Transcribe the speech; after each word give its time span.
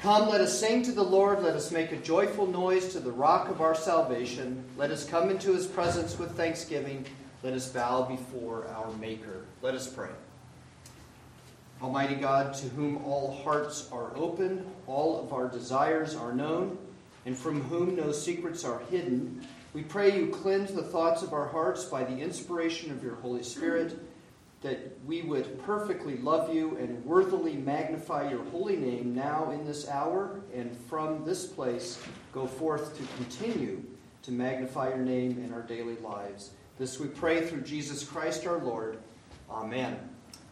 Come, 0.00 0.28
let 0.28 0.40
us 0.40 0.56
sing 0.56 0.84
to 0.84 0.92
the 0.92 1.02
Lord. 1.02 1.42
Let 1.42 1.56
us 1.56 1.72
make 1.72 1.90
a 1.90 1.96
joyful 1.96 2.46
noise 2.46 2.92
to 2.92 3.00
the 3.00 3.10
rock 3.10 3.48
of 3.48 3.60
our 3.60 3.74
salvation. 3.74 4.62
Let 4.76 4.92
us 4.92 5.04
come 5.04 5.28
into 5.28 5.52
his 5.52 5.66
presence 5.66 6.16
with 6.16 6.36
thanksgiving. 6.36 7.04
Let 7.42 7.54
us 7.54 7.68
bow 7.68 8.02
before 8.02 8.68
our 8.68 8.92
Maker. 8.98 9.44
Let 9.60 9.74
us 9.74 9.88
pray. 9.88 10.10
Almighty 11.82 12.14
God, 12.14 12.54
to 12.54 12.68
whom 12.68 13.04
all 13.04 13.40
hearts 13.42 13.88
are 13.90 14.16
open, 14.16 14.64
all 14.86 15.20
of 15.20 15.32
our 15.32 15.48
desires 15.48 16.14
are 16.14 16.32
known, 16.32 16.78
and 17.26 17.36
from 17.36 17.62
whom 17.62 17.96
no 17.96 18.12
secrets 18.12 18.64
are 18.64 18.80
hidden, 18.92 19.44
we 19.74 19.82
pray 19.82 20.16
you 20.16 20.28
cleanse 20.28 20.72
the 20.72 20.82
thoughts 20.82 21.22
of 21.22 21.32
our 21.32 21.48
hearts 21.48 21.84
by 21.84 22.04
the 22.04 22.18
inspiration 22.18 22.92
of 22.92 23.02
your 23.02 23.16
Holy 23.16 23.42
Spirit, 23.42 23.98
that 24.60 24.98
we 25.06 25.22
would 25.22 25.62
perfectly 25.62 26.16
love 26.18 26.52
you 26.52 26.76
and 26.78 27.04
worthily 27.04 27.54
magnify 27.54 28.28
your 28.28 28.42
holy 28.46 28.76
name 28.76 29.14
now 29.14 29.50
in 29.52 29.64
this 29.64 29.88
hour, 29.88 30.40
and 30.54 30.76
from 30.88 31.24
this 31.24 31.46
place 31.46 32.02
go 32.32 32.46
forth 32.46 32.96
to 32.96 33.02
continue 33.16 33.82
to 34.22 34.32
magnify 34.32 34.88
your 34.88 34.98
name 34.98 35.42
in 35.44 35.52
our 35.52 35.62
daily 35.62 35.96
lives. 35.98 36.50
This 36.78 36.98
we 36.98 37.06
pray 37.06 37.46
through 37.46 37.62
Jesus 37.62 38.04
Christ 38.04 38.46
our 38.46 38.58
Lord. 38.58 38.98
Amen. 39.50 39.96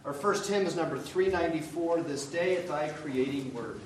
Our 0.04 0.12
first 0.12 0.48
hymn 0.48 0.66
is 0.66 0.76
number 0.76 0.98
394 0.98 2.02
This 2.02 2.26
Day 2.26 2.56
at 2.56 2.68
Thy 2.68 2.88
Creating 2.90 3.52
Word. 3.52 3.80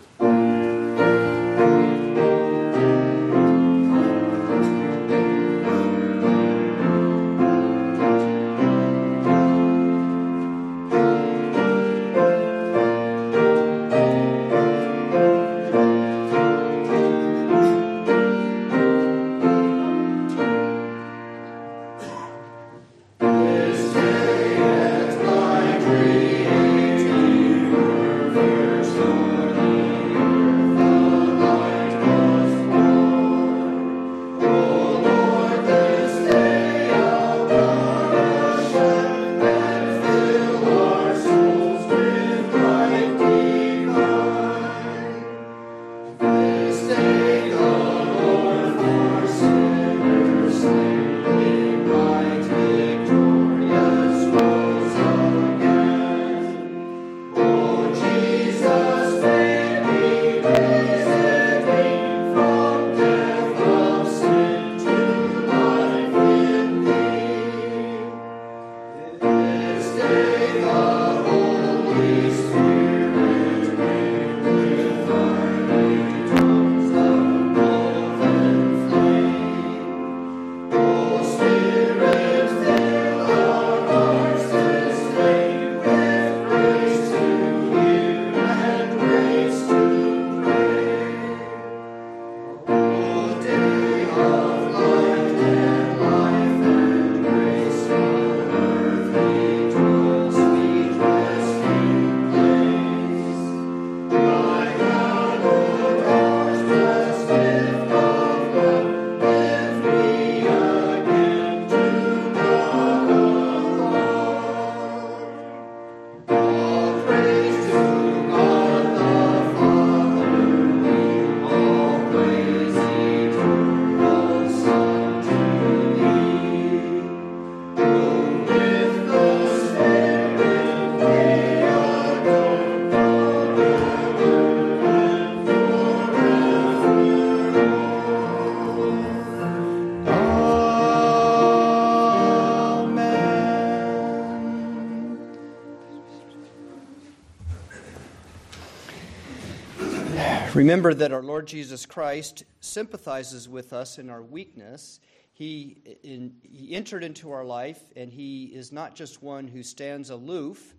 Remember 150.60 150.92
that 150.92 151.10
our 151.10 151.22
Lord 151.22 151.46
Jesus 151.46 151.86
Christ 151.86 152.44
sympathizes 152.60 153.48
with 153.48 153.72
us 153.72 153.98
in 153.98 154.10
our 154.10 154.20
weakness. 154.20 155.00
He, 155.32 155.78
in, 156.02 156.34
he 156.42 156.74
entered 156.74 157.02
into 157.02 157.30
our 157.30 157.46
life, 157.46 157.80
and 157.96 158.12
He 158.12 158.44
is 158.44 158.70
not 158.70 158.94
just 158.94 159.22
one 159.22 159.48
who 159.48 159.62
stands 159.62 160.10
aloof, 160.10 160.74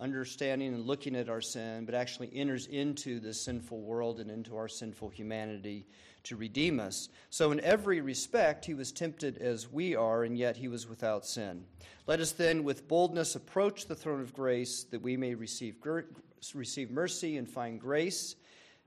understanding 0.00 0.74
and 0.74 0.84
looking 0.84 1.14
at 1.14 1.28
our 1.28 1.40
sin, 1.40 1.84
but 1.84 1.94
actually 1.94 2.28
enters 2.34 2.66
into 2.66 3.20
the 3.20 3.32
sinful 3.32 3.82
world 3.82 4.18
and 4.18 4.32
into 4.32 4.56
our 4.56 4.66
sinful 4.66 5.10
humanity 5.10 5.86
to 6.24 6.34
redeem 6.34 6.80
us. 6.80 7.08
So, 7.30 7.52
in 7.52 7.60
every 7.60 8.00
respect, 8.00 8.64
He 8.64 8.74
was 8.74 8.90
tempted 8.90 9.38
as 9.38 9.70
we 9.70 9.94
are, 9.94 10.24
and 10.24 10.36
yet 10.36 10.56
He 10.56 10.66
was 10.66 10.88
without 10.88 11.24
sin. 11.24 11.62
Let 12.08 12.18
us 12.18 12.32
then, 12.32 12.64
with 12.64 12.88
boldness, 12.88 13.36
approach 13.36 13.86
the 13.86 13.94
throne 13.94 14.20
of 14.20 14.34
grace 14.34 14.82
that 14.90 15.02
we 15.02 15.16
may 15.16 15.36
receive, 15.36 15.76
receive 16.52 16.90
mercy 16.90 17.36
and 17.36 17.48
find 17.48 17.80
grace 17.80 18.34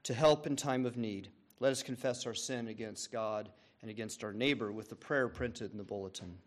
to 0.07 0.13
help 0.13 0.47
in 0.47 0.55
time 0.55 0.85
of 0.85 0.95
need. 0.95 1.27
Let 1.59 1.73
us 1.73 1.83
confess 1.83 2.25
our 2.25 2.33
sin 2.33 2.69
against 2.69 3.11
God 3.11 3.49
and 3.81 3.91
against 3.91 4.23
our 4.23 4.31
neighbor 4.31 4.71
with 4.71 4.87
the 4.87 4.95
prayer 4.95 5.27
printed 5.27 5.73
in 5.73 5.77
the 5.77 5.83
bulletin. 5.83 6.37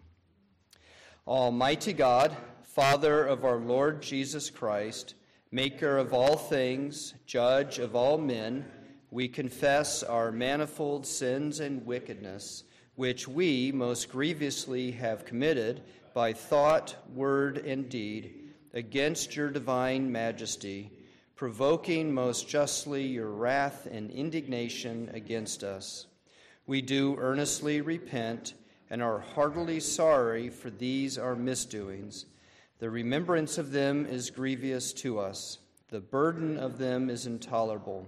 Almighty 1.28 1.92
God, 1.92 2.34
Father 2.62 3.26
of 3.26 3.44
our 3.44 3.58
Lord 3.58 4.00
Jesus 4.00 4.48
Christ, 4.48 5.14
maker 5.52 5.98
of 5.98 6.14
all 6.14 6.36
things, 6.36 7.12
judge 7.26 7.78
of 7.78 7.94
all 7.94 8.16
men, 8.16 8.64
we 9.10 9.28
confess 9.28 10.02
our 10.02 10.32
manifold 10.32 11.06
sins 11.06 11.60
and 11.60 11.84
wickedness, 11.84 12.64
which 12.94 13.28
we 13.28 13.72
most 13.72 14.10
grievously 14.10 14.90
have 14.92 15.26
committed 15.26 15.82
by 16.14 16.32
thought, 16.32 16.96
word, 17.14 17.58
and 17.58 17.90
deed 17.90 18.54
against 18.72 19.36
your 19.36 19.50
divine 19.50 20.10
majesty 20.10 20.90
provoking 21.40 22.12
most 22.12 22.46
justly 22.46 23.02
your 23.02 23.30
wrath 23.30 23.88
and 23.90 24.10
indignation 24.10 25.10
against 25.14 25.64
us. 25.64 26.04
We 26.66 26.82
do 26.82 27.16
earnestly 27.18 27.80
repent 27.80 28.52
and 28.90 29.02
are 29.02 29.20
heartily 29.20 29.80
sorry 29.80 30.50
for 30.50 30.68
these 30.68 31.16
our 31.16 31.34
misdoings. 31.34 32.26
The 32.78 32.90
remembrance 32.90 33.56
of 33.56 33.72
them 33.72 34.04
is 34.04 34.28
grievous 34.28 34.92
to 34.92 35.18
us, 35.18 35.56
the 35.88 36.00
burden 36.00 36.58
of 36.58 36.76
them 36.76 37.08
is 37.08 37.24
intolerable. 37.24 38.06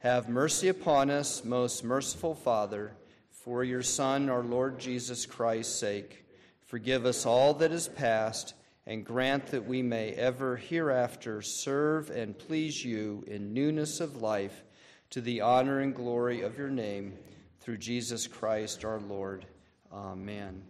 Have 0.00 0.28
mercy 0.28 0.68
upon 0.68 1.08
us, 1.08 1.46
most 1.46 1.82
merciful 1.82 2.34
Father, 2.34 2.92
for 3.30 3.64
your 3.64 3.82
Son, 3.82 4.28
our 4.28 4.42
Lord 4.42 4.78
Jesus 4.78 5.24
Christ's 5.24 5.74
sake. 5.74 6.26
Forgive 6.66 7.06
us 7.06 7.24
all 7.24 7.54
that 7.54 7.72
is 7.72 7.88
past 7.88 8.52
and 8.88 9.04
grant 9.04 9.48
that 9.48 9.66
we 9.66 9.82
may 9.82 10.12
ever 10.14 10.56
hereafter 10.56 11.42
serve 11.42 12.08
and 12.08 12.38
please 12.38 12.82
you 12.82 13.22
in 13.26 13.52
newness 13.52 14.00
of 14.00 14.22
life 14.22 14.64
to 15.10 15.20
the 15.20 15.42
honor 15.42 15.80
and 15.80 15.94
glory 15.94 16.40
of 16.40 16.56
your 16.56 16.70
name 16.70 17.12
through 17.60 17.76
Jesus 17.76 18.26
Christ 18.26 18.86
our 18.86 18.98
Lord. 18.98 19.44
Amen. 19.92 20.62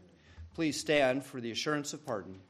Please 0.53 0.81
stand 0.81 1.25
for 1.25 1.41
the 1.41 1.53
assurance 1.53 1.93
of 1.93 2.05
pardon. 2.05 2.41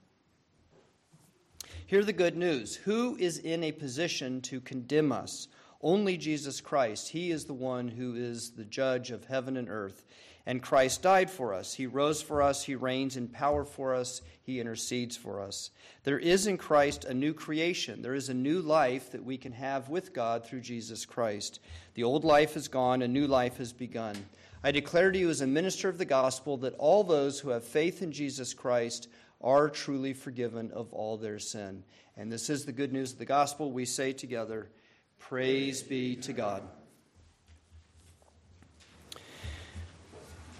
Hear 1.87 2.03
the 2.03 2.15
good 2.15 2.39
news. 2.39 2.75
Who 2.75 3.17
is 3.17 3.37
in 3.37 3.63
a 3.63 3.73
position 3.73 4.41
to 4.43 4.63
condemn 4.63 5.13
us? 5.13 5.49
Only 5.83 6.17
Jesus 6.17 6.63
Christ. 6.63 7.11
He 7.11 7.31
is 7.31 7.45
the 7.45 7.53
one 7.53 7.89
who 7.89 8.15
is 8.15 8.53
the 8.53 8.65
judge 8.65 9.11
of 9.11 9.27
heaven 9.27 9.59
and 9.59 9.69
earth. 9.69 10.03
And 10.49 10.63
Christ 10.63 11.03
died 11.03 11.31
for 11.31 11.53
us. 11.53 11.75
He 11.75 11.87
rose 11.87 12.23
for 12.23 12.41
us. 12.41 12.65
He 12.65 12.75
reigns 12.75 13.19
in 13.19 13.29
power 13.29 13.67
for 13.67 13.95
us. 13.95 14.23
He 14.41 14.61
intercedes 14.61 15.15
for 15.15 15.43
us. 15.43 15.71
There 16.05 16.19
is 16.19 16.47
in 16.47 16.57
Christ 16.57 17.05
a 17.05 17.13
new 17.13 17.35
creation. 17.35 18.01
There 18.01 18.15
is 18.15 18.31
a 18.31 18.35
new 18.35 18.63
life 18.63 19.13
that 19.13 19.23
we 19.23 19.37
can 19.37 19.53
have 19.53 19.91
with 19.91 20.15
God 20.15 20.47
through 20.47 20.63
Jesus 20.63 21.05
Christ. 21.05 21.61
The 21.93 22.05
old 22.05 22.25
life 22.25 22.57
is 22.57 22.67
gone, 22.67 23.03
a 23.03 23.09
new 23.09 23.27
life 23.27 23.59
has 23.59 23.75
begun. 23.75 24.17
I 24.65 24.73
declare 24.73 25.13
to 25.13 25.19
you 25.19 25.29
as 25.29 25.43
a 25.43 25.47
minister 25.47 25.91
of 25.91 25.99
the 25.99 26.07
gospel 26.07 26.57
that 26.59 26.77
all 26.79 27.05
those 27.05 27.39
who 27.39 27.51
have 27.51 27.63
faith 27.63 28.01
in 28.01 28.11
Jesus 28.11 28.55
Christ 28.55 29.09
are 29.43 29.69
truly 29.69 30.15
forgiven 30.15 30.71
of 30.71 30.95
all 30.95 31.19
their 31.19 31.39
sin. 31.39 31.85
And 32.17 32.33
this 32.33 32.49
is 32.49 32.65
the 32.65 32.73
good 32.73 32.95
news 32.95 33.13
of 33.13 33.19
the 33.19 33.27
gospel. 33.27 33.71
We 33.71 33.85
say 33.85 34.15
together, 34.15 34.71
Praise 35.19 35.83
be 35.83 36.17
to 36.17 36.33
God. 36.33 36.63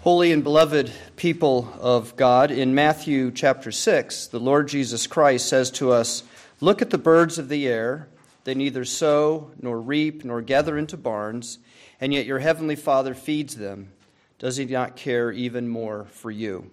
Holy 0.03 0.31
and 0.31 0.45
beloved 0.45 0.89
people 1.17 1.73
of 1.77 2.15
God, 2.15 2.51
in 2.51 2.73
Matthew 2.73 3.31
chapter 3.31 3.69
6, 3.69 4.27
the 4.27 4.39
Lord 4.39 4.69
Jesus 4.69 5.07
Christ 5.07 5.49
says 5.49 5.69
to 5.71 5.91
us, 5.91 6.23
Look 6.61 6.81
at 6.81 6.89
the 6.89 6.97
birds 6.97 7.37
of 7.37 7.49
the 7.49 7.67
air. 7.67 8.07
They 8.45 8.55
neither 8.55 8.85
sow, 8.85 9.51
nor 9.61 9.81
reap, 9.81 10.23
nor 10.23 10.41
gather 10.41 10.77
into 10.77 10.95
barns, 10.95 11.59
and 11.99 12.13
yet 12.13 12.25
your 12.25 12.39
heavenly 12.39 12.77
Father 12.77 13.13
feeds 13.13 13.57
them. 13.57 13.91
Does 14.37 14.55
he 14.55 14.63
not 14.63 14.95
care 14.95 15.33
even 15.33 15.67
more 15.67 16.05
for 16.11 16.31
you? 16.31 16.71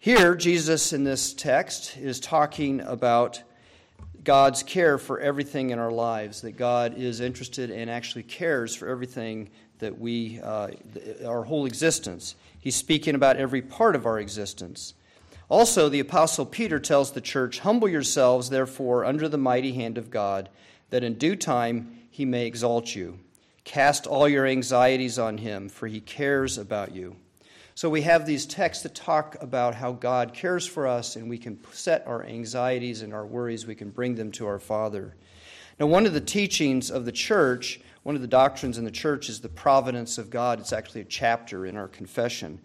Here, 0.00 0.34
Jesus 0.34 0.92
in 0.92 1.04
this 1.04 1.32
text 1.32 1.96
is 1.96 2.18
talking 2.18 2.80
about 2.80 3.40
God's 4.24 4.64
care 4.64 4.98
for 4.98 5.20
everything 5.20 5.70
in 5.70 5.78
our 5.78 5.92
lives, 5.92 6.40
that 6.40 6.56
God 6.56 6.98
is 6.98 7.20
interested 7.20 7.70
and 7.70 7.88
actually 7.88 8.24
cares 8.24 8.74
for 8.74 8.88
everything 8.88 9.50
that 9.80 9.98
we, 9.98 10.40
uh, 10.40 10.70
our 11.26 11.44
whole 11.44 11.66
existence. 11.66 12.36
He's 12.58 12.76
speaking 12.76 13.14
about 13.14 13.36
every 13.36 13.62
part 13.62 13.96
of 13.96 14.06
our 14.06 14.18
existence. 14.18 14.94
Also, 15.48 15.88
the 15.88 16.00
Apostle 16.00 16.46
Peter 16.46 16.78
tells 16.78 17.10
the 17.10 17.20
church, 17.20 17.58
Humble 17.58 17.88
yourselves, 17.88 18.50
therefore, 18.50 19.04
under 19.04 19.28
the 19.28 19.36
mighty 19.36 19.72
hand 19.72 19.98
of 19.98 20.10
God, 20.10 20.48
that 20.90 21.02
in 21.02 21.14
due 21.14 21.34
time 21.34 21.98
he 22.10 22.24
may 22.24 22.46
exalt 22.46 22.94
you. 22.94 23.18
Cast 23.64 24.06
all 24.06 24.28
your 24.28 24.46
anxieties 24.46 25.18
on 25.18 25.38
him, 25.38 25.68
for 25.68 25.88
he 25.88 26.00
cares 26.00 26.56
about 26.56 26.94
you. 26.94 27.16
So 27.74 27.88
we 27.88 28.02
have 28.02 28.26
these 28.26 28.46
texts 28.46 28.82
that 28.82 28.94
talk 28.94 29.36
about 29.40 29.74
how 29.74 29.92
God 29.92 30.34
cares 30.34 30.66
for 30.66 30.86
us, 30.86 31.16
and 31.16 31.28
we 31.28 31.38
can 31.38 31.58
set 31.72 32.06
our 32.06 32.24
anxieties 32.24 33.02
and 33.02 33.14
our 33.14 33.26
worries, 33.26 33.66
we 33.66 33.74
can 33.74 33.90
bring 33.90 34.14
them 34.14 34.30
to 34.32 34.46
our 34.46 34.58
Father. 34.58 35.14
Now, 35.78 35.86
one 35.86 36.04
of 36.04 36.12
the 36.12 36.20
teachings 36.20 36.90
of 36.90 37.06
the 37.06 37.12
church 37.12 37.80
one 38.10 38.16
of 38.16 38.22
the 38.22 38.26
doctrines 38.26 38.76
in 38.76 38.84
the 38.84 38.90
church 38.90 39.28
is 39.28 39.40
the 39.40 39.48
providence 39.48 40.18
of 40.18 40.30
God. 40.30 40.58
It's 40.58 40.72
actually 40.72 41.02
a 41.02 41.04
chapter 41.04 41.64
in 41.64 41.76
our 41.76 41.86
confession. 41.86 42.60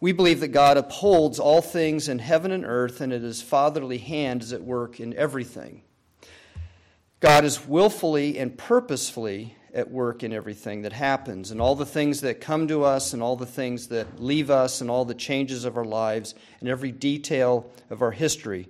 We 0.00 0.10
believe 0.10 0.40
that 0.40 0.48
God 0.48 0.76
upholds 0.76 1.38
all 1.38 1.62
things 1.62 2.08
in 2.08 2.18
heaven 2.18 2.50
and 2.50 2.64
earth, 2.64 3.00
and 3.00 3.12
that 3.12 3.22
his 3.22 3.40
fatherly 3.40 3.98
hand 3.98 4.42
is 4.42 4.52
at 4.52 4.64
work 4.64 4.98
in 4.98 5.14
everything. 5.14 5.82
God 7.20 7.44
is 7.44 7.68
willfully 7.68 8.36
and 8.36 8.58
purposefully 8.58 9.54
at 9.72 9.92
work 9.92 10.24
in 10.24 10.32
everything 10.32 10.82
that 10.82 10.92
happens, 10.92 11.52
and 11.52 11.60
all 11.60 11.76
the 11.76 11.86
things 11.86 12.20
that 12.22 12.40
come 12.40 12.66
to 12.66 12.82
us, 12.82 13.12
and 13.12 13.22
all 13.22 13.36
the 13.36 13.46
things 13.46 13.86
that 13.86 14.20
leave 14.20 14.50
us, 14.50 14.80
and 14.80 14.90
all 14.90 15.04
the 15.04 15.14
changes 15.14 15.64
of 15.64 15.76
our 15.76 15.84
lives, 15.84 16.34
and 16.58 16.68
every 16.68 16.90
detail 16.90 17.70
of 17.90 18.02
our 18.02 18.10
history. 18.10 18.68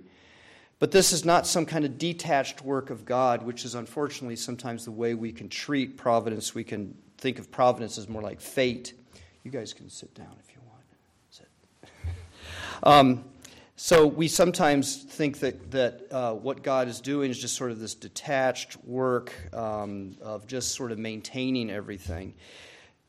But 0.81 0.89
this 0.89 1.13
is 1.13 1.23
not 1.23 1.45
some 1.45 1.67
kind 1.67 1.85
of 1.85 1.99
detached 1.99 2.63
work 2.63 2.89
of 2.89 3.05
God, 3.05 3.43
which 3.43 3.65
is 3.65 3.75
unfortunately 3.75 4.35
sometimes 4.35 4.83
the 4.83 4.91
way 4.91 5.13
we 5.13 5.31
can 5.31 5.47
treat 5.47 5.95
providence. 5.95 6.55
We 6.55 6.63
can 6.63 6.97
think 7.19 7.37
of 7.37 7.51
providence 7.51 7.99
as 7.99 8.09
more 8.09 8.23
like 8.23 8.41
fate. 8.41 8.95
You 9.43 9.51
guys 9.51 9.73
can 9.73 9.91
sit 9.91 10.15
down 10.15 10.35
if 10.39 10.55
you 10.55 10.59
want. 10.67 10.83
Sit. 11.29 11.47
um, 12.81 13.23
so 13.75 14.07
we 14.07 14.27
sometimes 14.27 15.03
think 15.03 15.39
that, 15.41 15.69
that 15.69 16.01
uh, 16.09 16.33
what 16.33 16.63
God 16.63 16.87
is 16.87 16.99
doing 16.99 17.29
is 17.29 17.37
just 17.37 17.55
sort 17.55 17.69
of 17.69 17.77
this 17.77 17.93
detached 17.93 18.83
work 18.83 19.35
um, 19.53 20.17
of 20.19 20.47
just 20.47 20.73
sort 20.73 20.91
of 20.91 20.97
maintaining 20.97 21.69
everything. 21.69 22.33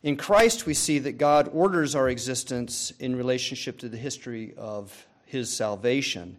In 0.03 0.19
Christ, 0.19 0.67
we 0.67 0.75
see 0.75 0.99
that 0.99 1.13
God 1.13 1.49
orders 1.55 1.95
our 1.95 2.11
existence 2.11 2.93
in 2.99 3.17
relationship 3.17 3.79
to 3.79 3.89
the 3.89 3.97
history 3.97 4.53
of 4.59 5.07
his 5.25 5.51
salvation 5.51 6.37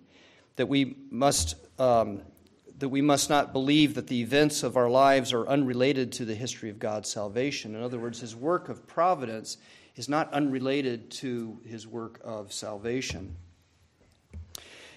that 0.55 0.67
we 0.67 0.95
must 1.09 1.55
um, 1.79 2.21
that 2.79 2.89
we 2.89 3.01
must 3.01 3.29
not 3.29 3.53
believe 3.53 3.94
that 3.95 4.07
the 4.07 4.21
events 4.21 4.63
of 4.63 4.75
our 4.75 4.89
lives 4.89 5.31
are 5.31 5.47
unrelated 5.47 6.11
to 6.11 6.25
the 6.25 6.35
history 6.35 6.69
of 6.69 6.79
God's 6.79 7.09
salvation. 7.09 7.75
In 7.75 7.81
other 7.81 8.00
words, 8.00 8.19
his 8.19 8.35
work 8.35 8.67
of 8.67 8.85
providence 8.88 9.57
is 9.95 10.09
not 10.09 10.33
unrelated 10.33 11.09
to 11.11 11.59
his 11.65 11.88
work 11.88 12.19
of 12.23 12.51
salvation. 12.51 13.35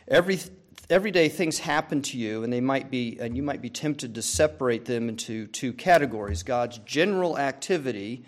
Every 0.09 0.41
everyday 0.89 1.29
things 1.29 1.59
happen 1.59 2.01
to 2.01 2.17
you 2.17 2.45
and 2.45 2.53
they 2.53 2.61
might 2.61 2.91
be 2.91 3.19
and 3.21 3.37
you 3.37 3.43
might 3.43 3.61
be 3.61 3.71
tempted 3.71 4.15
to 4.15 4.23
separate 4.23 4.85
them 4.85 5.09
into 5.09 5.49
two 5.49 5.73
categories 5.73 6.45
god's 6.45 6.79
general 6.79 7.37
activity 7.37 8.25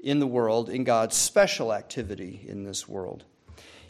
in 0.00 0.18
the 0.18 0.26
world 0.26 0.70
and 0.70 0.86
god's 0.86 1.14
special 1.14 1.70
activity 1.70 2.46
in 2.48 2.64
this 2.64 2.88
world 2.88 3.24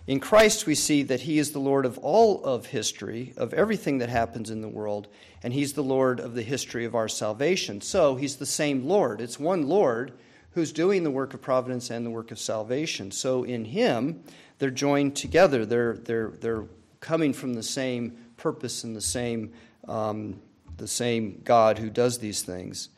in 0.08 0.20
Christ, 0.20 0.64
we 0.64 0.74
see 0.74 1.02
that 1.02 1.20
He 1.20 1.38
is 1.38 1.52
the 1.52 1.58
Lord 1.58 1.84
of 1.84 1.98
all 1.98 2.42
of 2.42 2.64
history, 2.64 3.34
of 3.36 3.52
everything 3.52 3.98
that 3.98 4.08
happens 4.08 4.48
in 4.48 4.62
the 4.62 4.68
world, 4.68 5.06
and 5.42 5.52
He's 5.52 5.74
the 5.74 5.82
Lord 5.82 6.18
of 6.18 6.34
the 6.34 6.42
history 6.42 6.86
of 6.86 6.94
our 6.94 7.08
salvation. 7.08 7.82
So 7.82 8.16
He's 8.16 8.36
the 8.36 8.46
same 8.46 8.88
Lord. 8.88 9.20
It's 9.20 9.38
one 9.38 9.68
Lord 9.68 10.14
who's 10.52 10.72
doing 10.72 11.04
the 11.04 11.10
work 11.10 11.34
of 11.34 11.42
providence 11.42 11.90
and 11.90 12.06
the 12.06 12.10
work 12.10 12.30
of 12.30 12.38
salvation. 12.38 13.10
So 13.10 13.44
in 13.44 13.66
Him, 13.66 14.24
they're 14.58 14.70
joined 14.70 15.14
together. 15.14 15.66
They're, 15.66 15.98
they're, 15.98 16.32
they're 16.40 16.64
coming 17.00 17.34
from 17.34 17.52
the 17.52 17.62
same 17.62 18.16
purpose 18.38 18.84
and 18.84 18.96
the 18.96 19.02
same, 19.02 19.52
um, 19.86 20.40
the 20.78 20.88
same 20.88 21.42
God 21.44 21.76
who 21.78 21.90
does 21.90 22.18
these 22.18 22.40
things 22.40 22.88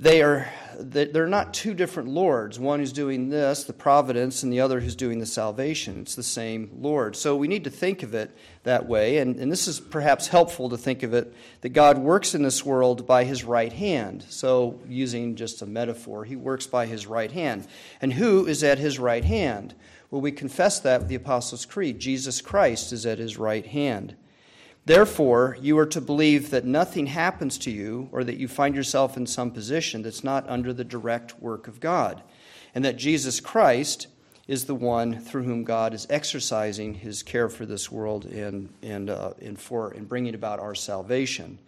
they 0.00 0.22
are 0.22 0.48
they're 0.80 1.26
not 1.26 1.52
two 1.52 1.74
different 1.74 2.08
lords. 2.08 2.60
One 2.60 2.78
who's 2.78 2.92
doing 2.92 3.30
this 3.30 3.64
the 3.64 3.72
providence 3.72 4.44
and 4.44 4.52
the 4.52 4.60
other 4.60 4.78
who's 4.78 4.94
doing 4.94 5.18
the 5.18 5.26
salvation. 5.26 6.02
It's 6.02 6.14
the 6.14 6.22
same 6.22 6.70
lord. 6.78 7.16
So 7.16 7.34
we 7.34 7.48
need 7.48 7.64
to 7.64 7.70
think 7.70 8.04
of 8.04 8.14
it 8.14 8.30
that 8.62 8.86
way. 8.86 9.18
And, 9.18 9.36
and 9.36 9.50
this 9.50 9.66
is 9.66 9.80
perhaps 9.80 10.28
helpful 10.28 10.68
to 10.70 10.78
think 10.78 11.02
of 11.02 11.14
it 11.14 11.34
that 11.62 11.70
god 11.70 11.98
works 11.98 12.34
in 12.34 12.42
this 12.42 12.64
world 12.64 13.08
by 13.08 13.24
his 13.24 13.42
right 13.42 13.72
hand. 13.72 14.24
So 14.28 14.80
using 14.86 15.34
just 15.34 15.62
a 15.62 15.66
metaphor 15.66 16.24
he 16.24 16.36
works 16.36 16.68
by 16.68 16.86
his 16.86 17.06
right 17.06 17.32
hand. 17.32 17.66
And 18.00 18.12
who 18.12 18.46
is 18.46 18.62
at 18.62 18.78
his 18.78 19.00
right 19.00 19.24
hand? 19.24 19.74
Well 20.12 20.20
we 20.20 20.30
confess 20.30 20.78
that 20.80 21.00
with 21.00 21.08
the 21.08 21.16
apostles 21.16 21.66
creed. 21.66 21.98
Jesus 21.98 22.40
christ 22.40 22.92
is 22.92 23.04
at 23.04 23.18
his 23.18 23.36
right 23.36 23.66
hand 23.66 24.14
Therefore, 24.88 25.58
you 25.60 25.76
are 25.76 25.84
to 25.84 26.00
believe 26.00 26.48
that 26.48 26.64
nothing 26.64 27.08
happens 27.08 27.58
to 27.58 27.70
you 27.70 28.08
or 28.10 28.24
that 28.24 28.38
you 28.38 28.48
find 28.48 28.74
yourself 28.74 29.18
in 29.18 29.26
some 29.26 29.50
position 29.50 30.00
that's 30.00 30.24
not 30.24 30.48
under 30.48 30.72
the 30.72 30.82
direct 30.82 31.38
work 31.42 31.68
of 31.68 31.78
God, 31.78 32.22
and 32.74 32.82
that 32.86 32.96
Jesus 32.96 33.38
Christ 33.38 34.06
is 34.46 34.64
the 34.64 34.74
one 34.74 35.20
through 35.20 35.42
whom 35.42 35.62
God 35.62 35.92
is 35.92 36.06
exercising 36.08 36.94
his 36.94 37.22
care 37.22 37.50
for 37.50 37.66
this 37.66 37.92
world 37.92 38.24
and, 38.24 38.70
and, 38.80 39.10
uh, 39.10 39.34
and, 39.42 39.60
for, 39.60 39.90
and 39.90 40.08
bringing 40.08 40.34
about 40.34 40.58
our 40.58 40.74
salvation. 40.74 41.58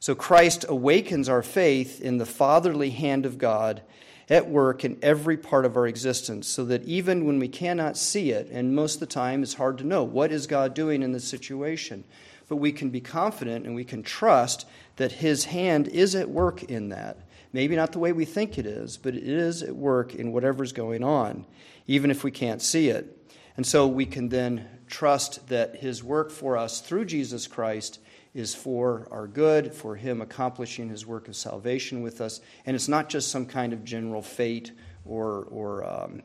So 0.00 0.16
Christ 0.16 0.64
awakens 0.68 1.28
our 1.28 1.44
faith 1.44 2.00
in 2.00 2.18
the 2.18 2.26
fatherly 2.26 2.90
hand 2.90 3.24
of 3.24 3.38
God 3.38 3.82
at 4.28 4.48
work 4.48 4.84
in 4.84 4.98
every 5.00 5.36
part 5.36 5.64
of 5.64 5.76
our 5.76 5.86
existence, 5.86 6.48
so 6.48 6.64
that 6.64 6.82
even 6.82 7.24
when 7.24 7.38
we 7.38 7.46
cannot 7.46 7.96
see 7.96 8.32
it, 8.32 8.48
and 8.50 8.74
most 8.74 8.94
of 8.94 9.00
the 9.00 9.06
time 9.06 9.44
it's 9.44 9.54
hard 9.54 9.78
to 9.78 9.84
know, 9.84 10.02
what 10.02 10.32
is 10.32 10.48
God 10.48 10.74
doing 10.74 11.04
in 11.04 11.12
this 11.12 11.28
situation? 11.28 12.02
But 12.48 12.56
we 12.56 12.72
can 12.72 12.90
be 12.90 13.00
confident 13.00 13.66
and 13.66 13.74
we 13.74 13.84
can 13.84 14.02
trust 14.02 14.66
that 14.96 15.12
His 15.12 15.46
hand 15.46 15.88
is 15.88 16.14
at 16.14 16.28
work 16.28 16.62
in 16.64 16.90
that. 16.90 17.18
Maybe 17.52 17.76
not 17.76 17.92
the 17.92 17.98
way 17.98 18.12
we 18.12 18.24
think 18.24 18.58
it 18.58 18.66
is, 18.66 18.96
but 18.96 19.14
it 19.14 19.22
is 19.22 19.62
at 19.62 19.76
work 19.76 20.14
in 20.14 20.32
whatever's 20.32 20.72
going 20.72 21.04
on, 21.04 21.46
even 21.86 22.10
if 22.10 22.24
we 22.24 22.30
can't 22.30 22.60
see 22.60 22.88
it. 22.88 23.16
And 23.56 23.64
so 23.64 23.86
we 23.86 24.06
can 24.06 24.28
then 24.28 24.68
trust 24.88 25.48
that 25.48 25.76
His 25.76 26.02
work 26.02 26.30
for 26.30 26.56
us 26.56 26.80
through 26.80 27.04
Jesus 27.04 27.46
Christ 27.46 28.00
is 28.34 28.54
for 28.54 29.06
our 29.12 29.28
good, 29.28 29.72
for 29.72 29.94
Him 29.94 30.20
accomplishing 30.20 30.88
His 30.88 31.06
work 31.06 31.28
of 31.28 31.36
salvation 31.36 32.02
with 32.02 32.20
us. 32.20 32.40
And 32.66 32.74
it's 32.74 32.88
not 32.88 33.08
just 33.08 33.30
some 33.30 33.46
kind 33.46 33.72
of 33.72 33.84
general 33.84 34.22
fate 34.22 34.72
or, 35.04 35.46
or 35.50 35.84
um, 35.84 36.22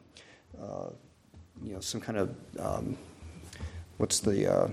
uh, 0.59 0.89
you 1.63 1.73
know, 1.73 1.79
some 1.79 2.01
kind 2.01 2.17
of, 2.17 2.35
um, 2.59 2.97
what's 3.97 4.19
the 4.19 4.51
uh, 4.51 4.67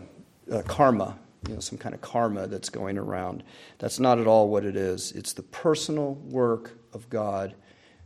uh, 0.50 0.62
karma 0.62 1.18
you 1.46 1.54
know, 1.54 1.60
some 1.60 1.78
kind 1.78 1.94
of 1.94 2.00
karma 2.00 2.46
that's 2.46 2.68
going 2.68 2.98
around. 2.98 3.42
That's 3.78 4.00
not 4.00 4.18
at 4.18 4.26
all 4.26 4.48
what 4.48 4.64
it 4.64 4.76
is. 4.76 5.12
It's 5.12 5.32
the 5.32 5.42
personal 5.42 6.14
work 6.14 6.78
of 6.92 7.08
God 7.08 7.54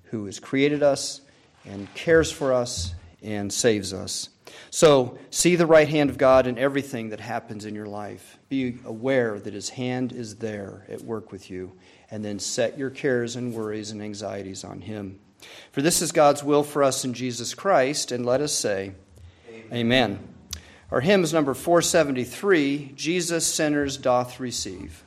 who 0.04 0.26
has 0.26 0.38
created 0.38 0.82
us 0.82 1.20
and 1.64 1.92
cares 1.94 2.30
for 2.30 2.52
us 2.52 2.94
and 3.22 3.52
saves 3.52 3.92
us. 3.92 4.28
So, 4.70 5.18
see 5.30 5.56
the 5.56 5.66
right 5.66 5.88
hand 5.88 6.10
of 6.10 6.18
God 6.18 6.46
in 6.46 6.58
everything 6.58 7.10
that 7.10 7.20
happens 7.20 7.64
in 7.64 7.74
your 7.74 7.86
life. 7.86 8.38
Be 8.48 8.78
aware 8.84 9.38
that 9.38 9.54
His 9.54 9.68
hand 9.68 10.12
is 10.12 10.36
there 10.36 10.84
at 10.88 11.02
work 11.02 11.30
with 11.30 11.50
you, 11.50 11.72
and 12.10 12.24
then 12.24 12.38
set 12.38 12.78
your 12.78 12.90
cares 12.90 13.36
and 13.36 13.54
worries 13.54 13.90
and 13.92 14.02
anxieties 14.02 14.64
on 14.64 14.80
Him. 14.80 15.20
For 15.72 15.82
this 15.82 16.02
is 16.02 16.12
God's 16.12 16.42
will 16.42 16.64
for 16.64 16.82
us 16.82 17.04
in 17.04 17.14
Jesus 17.14 17.54
Christ, 17.54 18.10
and 18.10 18.26
let 18.26 18.40
us 18.40 18.52
say, 18.52 18.92
Amen. 19.48 19.72
Amen. 19.72 20.29
Our 20.90 21.00
hymn 21.00 21.22
is 21.22 21.32
number 21.32 21.54
473 21.54 22.94
Jesus 22.96 23.46
Sinners 23.46 23.96
Doth 23.96 24.40
Receive. 24.40 25.04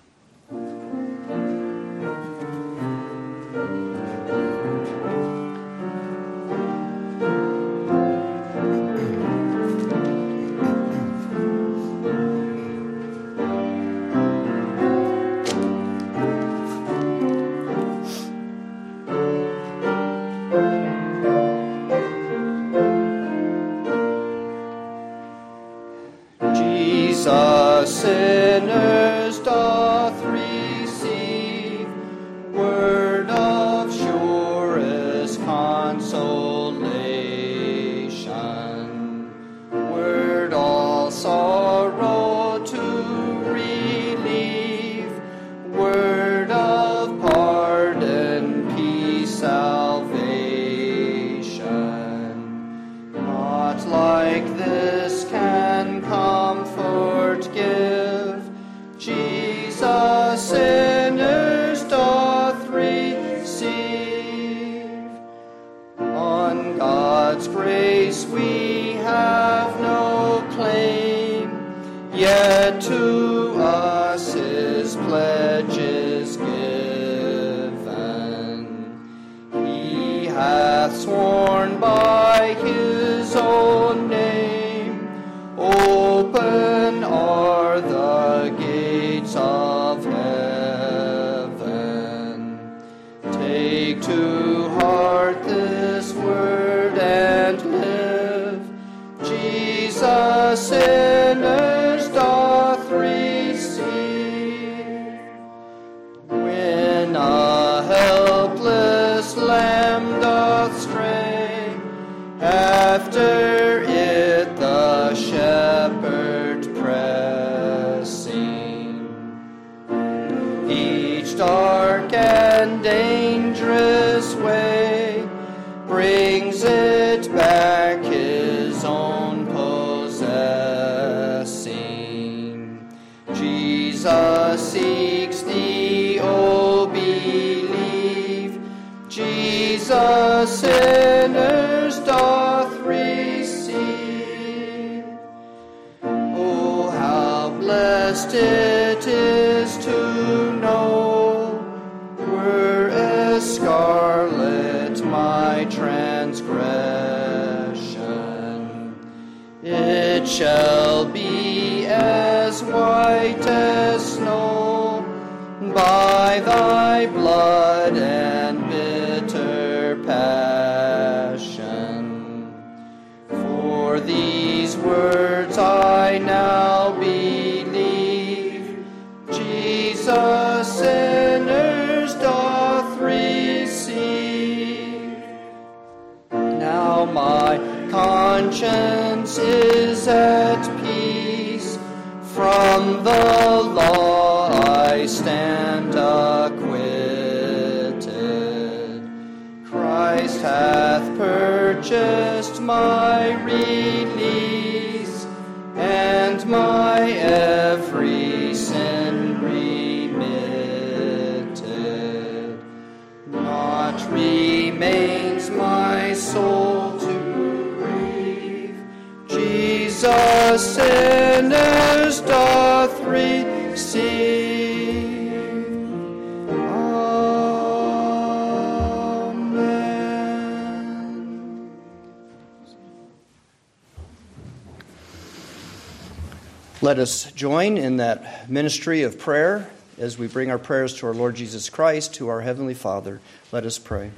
Join 237.35 237.77
in 237.77 237.97
that 237.97 238.49
ministry 238.49 239.03
of 239.03 239.17
prayer 239.17 239.69
as 239.97 240.17
we 240.17 240.27
bring 240.27 240.51
our 240.51 240.59
prayers 240.59 240.95
to 240.95 241.07
our 241.07 241.13
Lord 241.13 241.35
Jesus 241.35 241.69
Christ, 241.69 242.15
to 242.15 242.27
our 242.29 242.41
Heavenly 242.41 242.73
Father. 242.73 243.21
Let 243.51 243.65
us 243.65 243.79
pray. 243.79 244.11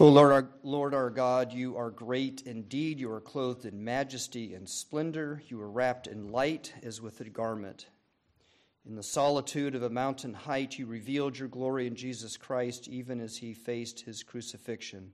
O 0.00 0.08
Lord 0.08 0.32
our, 0.32 0.48
Lord 0.64 0.92
our 0.92 1.10
God, 1.10 1.52
you 1.52 1.76
are 1.76 1.90
great 1.90 2.42
indeed. 2.46 2.98
You 2.98 3.12
are 3.12 3.20
clothed 3.20 3.64
in 3.64 3.84
majesty 3.84 4.54
and 4.54 4.68
splendor. 4.68 5.42
You 5.48 5.60
are 5.60 5.70
wrapped 5.70 6.08
in 6.08 6.32
light 6.32 6.74
as 6.82 7.00
with 7.00 7.20
a 7.20 7.30
garment. 7.30 7.86
In 8.86 8.96
the 8.96 9.02
solitude 9.02 9.76
of 9.76 9.84
a 9.84 9.90
mountain 9.90 10.34
height, 10.34 10.78
you 10.78 10.86
revealed 10.86 11.38
your 11.38 11.48
glory 11.48 11.86
in 11.86 11.94
Jesus 11.94 12.36
Christ, 12.36 12.88
even 12.88 13.20
as 13.20 13.36
he 13.36 13.54
faced 13.54 14.00
his 14.00 14.24
crucifixion. 14.24 15.12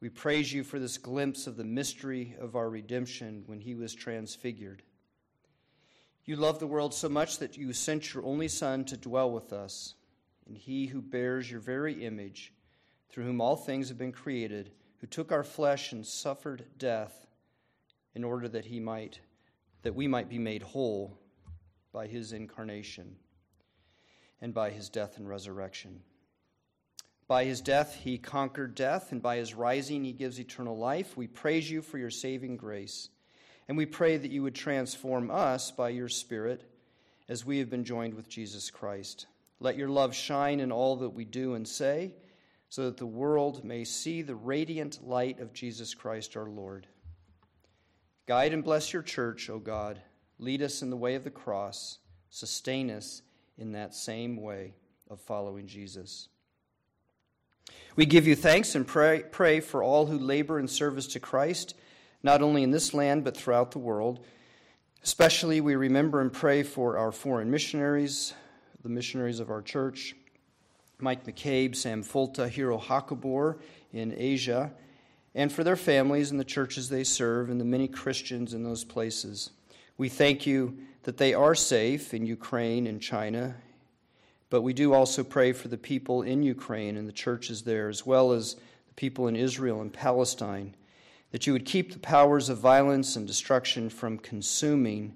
We 0.00 0.08
praise 0.08 0.52
you 0.52 0.64
for 0.64 0.78
this 0.78 0.96
glimpse 0.96 1.46
of 1.46 1.56
the 1.56 1.64
mystery 1.64 2.34
of 2.40 2.56
our 2.56 2.70
redemption 2.70 3.42
when 3.46 3.60
he 3.60 3.74
was 3.74 3.94
transfigured. 3.94 4.82
You 6.24 6.36
love 6.36 6.58
the 6.58 6.66
world 6.66 6.94
so 6.94 7.08
much 7.08 7.38
that 7.38 7.56
you 7.56 7.72
sent 7.72 8.14
your 8.14 8.24
only 8.24 8.48
Son 8.48 8.84
to 8.86 8.96
dwell 8.96 9.30
with 9.30 9.52
us, 9.52 9.94
and 10.46 10.56
he 10.56 10.86
who 10.86 11.02
bears 11.02 11.50
your 11.50 11.60
very 11.60 12.04
image 12.04 12.52
through 13.10 13.24
whom 13.24 13.40
all 13.40 13.56
things 13.56 13.88
have 13.88 13.98
been 13.98 14.12
created, 14.12 14.70
who 15.00 15.06
took 15.06 15.32
our 15.32 15.44
flesh 15.44 15.92
and 15.92 16.06
suffered 16.06 16.64
death 16.78 17.26
in 18.14 18.24
order 18.24 18.48
that 18.48 18.64
he 18.64 18.80
might 18.80 19.20
that 19.82 19.94
we 19.94 20.06
might 20.06 20.28
be 20.28 20.38
made 20.38 20.62
whole 20.62 21.18
by 21.92 22.06
his 22.06 22.32
incarnation 22.32 23.16
and 24.42 24.52
by 24.52 24.70
his 24.70 24.88
death 24.88 25.16
and 25.16 25.28
resurrection. 25.28 26.00
By 27.30 27.44
his 27.44 27.60
death 27.60 27.94
he 27.94 28.18
conquered 28.18 28.74
death, 28.74 29.12
and 29.12 29.22
by 29.22 29.36
his 29.36 29.54
rising 29.54 30.02
he 30.02 30.12
gives 30.12 30.40
eternal 30.40 30.76
life. 30.76 31.16
We 31.16 31.28
praise 31.28 31.70
you 31.70 31.80
for 31.80 31.96
your 31.96 32.10
saving 32.10 32.56
grace, 32.56 33.08
and 33.68 33.78
we 33.78 33.86
pray 33.86 34.16
that 34.16 34.32
you 34.32 34.42
would 34.42 34.56
transform 34.56 35.30
us 35.30 35.70
by 35.70 35.90
your 35.90 36.08
Spirit 36.08 36.68
as 37.28 37.46
we 37.46 37.58
have 37.60 37.70
been 37.70 37.84
joined 37.84 38.14
with 38.14 38.28
Jesus 38.28 38.68
Christ. 38.68 39.26
Let 39.60 39.76
your 39.76 39.88
love 39.88 40.12
shine 40.12 40.58
in 40.58 40.72
all 40.72 40.96
that 40.96 41.10
we 41.10 41.24
do 41.24 41.54
and 41.54 41.68
say 41.68 42.14
so 42.68 42.86
that 42.86 42.96
the 42.96 43.06
world 43.06 43.62
may 43.62 43.84
see 43.84 44.22
the 44.22 44.34
radiant 44.34 45.06
light 45.06 45.38
of 45.38 45.52
Jesus 45.52 45.94
Christ 45.94 46.36
our 46.36 46.50
Lord. 46.50 46.88
Guide 48.26 48.52
and 48.52 48.64
bless 48.64 48.92
your 48.92 49.02
church, 49.02 49.48
O 49.48 49.60
God. 49.60 50.02
Lead 50.40 50.62
us 50.62 50.82
in 50.82 50.90
the 50.90 50.96
way 50.96 51.14
of 51.14 51.22
the 51.22 51.30
cross. 51.30 51.98
Sustain 52.28 52.90
us 52.90 53.22
in 53.56 53.70
that 53.70 53.94
same 53.94 54.36
way 54.36 54.74
of 55.08 55.20
following 55.20 55.68
Jesus. 55.68 56.28
We 57.96 58.06
give 58.06 58.26
you 58.26 58.36
thanks 58.36 58.74
and 58.74 58.86
pray, 58.86 59.24
pray 59.30 59.60
for 59.60 59.82
all 59.82 60.06
who 60.06 60.18
labor 60.18 60.58
in 60.58 60.68
service 60.68 61.06
to 61.08 61.20
Christ, 61.20 61.74
not 62.22 62.42
only 62.42 62.62
in 62.62 62.70
this 62.70 62.94
land, 62.94 63.24
but 63.24 63.36
throughout 63.36 63.72
the 63.72 63.78
world. 63.78 64.20
Especially, 65.02 65.60
we 65.60 65.74
remember 65.74 66.20
and 66.20 66.32
pray 66.32 66.62
for 66.62 66.98
our 66.98 67.12
foreign 67.12 67.50
missionaries, 67.50 68.34
the 68.82 68.88
missionaries 68.88 69.40
of 69.40 69.50
our 69.50 69.62
church 69.62 70.14
Mike 71.02 71.24
McCabe, 71.24 71.74
Sam 71.74 72.02
Fulta, 72.02 72.48
Hiro 72.48 72.78
Hakabor 72.78 73.58
in 73.92 74.14
Asia, 74.16 74.72
and 75.34 75.52
for 75.52 75.64
their 75.64 75.76
families 75.76 76.30
and 76.30 76.38
the 76.38 76.44
churches 76.44 76.88
they 76.88 77.04
serve 77.04 77.50
and 77.50 77.60
the 77.60 77.64
many 77.64 77.88
Christians 77.88 78.52
in 78.52 78.62
those 78.62 78.84
places. 78.84 79.50
We 79.96 80.08
thank 80.08 80.46
you 80.46 80.78
that 81.04 81.16
they 81.16 81.34
are 81.34 81.54
safe 81.54 82.12
in 82.12 82.26
Ukraine 82.26 82.86
and 82.86 83.00
China, 83.00 83.56
but 84.50 84.62
we 84.62 84.72
do 84.72 84.92
also 84.92 85.22
pray 85.24 85.52
for 85.52 85.68
the 85.68 85.78
people 85.78 86.22
in 86.22 86.42
Ukraine 86.42 86.96
and 86.96 87.08
the 87.08 87.12
churches 87.12 87.62
there, 87.62 87.88
as 87.88 88.04
well 88.04 88.32
as 88.32 88.54
the 88.88 88.94
people 88.96 89.28
in 89.28 89.36
Israel 89.36 89.80
and 89.80 89.92
Palestine, 89.92 90.74
that 91.30 91.46
you 91.46 91.52
would 91.52 91.64
keep 91.64 91.92
the 91.92 91.98
powers 92.00 92.48
of 92.48 92.58
violence 92.58 93.14
and 93.14 93.26
destruction 93.26 93.88
from 93.88 94.18
consuming 94.18 95.14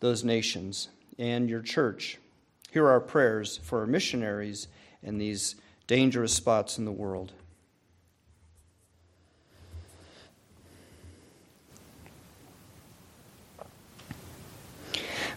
those 0.00 0.24
nations 0.24 0.88
and 1.18 1.48
your 1.48 1.60
church. 1.60 2.18
Hear 2.70 2.88
our 2.88 3.00
prayers 3.00 3.58
for 3.58 3.80
our 3.80 3.86
missionaries 3.86 4.68
in 5.02 5.18
these 5.18 5.56
dangerous 5.86 6.32
spots 6.32 6.78
in 6.78 6.86
the 6.86 6.92
world. 6.92 7.32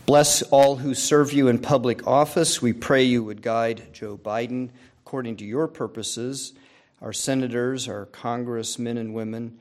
Bless 0.08 0.42
all 0.42 0.78
who 0.78 0.94
serve 0.94 1.34
you 1.34 1.50
in 1.50 1.60
public 1.60 2.08
office. 2.08 2.62
We 2.62 2.72
pray 2.72 3.04
you 3.04 3.26
would 3.26 3.42
guide 3.42 3.90
Joe 3.92 4.18
Biden 4.18 4.70
according 5.02 5.36
to 5.36 5.46
your 5.46 5.68
purposes, 5.68 6.54
our 7.02 7.12
senators, 7.12 7.90
our 7.90 8.06
congressmen 8.06 8.98
and 8.98 9.14
women. 9.14 9.60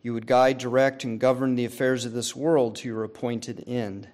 You 0.00 0.14
would 0.14 0.26
guide, 0.26 0.56
direct, 0.56 1.04
and 1.04 1.20
govern 1.20 1.54
the 1.54 1.66
affairs 1.66 2.06
of 2.06 2.14
this 2.14 2.34
world 2.34 2.76
to 2.76 2.88
your 2.88 3.04
appointed 3.04 3.62
end. 3.66 4.08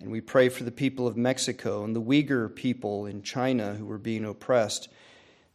And 0.00 0.10
we 0.10 0.22
pray 0.22 0.48
for 0.48 0.64
the 0.64 0.70
people 0.70 1.06
of 1.06 1.14
Mexico 1.14 1.84
and 1.84 1.94
the 1.94 2.00
Uyghur 2.00 2.54
people 2.54 3.04
in 3.04 3.22
China 3.22 3.74
who 3.74 3.90
are 3.90 3.98
being 3.98 4.24
oppressed, 4.24 4.88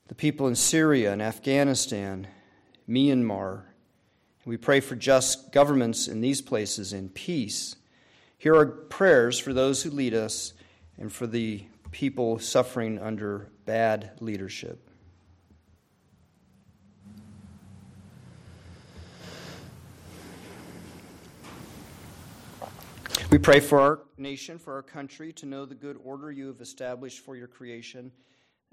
the 0.07 0.13
people 0.13 0.47
in 0.47 0.55
Syria 0.55 1.11
and 1.11 1.21
Afghanistan, 1.21 2.27
Myanmar. 2.87 3.63
We 4.45 4.57
pray 4.57 4.81
for 4.81 4.95
just 4.95 5.51
governments 5.51 6.07
in 6.07 6.21
these 6.21 6.43
places 6.43 6.93
and 6.93 7.11
peace. 7.11 7.75
Here 8.41 8.55
are 8.55 8.65
prayers 8.65 9.37
for 9.37 9.53
those 9.53 9.83
who 9.83 9.91
lead 9.91 10.15
us 10.15 10.53
and 10.97 11.13
for 11.13 11.27
the 11.27 11.63
people 11.91 12.39
suffering 12.39 12.97
under 12.97 13.51
bad 13.67 14.13
leadership. 14.19 14.89
We 23.29 23.37
pray 23.37 23.59
for 23.59 23.79
our 23.79 23.99
nation, 24.17 24.57
for 24.57 24.73
our 24.73 24.81
country, 24.81 25.31
to 25.33 25.45
know 25.45 25.65
the 25.65 25.75
good 25.75 25.99
order 26.03 26.31
you 26.31 26.47
have 26.47 26.61
established 26.61 27.19
for 27.19 27.35
your 27.35 27.47
creation, 27.47 28.11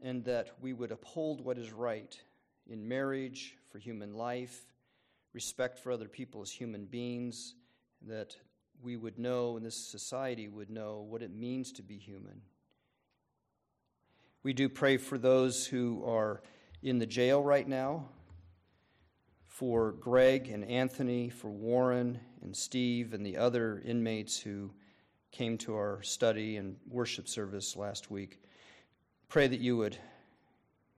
and 0.02 0.24
that 0.24 0.52
we 0.62 0.72
would 0.72 0.92
uphold 0.92 1.44
what 1.44 1.58
is 1.58 1.74
right 1.74 2.18
in 2.70 2.88
marriage, 2.88 3.58
for 3.70 3.78
human 3.78 4.14
life, 4.14 4.72
respect 5.34 5.78
for 5.78 5.92
other 5.92 6.08
people 6.08 6.40
as 6.40 6.50
human 6.50 6.86
beings, 6.86 7.52
that 8.06 8.34
we 8.82 8.96
would 8.96 9.18
know, 9.18 9.56
and 9.56 9.64
this 9.64 9.76
society 9.76 10.48
would 10.48 10.70
know, 10.70 11.04
what 11.08 11.22
it 11.22 11.34
means 11.34 11.72
to 11.72 11.82
be 11.82 11.96
human. 11.96 12.42
We 14.42 14.52
do 14.52 14.68
pray 14.68 14.96
for 14.96 15.18
those 15.18 15.66
who 15.66 16.04
are 16.06 16.42
in 16.82 16.98
the 16.98 17.06
jail 17.06 17.42
right 17.42 17.66
now, 17.66 18.08
for 19.46 19.92
Greg 19.92 20.48
and 20.48 20.64
Anthony, 20.64 21.28
for 21.28 21.50
Warren 21.50 22.20
and 22.42 22.56
Steve 22.56 23.12
and 23.12 23.26
the 23.26 23.36
other 23.36 23.82
inmates 23.84 24.38
who 24.38 24.70
came 25.32 25.58
to 25.58 25.74
our 25.74 26.00
study 26.02 26.56
and 26.56 26.76
worship 26.88 27.28
service 27.28 27.76
last 27.76 28.10
week. 28.10 28.40
Pray 29.28 29.48
that 29.48 29.60
you 29.60 29.76
would 29.76 29.98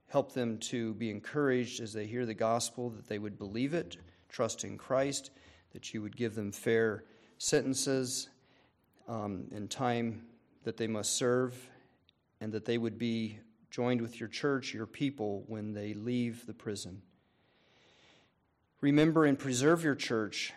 help 0.08 0.32
them 0.32 0.58
to 0.58 0.92
be 0.94 1.10
encouraged 1.10 1.80
as 1.80 1.92
they 1.92 2.06
hear 2.06 2.26
the 2.26 2.34
gospel, 2.34 2.90
that 2.90 3.08
they 3.08 3.18
would 3.18 3.38
believe 3.38 3.74
it, 3.74 3.96
trust 4.28 4.64
in 4.64 4.76
Christ, 4.76 5.30
that 5.72 5.94
you 5.94 6.02
would 6.02 6.16
give 6.16 6.34
them 6.34 6.52
fair 6.52 7.04
sentences 7.40 8.28
um, 9.08 9.46
and 9.50 9.70
time 9.70 10.20
that 10.64 10.76
they 10.76 10.86
must 10.86 11.16
serve, 11.16 11.56
and 12.42 12.52
that 12.52 12.66
they 12.66 12.76
would 12.76 12.98
be 12.98 13.38
joined 13.70 14.02
with 14.02 14.20
your 14.20 14.28
church, 14.28 14.74
your 14.74 14.86
people, 14.86 15.42
when 15.46 15.72
they 15.72 15.94
leave 15.94 16.44
the 16.44 16.52
prison. 16.52 17.00
Remember 18.82 19.24
and 19.24 19.38
preserve 19.38 19.82
your 19.82 19.94
church 19.94 20.52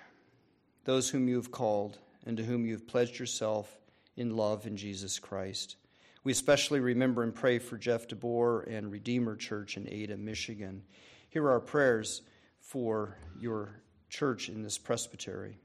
those 0.83 1.09
whom 1.09 1.29
you 1.29 1.37
have 1.37 1.51
called 1.51 1.99
and 2.25 2.35
to 2.35 2.43
whom 2.43 2.65
you 2.65 2.73
have 2.73 2.85
pledged 2.85 3.17
yourself 3.17 3.77
in 4.17 4.35
love 4.35 4.67
in 4.67 4.75
Jesus 4.75 5.19
Christ. 5.19 5.77
We 6.25 6.33
especially 6.33 6.81
remember 6.81 7.23
and 7.23 7.33
pray 7.33 7.59
for 7.59 7.77
Jeff 7.77 8.09
DeBoer 8.09 8.67
and 8.67 8.91
Redeemer 8.91 9.37
Church 9.37 9.77
in 9.77 9.87
Ada, 9.89 10.17
Michigan. 10.17 10.83
Here 11.29 11.45
are 11.45 11.51
our 11.51 11.59
prayers 11.61 12.23
for 12.59 13.15
your 13.39 13.79
church 14.09 14.49
in 14.49 14.63
this 14.63 14.77
presbytery. 14.77 15.59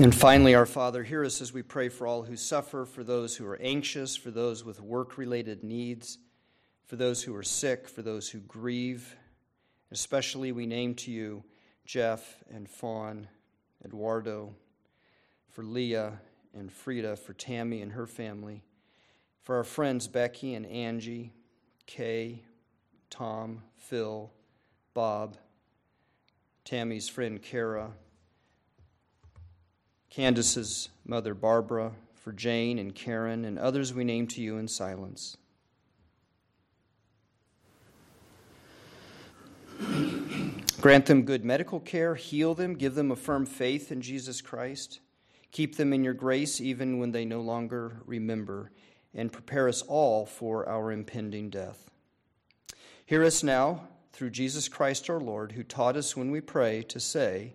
And 0.00 0.14
finally, 0.14 0.54
our 0.54 0.66
Father, 0.66 1.02
hear 1.02 1.24
us 1.24 1.40
as 1.40 1.52
we 1.52 1.62
pray 1.62 1.88
for 1.88 2.06
all 2.06 2.22
who 2.22 2.36
suffer, 2.36 2.84
for 2.84 3.02
those 3.02 3.36
who 3.36 3.46
are 3.46 3.60
anxious, 3.60 4.16
for 4.16 4.30
those 4.30 4.64
with 4.64 4.80
work 4.80 5.18
related 5.18 5.64
needs 5.64 6.18
for 6.88 6.96
those 6.96 7.22
who 7.22 7.36
are 7.36 7.42
sick, 7.42 7.86
for 7.86 8.00
those 8.00 8.30
who 8.30 8.40
grieve. 8.40 9.14
Especially, 9.92 10.52
we 10.52 10.66
name 10.66 10.94
to 10.94 11.10
you 11.10 11.44
Jeff 11.84 12.42
and 12.50 12.68
Fawn, 12.68 13.28
Eduardo, 13.84 14.54
for 15.50 15.62
Leah 15.62 16.18
and 16.54 16.72
Frida, 16.72 17.16
for 17.16 17.34
Tammy 17.34 17.82
and 17.82 17.92
her 17.92 18.06
family, 18.06 18.64
for 19.42 19.56
our 19.56 19.64
friends 19.64 20.08
Becky 20.08 20.54
and 20.54 20.64
Angie, 20.64 21.34
Kay, 21.86 22.42
Tom, 23.10 23.62
Phil, 23.76 24.32
Bob, 24.94 25.36
Tammy's 26.64 27.08
friend 27.08 27.42
Kara, 27.42 27.92
Candace's 30.10 30.88
mother 31.04 31.34
Barbara, 31.34 31.92
for 32.14 32.32
Jane 32.32 32.78
and 32.78 32.94
Karen, 32.94 33.44
and 33.44 33.58
others 33.58 33.94
we 33.94 34.04
name 34.04 34.26
to 34.28 34.42
you 34.42 34.58
in 34.58 34.68
silence. 34.68 35.36
Grant 40.80 41.06
them 41.06 41.22
good 41.22 41.44
medical 41.44 41.80
care, 41.80 42.14
heal 42.14 42.54
them, 42.54 42.74
give 42.74 42.94
them 42.94 43.10
a 43.10 43.16
firm 43.16 43.46
faith 43.46 43.90
in 43.90 44.00
Jesus 44.00 44.40
Christ. 44.40 45.00
Keep 45.50 45.76
them 45.76 45.92
in 45.92 46.04
your 46.04 46.14
grace 46.14 46.60
even 46.60 46.98
when 46.98 47.12
they 47.12 47.24
no 47.24 47.40
longer 47.40 48.00
remember, 48.04 48.70
and 49.14 49.32
prepare 49.32 49.68
us 49.68 49.82
all 49.82 50.26
for 50.26 50.68
our 50.68 50.92
impending 50.92 51.50
death. 51.50 51.90
Hear 53.06 53.24
us 53.24 53.42
now 53.42 53.88
through 54.12 54.30
Jesus 54.30 54.68
Christ 54.68 55.08
our 55.08 55.20
Lord, 55.20 55.52
who 55.52 55.62
taught 55.62 55.96
us 55.96 56.16
when 56.16 56.30
we 56.30 56.40
pray 56.40 56.82
to 56.84 57.00
say, 57.00 57.54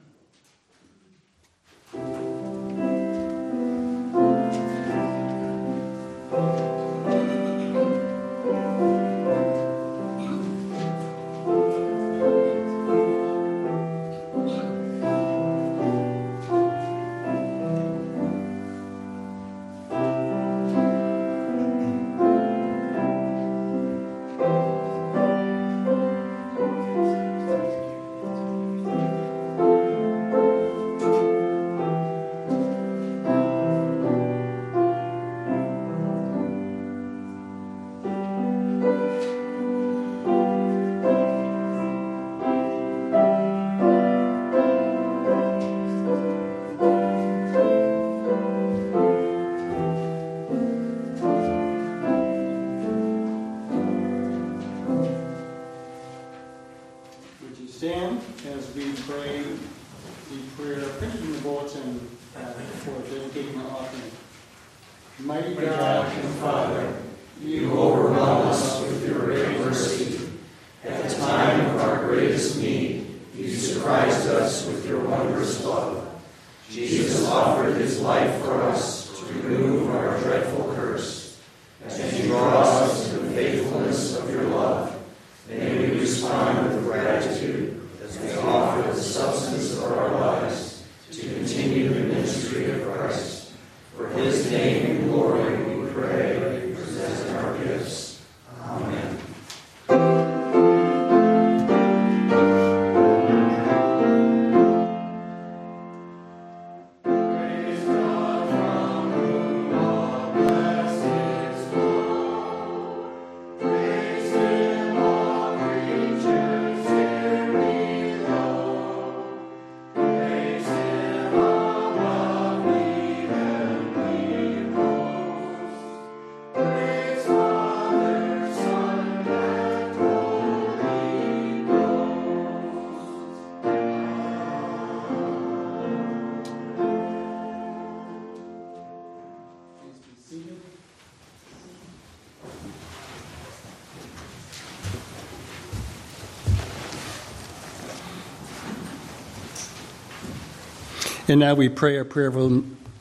And 151.31 151.39
now 151.39 151.53
we 151.53 151.69
pray 151.69 151.97
a 151.97 152.03
prayer 152.03 152.27
of 152.27 152.35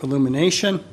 illumination, 0.05 0.85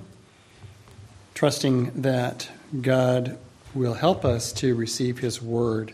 trusting 1.36 2.02
that 2.02 2.50
God 2.82 3.38
will 3.76 3.93
help 3.93 4.26
us 4.26 4.52
to 4.54 4.73
receive 4.73 5.19
His 5.19 5.39
word 5.39 5.93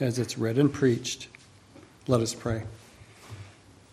as 0.00 0.18
it's 0.18 0.36
read 0.36 0.58
and 0.58 0.70
preached. 0.70 1.28
Let 2.06 2.20
us 2.20 2.34
pray. 2.34 2.64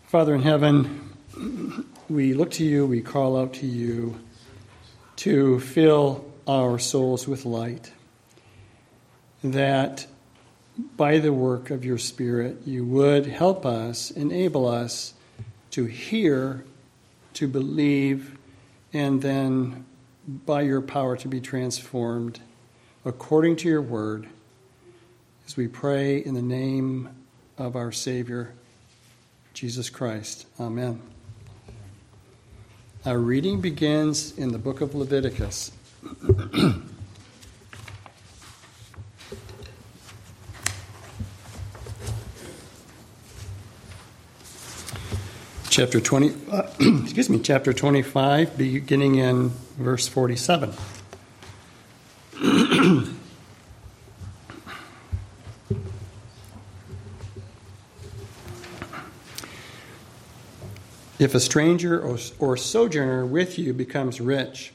Father 0.08 0.34
in 0.34 0.42
heaven, 0.42 1.88
we 2.10 2.34
look 2.34 2.50
to 2.50 2.64
you, 2.66 2.84
we 2.84 3.00
call 3.00 3.38
out 3.38 3.54
to 3.54 3.66
you 3.66 4.20
to 5.16 5.60
fill 5.60 6.30
our 6.46 6.78
souls 6.78 7.26
with 7.26 7.46
light, 7.46 7.92
that 9.42 10.06
by 10.98 11.18
the 11.18 11.32
work 11.32 11.70
of 11.70 11.82
your 11.82 11.96
Spirit, 11.96 12.58
you 12.66 12.84
would 12.84 13.24
help 13.24 13.64
us, 13.64 14.10
enable 14.10 14.68
us 14.68 15.14
to 15.70 15.86
hear 15.86 16.62
to 17.34 17.48
believe, 17.48 18.36
and 18.92 19.22
then 19.22 19.84
by 20.26 20.62
your 20.62 20.80
power 20.80 21.16
to 21.16 21.28
be 21.28 21.40
transformed 21.40 22.40
according 23.04 23.56
to 23.56 23.68
your 23.68 23.82
word. 23.82 24.26
As 25.46 25.56
we 25.56 25.68
pray 25.68 26.18
in 26.18 26.34
the 26.34 26.42
name 26.42 27.10
of 27.58 27.76
our 27.76 27.92
Savior, 27.92 28.54
Jesus 29.52 29.90
Christ. 29.90 30.46
Amen. 30.58 31.02
Our 33.04 33.18
reading 33.18 33.60
begins 33.60 34.36
in 34.38 34.52
the 34.52 34.58
book 34.58 34.80
of 34.80 34.94
Leviticus. 34.94 35.72
chapter 45.74 45.98
20 45.98 46.32
uh, 46.52 46.62
excuse 47.02 47.28
me 47.28 47.40
chapter 47.40 47.72
25 47.72 48.56
beginning 48.56 49.16
in 49.16 49.48
verse 49.76 50.06
47 50.06 50.72
if 61.18 61.34
a 61.34 61.40
stranger 61.40 62.00
or, 62.00 62.18
or 62.38 62.56
sojourner 62.56 63.26
with 63.26 63.58
you 63.58 63.74
becomes 63.74 64.20
rich 64.20 64.72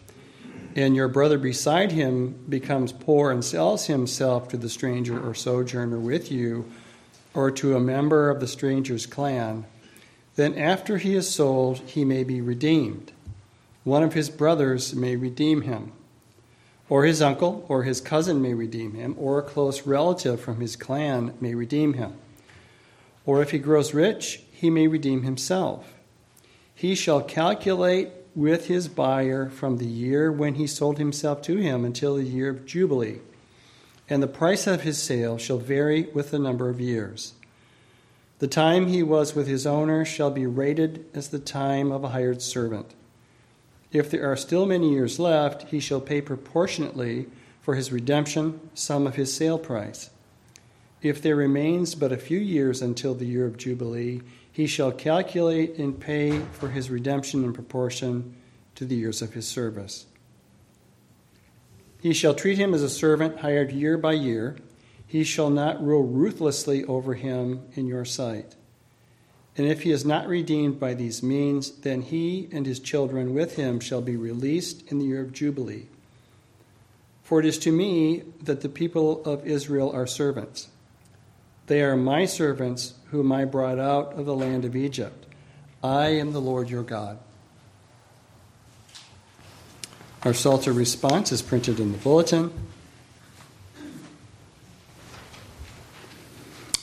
and 0.76 0.98
your 0.98 1.08
brother 1.08 1.38
beside 1.38 1.94
him 1.94 2.32
becomes 2.50 2.92
poor 2.92 3.32
and 3.32 3.46
sells 3.46 3.86
himself 3.86 4.50
to 4.50 4.58
the 4.58 4.68
stranger 4.68 5.18
or 5.18 5.34
sojourner 5.34 5.98
with 5.98 6.30
you 6.30 6.70
or 7.34 7.50
to 7.50 7.78
a 7.78 7.80
member 7.80 8.30
of 8.30 8.42
the 8.42 8.48
stranger's 8.48 9.06
clan 9.06 9.66
then 10.40 10.58
after 10.58 10.98
he 10.98 11.16
is 11.16 11.30
sold, 11.30 11.80
he 11.80 12.06
may 12.06 12.24
be 12.24 12.40
redeemed. 12.40 13.12
One 13.84 14.04
of 14.04 14.14
his 14.14 14.30
brothers 14.30 14.96
may 14.96 15.18
redeem 15.18 15.64
him, 15.64 15.92
or 16.88 17.04
his 17.04 17.22
uncle 17.22 17.66
or 17.68 17.84
his 17.84 18.00
cousin 18.00 18.42
may 18.42 18.54
redeem 18.54 18.94
him, 18.94 19.18
or 19.20 19.38
a 19.38 19.44
close 19.44 19.86
relative 19.86 20.40
from 20.40 20.62
his 20.62 20.78
clan 20.78 21.34
may 21.42 21.56
redeem 21.56 21.96
him. 21.96 22.14
Or 23.26 23.42
if 23.42 23.52
he 23.52 23.58
grows 23.58 23.94
rich, 23.94 24.42
he 24.54 24.70
may 24.70 24.88
redeem 24.88 25.24
himself. 25.24 25.94
He 26.74 26.96
shall 26.96 27.22
calculate 27.22 28.08
with 28.34 28.68
his 28.68 28.88
buyer 28.88 29.50
from 29.50 29.76
the 29.76 29.88
year 29.88 30.32
when 30.32 30.56
he 30.56 30.68
sold 30.68 31.00
himself 31.00 31.42
to 31.42 31.58
him 31.58 31.84
until 31.84 32.16
the 32.16 32.24
year 32.24 32.50
of 32.50 32.66
Jubilee, 32.66 33.20
and 34.10 34.24
the 34.24 34.28
price 34.28 34.68
of 34.68 34.84
his 34.84 35.04
sale 35.04 35.38
shall 35.38 35.58
vary 35.58 36.04
with 36.14 36.32
the 36.32 36.40
number 36.40 36.70
of 36.70 36.80
years. 36.80 37.34
The 38.40 38.48
time 38.48 38.88
he 38.88 39.04
was 39.04 39.36
with 39.36 39.48
his 39.48 39.68
owner 39.68 40.06
shall 40.06 40.32
be 40.32 40.46
rated 40.46 41.06
as 41.14 41.30
the 41.30 41.40
time 41.40 41.92
of 41.92 42.04
a 42.04 42.10
hired 42.10 42.42
servant. 42.42 42.96
If 43.92 44.10
there 44.10 44.32
are 44.32 44.38
still 44.38 44.66
many 44.66 44.92
years 44.92 45.20
left, 45.20 45.70
he 45.70 45.80
shall 45.80 46.00
pay 46.00 46.22
proportionately 46.22 47.28
for 47.62 47.76
his 47.76 47.92
redemption 47.92 48.60
some 48.74 49.06
of 49.06 49.16
his 49.16 49.34
sale 49.34 49.60
price. 49.60 50.10
If 51.02 51.22
there 51.22 51.36
remains 51.36 51.96
but 51.96 52.12
a 52.12 52.18
few 52.18 52.40
years 52.40 52.82
until 52.82 53.14
the 53.14 53.26
year 53.26 53.46
of 53.46 53.58
Jubilee, 53.58 54.22
he 54.52 54.68
shall 54.68 54.92
calculate 54.92 55.78
and 55.78 56.00
pay 56.00 56.40
for 56.54 56.70
his 56.70 56.90
redemption 56.90 57.44
in 57.44 57.54
proportion 57.54 58.36
to 58.76 58.86
the 58.86 58.96
years 58.96 59.22
of 59.22 59.34
his 59.34 59.48
service. 59.48 60.06
He 62.02 62.14
shall 62.14 62.34
treat 62.34 62.58
him 62.58 62.74
as 62.74 62.84
a 62.84 62.90
servant 62.90 63.40
hired 63.40 63.72
year 63.72 63.98
by 63.98 64.14
year. 64.14 64.56
He 65.10 65.24
shall 65.24 65.50
not 65.50 65.84
rule 65.84 66.04
ruthlessly 66.04 66.86
over 66.86 67.16
him 67.16 67.64
in 67.74 67.88
your 67.88 68.06
sight. 68.06 68.54
And 69.58 69.66
if 69.66 69.82
he 69.82 69.90
is 69.90 70.06
not 70.06 70.28
redeemed 70.28 70.80
by 70.80 70.94
these 70.94 71.24
means, 71.24 71.72
then 71.72 72.04
he 72.04 72.48
and 72.52 72.68
his 72.68 72.80
children 72.80 73.34
with 73.34 73.56
him 73.56 73.80
shall 73.80 74.02
be 74.04 74.16
released 74.16 74.84
in 74.92 75.00
the 75.00 75.06
year 75.06 75.24
of 75.24 75.34
Jubilee. 75.34 75.88
For 77.24 77.40
it 77.40 77.46
is 77.48 77.58
to 77.60 77.72
me 77.72 78.22
that 78.44 78.62
the 78.62 78.70
people 78.70 79.24
of 79.26 79.48
Israel 79.48 79.92
are 79.92 80.06
servants. 80.06 80.68
They 81.66 81.82
are 81.82 81.98
my 81.98 82.26
servants 82.26 82.94
whom 83.06 83.32
I 83.32 83.46
brought 83.46 83.80
out 83.80 84.14
of 84.14 84.28
the 84.28 84.36
land 84.36 84.64
of 84.64 84.76
Egypt. 84.76 85.26
I 85.84 86.10
am 86.10 86.34
the 86.34 86.42
Lord 86.42 86.70
your 86.70 86.84
God. 86.84 87.18
Our 90.22 90.36
Psalter 90.36 90.72
response 90.72 91.32
is 91.32 91.42
printed 91.42 91.80
in 91.80 91.94
the 91.94 91.98
bulletin. 91.98 92.52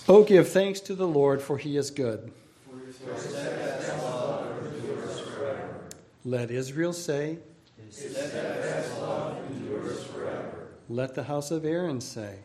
Oh, 0.08 0.22
give 0.22 0.48
thanks 0.48 0.78
to 0.80 0.94
the 0.94 1.06
Lord, 1.06 1.42
for 1.42 1.58
he 1.58 1.76
is 1.76 1.90
good. 1.90 2.30
Let 6.24 6.52
Israel 6.52 6.92
say, 6.92 7.38
Let 10.88 11.14
the 11.16 11.24
house 11.24 11.50
of 11.50 11.64
Aaron 11.64 12.00
say, 12.00 12.38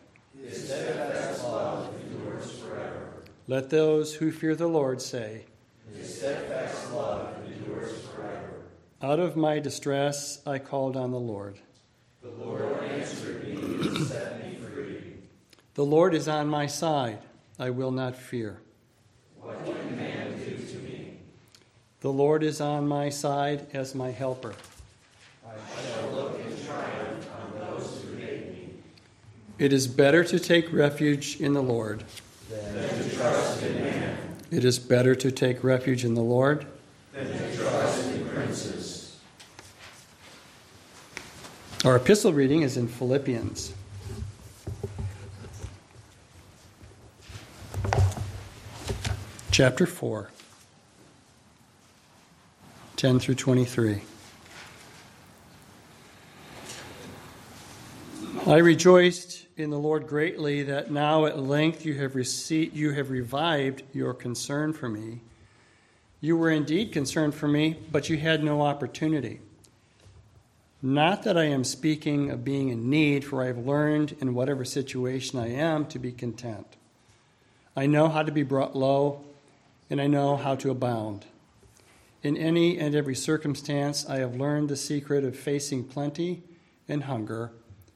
Let 3.48 3.70
those 3.70 4.16
who 4.16 4.32
fear 4.32 4.56
the 4.56 4.68
Lord 4.68 5.00
say, 5.00 5.46
Out 9.04 9.20
of 9.20 9.36
my 9.36 9.60
distress 9.60 10.42
I 10.48 10.58
called 10.58 10.98
on 10.98 11.12
the 11.12 11.20
Lord. 11.20 11.60
The 12.24 12.30
Lord 12.30 12.64
answered 12.84 13.44
me 13.44 13.52
and 13.54 14.08
set 14.08 14.48
me 14.48 14.56
free. 14.56 15.14
The 15.76 15.86
Lord 15.86 16.16
is 16.16 16.28
on 16.28 16.48
my 16.48 16.66
side. 16.66 17.20
I 17.62 17.70
will 17.70 17.92
not 17.92 18.16
fear. 18.16 18.58
What 19.40 19.64
can 19.64 19.96
man 19.96 20.40
do 20.40 20.58
to 20.58 20.78
me? 20.78 21.18
The 22.00 22.12
Lord 22.12 22.42
is 22.42 22.60
on 22.60 22.88
my 22.88 23.10
side 23.10 23.68
as 23.72 23.94
my 23.94 24.10
helper. 24.10 24.56
I 25.46 25.52
shall 25.80 26.10
look 26.10 26.40
in 26.40 26.66
triumph 26.66 27.30
on 27.40 27.60
those 27.60 28.02
who 28.02 28.16
hate 28.18 28.48
me. 28.48 28.70
It 29.60 29.72
is 29.72 29.86
better 29.86 30.24
to 30.24 30.40
take 30.40 30.74
refuge 30.74 31.40
in 31.40 31.54
the 31.54 31.62
Lord 31.62 32.04
than 32.50 32.74
to 32.74 33.16
trust 33.16 33.62
in 33.62 33.76
man. 33.76 34.18
It 34.50 34.66
is 34.66 34.80
better 34.80 35.14
to 35.14 35.32
take 35.32 35.64
refuge 35.64 36.04
in 36.04 36.16
the 36.16 36.22
Lord 36.24 36.66
than 37.14 37.28
to 37.28 37.56
trust 37.58 38.12
in 38.12 38.28
princes. 38.30 39.20
Our 41.86 41.98
epistle 41.98 42.34
reading 42.34 42.64
is 42.64 42.76
in 42.76 42.88
Philippians. 42.88 43.74
Chapter 49.52 49.86
4, 49.86 50.30
10 52.96 53.20
through 53.20 53.36
23. 53.36 54.02
I 58.48 58.58
rejoiced 58.60 59.48
in 59.58 59.70
the 59.70 59.78
Lord 59.78 60.08
greatly 60.08 60.64
that 60.64 60.90
now 60.90 61.26
at 61.26 61.38
length 61.38 61.86
you 61.86 61.96
have 61.96 62.16
received, 62.16 62.78
you 62.78 62.92
have 62.92 63.10
revived 63.10 63.84
your 63.92 64.14
concern 64.14 64.72
for 64.72 64.88
me. 64.88 65.20
You 66.22 66.38
were 66.38 66.50
indeed 66.50 66.94
concerned 66.94 67.36
for 67.36 67.50
me, 67.50 67.76
but 67.92 68.10
you 68.10 68.16
had 68.16 68.46
no 68.46 68.62
opportunity. 68.62 69.42
Not 70.82 71.24
that 71.24 71.38
I 71.38 71.46
am 71.46 71.66
speaking 71.66 72.32
of 72.32 72.46
being 72.46 72.70
in 72.70 72.90
need, 72.90 73.26
for 73.26 73.44
I 73.44 73.48
have 73.48 73.58
learned 73.58 74.16
in 74.22 74.34
whatever 74.34 74.64
situation 74.64 75.38
I 75.38 75.50
am 75.50 75.88
to 75.88 76.00
be 76.00 76.14
content. 76.14 76.68
I 77.76 77.86
know 77.86 78.08
how 78.08 78.24
to 78.24 78.32
be 78.32 78.44
brought 78.44 78.78
low, 78.78 79.26
and 79.92 80.00
I 80.00 80.08
know 80.08 80.38
how 80.38 80.56
to 80.56 80.72
abound. 80.72 81.26
In 82.24 82.38
any 82.38 82.80
and 82.80 82.96
every 82.96 83.14
circumstance, 83.14 84.08
I 84.08 84.20
have 84.20 84.38
learned 84.38 84.70
the 84.70 84.78
secret 84.78 85.26
of 85.26 85.36
facing 85.36 85.84
plenty 85.84 86.44
and 86.88 87.04
hunger, 87.04 87.52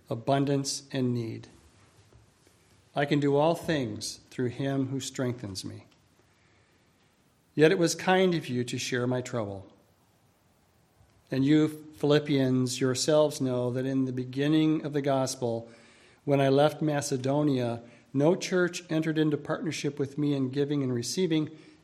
abundance 0.10 0.84
and 0.91 1.13
need. 1.13 1.47
I 2.97 3.05
can 3.05 3.21
do 3.21 3.38
all 3.38 3.55
things 3.55 4.19
through 4.29 4.49
him 4.49 4.88
who 4.88 4.99
strengthens 4.99 5.63
me. 5.63 5.86
Yet 7.55 7.71
it 7.71 7.79
was 7.79 7.95
kind 7.95 8.36
of 8.36 8.49
you 8.49 8.65
to 8.65 8.77
share 8.77 9.08
my 9.08 9.21
trouble. 9.21 9.65
And 11.31 11.45
you, 11.45 11.69
Philippians, 11.95 12.81
yourselves 12.81 13.39
know 13.39 13.71
that 13.71 13.86
in 13.86 14.03
the 14.03 14.12
beginning 14.12 14.86
of 14.86 14.91
the 14.91 15.01
gospel, 15.01 15.69
when 16.25 16.41
I 16.41 16.49
left 16.49 16.81
Macedonia, 16.81 17.79
no 18.13 18.36
church 18.36 18.84
entered 18.89 19.17
into 19.17 19.38
partnership 19.38 19.97
with 19.97 20.17
me 20.17 20.34
in 20.34 20.49
giving 20.49 20.84
and 20.84 20.93
receiving 20.93 21.49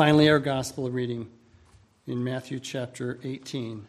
Finally, 0.00 0.30
our 0.30 0.38
gospel 0.38 0.90
reading 0.90 1.28
in 2.06 2.24
Matthew 2.24 2.58
chapter 2.58 3.18
18. 3.22 3.86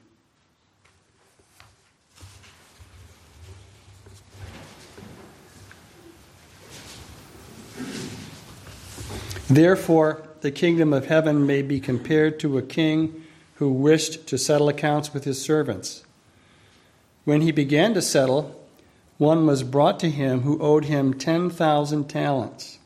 Therefore, 9.50 10.28
the 10.42 10.52
kingdom 10.52 10.92
of 10.92 11.06
heaven 11.06 11.48
may 11.48 11.62
be 11.62 11.80
compared 11.80 12.42
to 12.42 12.58
a 12.58 12.62
king 12.62 13.24
who 13.56 13.72
wished 13.72 14.28
to 14.28 14.38
settle 14.38 14.68
accounts 14.68 15.14
with 15.14 15.24
his 15.24 15.42
servants. 15.42 16.04
When 17.24 17.40
he 17.40 17.54
began 17.54 17.94
to 17.94 18.02
settle, 18.02 18.62
one 19.18 19.48
was 19.48 19.64
brought 19.64 19.98
to 20.02 20.10
him 20.10 20.42
who 20.42 20.62
owed 20.62 20.84
him 20.84 21.14
10,000 21.14 22.10
talents. 22.10 22.80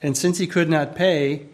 And 0.00 0.16
since 0.16 0.38
he 0.38 0.46
could 0.46 0.70
not 0.70 0.96
pay, 0.96 1.48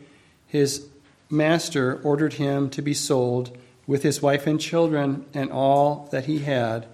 his 0.52 0.86
master 1.30 1.98
ordered 2.02 2.34
him 2.34 2.68
to 2.68 2.82
be 2.82 2.92
sold 2.92 3.56
with 3.86 4.02
his 4.02 4.20
wife 4.20 4.46
and 4.46 4.60
children 4.60 5.24
and 5.32 5.50
all 5.50 6.10
that 6.12 6.26
he 6.26 6.40
had, 6.40 6.86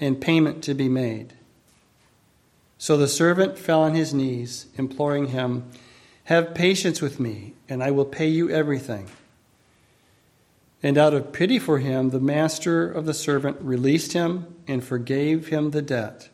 and 0.00 0.18
payment 0.18 0.64
to 0.64 0.72
be 0.72 0.88
made. 0.88 1.34
So 2.78 2.96
the 2.96 3.06
servant 3.06 3.58
fell 3.58 3.82
on 3.82 3.94
his 3.94 4.14
knees, 4.14 4.64
imploring 4.78 5.26
him, 5.26 5.64
Have 6.24 6.54
patience 6.54 7.02
with 7.02 7.20
me, 7.20 7.52
and 7.68 7.82
I 7.82 7.90
will 7.90 8.06
pay 8.06 8.28
you 8.28 8.48
everything. 8.48 9.10
And 10.82 10.96
out 10.96 11.12
of 11.12 11.34
pity 11.34 11.58
for 11.58 11.80
him, 11.80 12.10
the 12.10 12.18
master 12.18 12.90
of 12.90 13.04
the 13.04 13.12
servant 13.12 13.58
released 13.60 14.14
him 14.14 14.56
and 14.66 14.82
forgave 14.82 15.48
him 15.48 15.72
the 15.72 15.82
debt. 15.82 16.30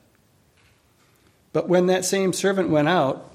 But 1.52 1.68
when 1.68 1.86
that 1.86 2.04
same 2.04 2.32
servant 2.32 2.70
went 2.70 2.86
out, 2.86 3.34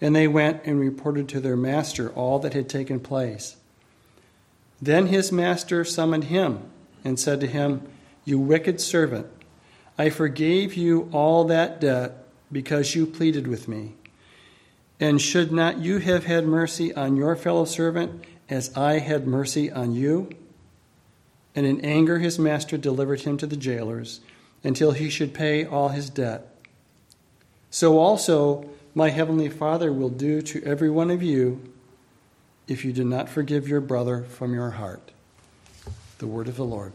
And 0.00 0.14
they 0.14 0.28
went 0.28 0.62
and 0.64 0.78
reported 0.78 1.28
to 1.30 1.40
their 1.40 1.56
master 1.56 2.10
all 2.10 2.38
that 2.40 2.54
had 2.54 2.68
taken 2.68 3.00
place. 3.00 3.56
Then 4.80 5.08
his 5.08 5.32
master 5.32 5.84
summoned 5.84 6.24
him 6.24 6.62
and 7.04 7.18
said 7.18 7.40
to 7.40 7.46
him, 7.46 7.82
You 8.24 8.38
wicked 8.38 8.80
servant, 8.80 9.26
I 9.98 10.10
forgave 10.10 10.74
you 10.74 11.08
all 11.12 11.44
that 11.44 11.80
debt 11.80 12.24
because 12.52 12.94
you 12.94 13.06
pleaded 13.06 13.48
with 13.48 13.66
me. 13.66 13.94
And 15.00 15.20
should 15.20 15.52
not 15.52 15.78
you 15.78 15.98
have 15.98 16.24
had 16.24 16.44
mercy 16.46 16.94
on 16.94 17.16
your 17.16 17.36
fellow 17.36 17.64
servant 17.64 18.24
as 18.48 18.76
I 18.76 18.98
had 18.98 19.26
mercy 19.26 19.70
on 19.70 19.92
you? 19.92 20.30
And 21.54 21.66
in 21.66 21.80
anger 21.84 22.18
his 22.18 22.38
master 22.38 22.76
delivered 22.76 23.22
him 23.22 23.36
to 23.38 23.46
the 23.46 23.56
jailers 23.56 24.20
until 24.62 24.92
he 24.92 25.10
should 25.10 25.34
pay 25.34 25.64
all 25.64 25.88
his 25.88 26.10
debt. 26.10 26.46
So 27.70 27.98
also 27.98 28.68
my 28.94 29.10
heavenly 29.10 29.48
Father 29.48 29.92
will 29.92 30.08
do 30.08 30.40
to 30.42 30.62
every 30.64 30.90
one 30.90 31.10
of 31.10 31.22
you 31.22 31.72
if 32.66 32.84
you 32.84 32.92
do 32.92 33.04
not 33.04 33.28
forgive 33.28 33.68
your 33.68 33.80
brother 33.80 34.24
from 34.24 34.52
your 34.52 34.70
heart. 34.70 35.10
The 36.18 36.26
word 36.26 36.48
of 36.48 36.56
the 36.56 36.64
Lord. 36.64 36.92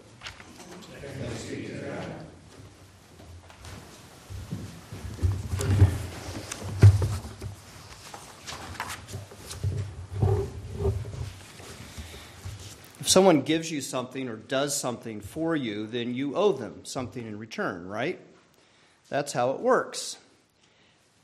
If 12.99 13.09
someone 13.09 13.41
gives 13.41 13.69
you 13.69 13.81
something 13.81 14.29
or 14.29 14.37
does 14.37 14.79
something 14.79 15.21
for 15.21 15.55
you, 15.55 15.87
then 15.87 16.13
you 16.13 16.35
owe 16.35 16.53
them 16.53 16.85
something 16.85 17.25
in 17.25 17.37
return, 17.37 17.87
right? 17.87 18.19
That's 19.09 19.33
how 19.33 19.51
it 19.51 19.59
works. 19.59 20.17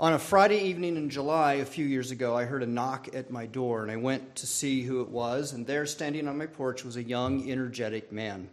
On 0.01 0.13
a 0.13 0.19
Friday 0.19 0.59
evening 0.59 0.95
in 0.95 1.09
July 1.09 1.55
a 1.55 1.65
few 1.65 1.85
years 1.85 2.09
ago, 2.09 2.33
I 2.33 2.45
heard 2.45 2.63
a 2.63 2.65
knock 2.65 3.09
at 3.13 3.31
my 3.31 3.45
door, 3.45 3.81
and 3.81 3.91
I 3.91 3.97
went 3.97 4.37
to 4.37 4.47
see 4.47 4.83
who 4.83 5.01
it 5.01 5.09
was, 5.09 5.51
and 5.51 5.67
there, 5.67 5.85
standing 5.85 6.25
on 6.25 6.37
my 6.37 6.45
porch, 6.45 6.85
was 6.85 6.95
a 6.95 7.03
young, 7.03 7.51
energetic 7.51 8.09
man. 8.09 8.47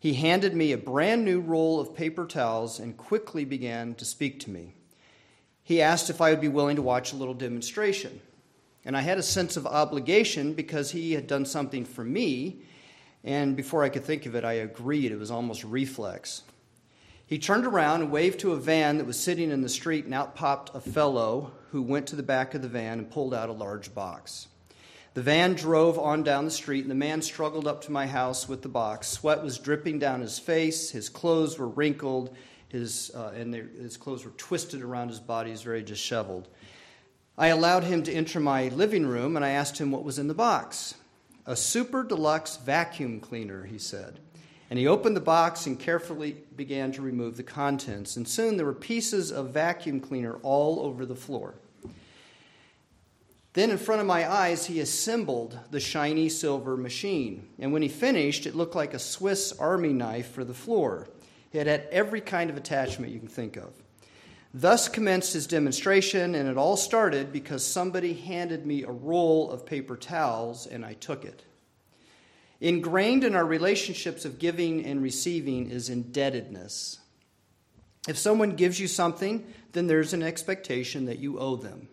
He 0.00 0.14
handed 0.14 0.52
me 0.52 0.72
a 0.72 0.76
brand 0.76 1.24
new 1.24 1.38
roll 1.38 1.78
of 1.78 1.94
paper 1.94 2.26
towels 2.26 2.80
and 2.80 2.96
quickly 2.96 3.44
began 3.44 3.94
to 3.94 4.04
speak 4.04 4.40
to 4.40 4.50
me. 4.50 4.74
He 5.62 5.80
asked 5.80 6.10
if 6.10 6.20
I 6.20 6.30
would 6.30 6.40
be 6.40 6.48
willing 6.48 6.74
to 6.74 6.82
watch 6.82 7.12
a 7.12 7.16
little 7.16 7.34
demonstration. 7.34 8.20
And 8.84 8.96
I 8.96 9.02
had 9.02 9.16
a 9.16 9.22
sense 9.22 9.56
of 9.56 9.68
obligation 9.68 10.54
because 10.54 10.90
he 10.90 11.12
had 11.12 11.28
done 11.28 11.46
something 11.46 11.84
for 11.84 12.02
me, 12.02 12.62
and 13.22 13.54
before 13.54 13.84
I 13.84 13.90
could 13.90 14.04
think 14.04 14.26
of 14.26 14.34
it, 14.34 14.44
I 14.44 14.54
agreed. 14.54 15.12
It 15.12 15.20
was 15.20 15.30
almost 15.30 15.62
reflex. 15.62 16.42
He 17.30 17.38
turned 17.38 17.64
around 17.64 18.02
and 18.02 18.10
waved 18.10 18.40
to 18.40 18.54
a 18.54 18.56
van 18.56 18.98
that 18.98 19.06
was 19.06 19.16
sitting 19.16 19.52
in 19.52 19.62
the 19.62 19.68
street, 19.68 20.04
and 20.04 20.12
out 20.12 20.34
popped 20.34 20.74
a 20.74 20.80
fellow 20.80 21.52
who 21.70 21.80
went 21.80 22.08
to 22.08 22.16
the 22.16 22.24
back 22.24 22.54
of 22.54 22.60
the 22.62 22.66
van 22.66 22.98
and 22.98 23.08
pulled 23.08 23.32
out 23.32 23.48
a 23.48 23.52
large 23.52 23.94
box. 23.94 24.48
The 25.14 25.22
van 25.22 25.54
drove 25.54 25.96
on 25.96 26.24
down 26.24 26.44
the 26.44 26.50
street, 26.50 26.80
and 26.80 26.90
the 26.90 26.96
man 26.96 27.22
struggled 27.22 27.68
up 27.68 27.82
to 27.82 27.92
my 27.92 28.08
house 28.08 28.48
with 28.48 28.62
the 28.62 28.68
box. 28.68 29.06
Sweat 29.06 29.44
was 29.44 29.60
dripping 29.60 30.00
down 30.00 30.22
his 30.22 30.40
face, 30.40 30.90
his 30.90 31.08
clothes 31.08 31.56
were 31.56 31.68
wrinkled, 31.68 32.34
his, 32.66 33.12
uh, 33.14 33.30
and 33.36 33.54
his 33.54 33.96
clothes 33.96 34.24
were 34.24 34.32
twisted 34.32 34.82
around 34.82 35.06
his 35.06 35.20
body, 35.20 35.50
he's 35.50 35.62
very 35.62 35.84
disheveled. 35.84 36.48
I 37.38 37.46
allowed 37.48 37.84
him 37.84 38.02
to 38.02 38.12
enter 38.12 38.40
my 38.40 38.70
living 38.70 39.06
room, 39.06 39.36
and 39.36 39.44
I 39.44 39.50
asked 39.50 39.78
him 39.78 39.92
what 39.92 40.02
was 40.02 40.18
in 40.18 40.26
the 40.26 40.34
box. 40.34 40.96
A 41.46 41.54
super 41.54 42.02
deluxe 42.02 42.56
vacuum 42.56 43.20
cleaner, 43.20 43.66
he 43.66 43.78
said. 43.78 44.18
And 44.70 44.78
he 44.78 44.86
opened 44.86 45.16
the 45.16 45.20
box 45.20 45.66
and 45.66 45.78
carefully 45.78 46.36
began 46.54 46.92
to 46.92 47.02
remove 47.02 47.36
the 47.36 47.42
contents. 47.42 48.16
And 48.16 48.26
soon 48.26 48.56
there 48.56 48.64
were 48.64 48.72
pieces 48.72 49.32
of 49.32 49.50
vacuum 49.50 49.98
cleaner 50.00 50.36
all 50.42 50.78
over 50.80 51.04
the 51.04 51.16
floor. 51.16 51.54
Then, 53.52 53.70
in 53.70 53.78
front 53.78 54.00
of 54.00 54.06
my 54.06 54.30
eyes, 54.30 54.66
he 54.66 54.78
assembled 54.78 55.58
the 55.72 55.80
shiny 55.80 56.28
silver 56.28 56.76
machine. 56.76 57.48
And 57.58 57.72
when 57.72 57.82
he 57.82 57.88
finished, 57.88 58.46
it 58.46 58.54
looked 58.54 58.76
like 58.76 58.94
a 58.94 58.98
Swiss 59.00 59.52
army 59.58 59.92
knife 59.92 60.30
for 60.30 60.44
the 60.44 60.54
floor. 60.54 61.08
It 61.52 61.66
had 61.66 61.88
every 61.90 62.20
kind 62.20 62.48
of 62.48 62.56
attachment 62.56 63.12
you 63.12 63.18
can 63.18 63.28
think 63.28 63.56
of. 63.56 63.72
Thus 64.54 64.88
commenced 64.88 65.32
his 65.32 65.48
demonstration, 65.48 66.36
and 66.36 66.48
it 66.48 66.56
all 66.56 66.76
started 66.76 67.32
because 67.32 67.64
somebody 67.64 68.14
handed 68.14 68.66
me 68.66 68.84
a 68.84 68.90
roll 68.90 69.50
of 69.50 69.66
paper 69.66 69.96
towels, 69.96 70.68
and 70.68 70.84
I 70.84 70.92
took 70.94 71.24
it. 71.24 71.42
Ingrained 72.60 73.24
in 73.24 73.34
our 73.34 73.44
relationships 73.44 74.24
of 74.24 74.38
giving 74.38 74.84
and 74.84 75.02
receiving 75.02 75.70
is 75.70 75.88
indebtedness. 75.88 76.98
If 78.06 78.18
someone 78.18 78.56
gives 78.56 78.78
you 78.78 78.86
something, 78.86 79.46
then 79.72 79.86
there's 79.86 80.12
an 80.12 80.22
expectation 80.22 81.06
that 81.06 81.18
you 81.18 81.38
owe 81.38 81.56
them. 81.56 81.88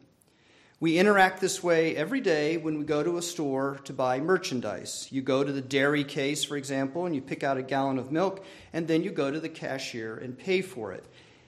We 0.80 1.00
interact 1.00 1.42
this 1.42 1.64
way 1.64 1.96
every 1.96 2.22
day 2.22 2.58
when 2.58 2.78
we 2.78 2.86
go 2.86 3.02
to 3.02 3.18
a 3.18 3.22
store 3.22 3.80
to 3.86 3.94
buy 3.94 4.20
merchandise. 4.20 5.08
You 5.10 5.22
go 5.22 5.44
to 5.44 5.52
the 5.52 5.62
dairy 5.62 6.04
case, 6.04 6.44
for 6.44 6.56
example, 6.56 7.06
and 7.06 7.16
you 7.16 7.22
pick 7.22 7.44
out 7.44 7.58
a 7.58 7.64
gallon 7.64 7.98
of 7.98 8.12
milk, 8.12 8.46
and 8.74 8.88
then 8.88 9.04
you 9.04 9.12
go 9.12 9.32
to 9.32 9.40
the 9.40 9.50
cashier 9.50 10.16
and 10.18 10.38
pay 10.38 10.62
for 10.62 10.92
it. 10.92 11.04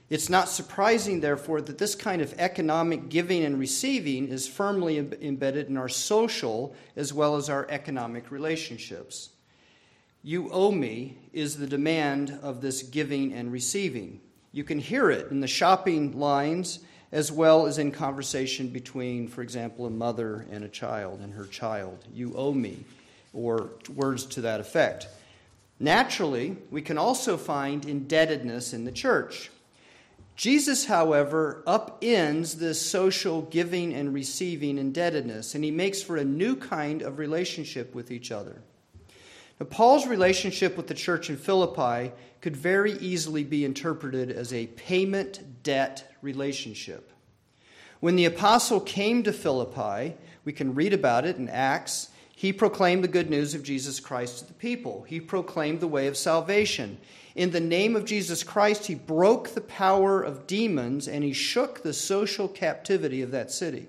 It's 0.10 0.30
not 0.30 0.50
surprising, 0.50 1.20
therefore, 1.20 1.62
that 1.62 1.78
this 1.78 1.94
kind 1.94 2.22
of 2.22 2.34
economic 2.40 3.10
giving 3.10 3.44
and 3.44 3.60
receiving 3.60 4.28
is 4.28 4.48
firmly 4.48 4.98
embedded 4.98 5.68
in 5.68 5.78
our 5.78 5.90
social 5.90 6.76
as 6.96 7.14
well 7.14 7.36
as 7.36 7.50
our 7.50 7.68
economic 7.70 8.32
relationships. 8.32 9.30
You 10.24 10.50
owe 10.52 10.72
me 10.72 11.18
is 11.32 11.58
the 11.58 11.68
demand 11.68 12.40
of 12.42 12.60
this 12.60 12.82
giving 12.82 13.34
and 13.34 13.52
receiving. 13.52 14.20
You 14.52 14.64
can 14.64 14.80
hear 14.80 15.12
it 15.12 15.30
in 15.30 15.42
the 15.42 15.48
shopping 15.48 16.20
lines 16.20 16.80
as 17.12 17.32
well 17.32 17.68
as 17.68 17.78
in 17.78 17.92
conversation 17.92 18.68
between, 18.68 19.28
for 19.28 19.42
example, 19.42 19.86
a 19.86 19.92
mother 19.92 20.46
and 20.52 20.64
a 20.64 20.70
child 20.70 21.20
and 21.22 21.34
her 21.34 21.46
child. 21.46 22.04
You 22.14 22.34
owe 22.36 22.54
me, 22.54 22.84
or 23.34 23.70
words 23.96 24.26
to 24.26 24.42
that 24.42 24.60
effect. 24.60 25.08
Naturally, 25.80 26.58
we 26.70 26.82
can 26.82 26.98
also 26.98 27.38
find 27.38 27.86
indebtedness 27.86 28.74
in 28.74 28.86
the 28.86 28.92
church. 28.92 29.50
Jesus, 30.40 30.86
however, 30.86 31.62
upends 31.68 32.54
this 32.54 32.80
social 32.82 33.42
giving 33.42 33.94
and 33.94 34.14
receiving 34.14 34.78
indebtedness, 34.78 35.54
and 35.54 35.66
he 35.66 35.70
makes 35.70 36.02
for 36.02 36.16
a 36.16 36.24
new 36.24 36.56
kind 36.56 37.02
of 37.02 37.20
relationship 37.20 37.94
with 37.94 38.10
each 38.10 38.32
other. 38.32 38.62
Now, 39.60 39.66
Paul's 39.66 40.08
relationship 40.08 40.78
with 40.78 40.88
the 40.88 40.94
church 40.94 41.30
in 41.30 41.36
Philippi 41.36 42.14
could 42.40 42.56
very 42.56 42.94
easily 42.94 43.44
be 43.44 43.66
interpreted 43.66 44.32
as 44.32 44.54
a 44.54 44.68
payment 44.68 45.62
debt 45.62 46.10
relationship. 46.22 47.12
When 48.00 48.16
the 48.16 48.24
apostle 48.24 48.80
came 48.80 49.24
to 49.24 49.34
Philippi, 49.34 50.16
we 50.46 50.54
can 50.54 50.74
read 50.74 50.94
about 50.94 51.26
it 51.26 51.36
in 51.36 51.50
Acts. 51.50 52.12
He 52.34 52.54
proclaimed 52.54 53.04
the 53.04 53.10
good 53.10 53.30
news 53.30 53.56
of 53.56 53.64
Jesus 53.64 54.00
Christ 54.00 54.40
to 54.40 54.46
the 54.46 54.54
people. 54.54 55.02
He 55.02 55.20
proclaimed 55.20 55.82
the 55.82 55.88
way 55.88 56.08
of 56.08 56.16
salvation. 56.16 56.98
In 57.40 57.52
the 57.52 57.62
name 57.62 57.96
of 57.96 58.04
Jesus 58.04 58.44
Christ, 58.44 58.88
he 58.88 58.96
broke 58.96 59.52
the 59.56 59.62
power 59.62 60.22
of 60.22 60.46
demons 60.46 61.08
and 61.08 61.24
he 61.24 61.32
shook 61.32 61.82
the 61.82 61.94
social 61.94 62.50
captivity 62.50 63.22
of 63.22 63.32
that 63.32 63.50
city. 63.50 63.88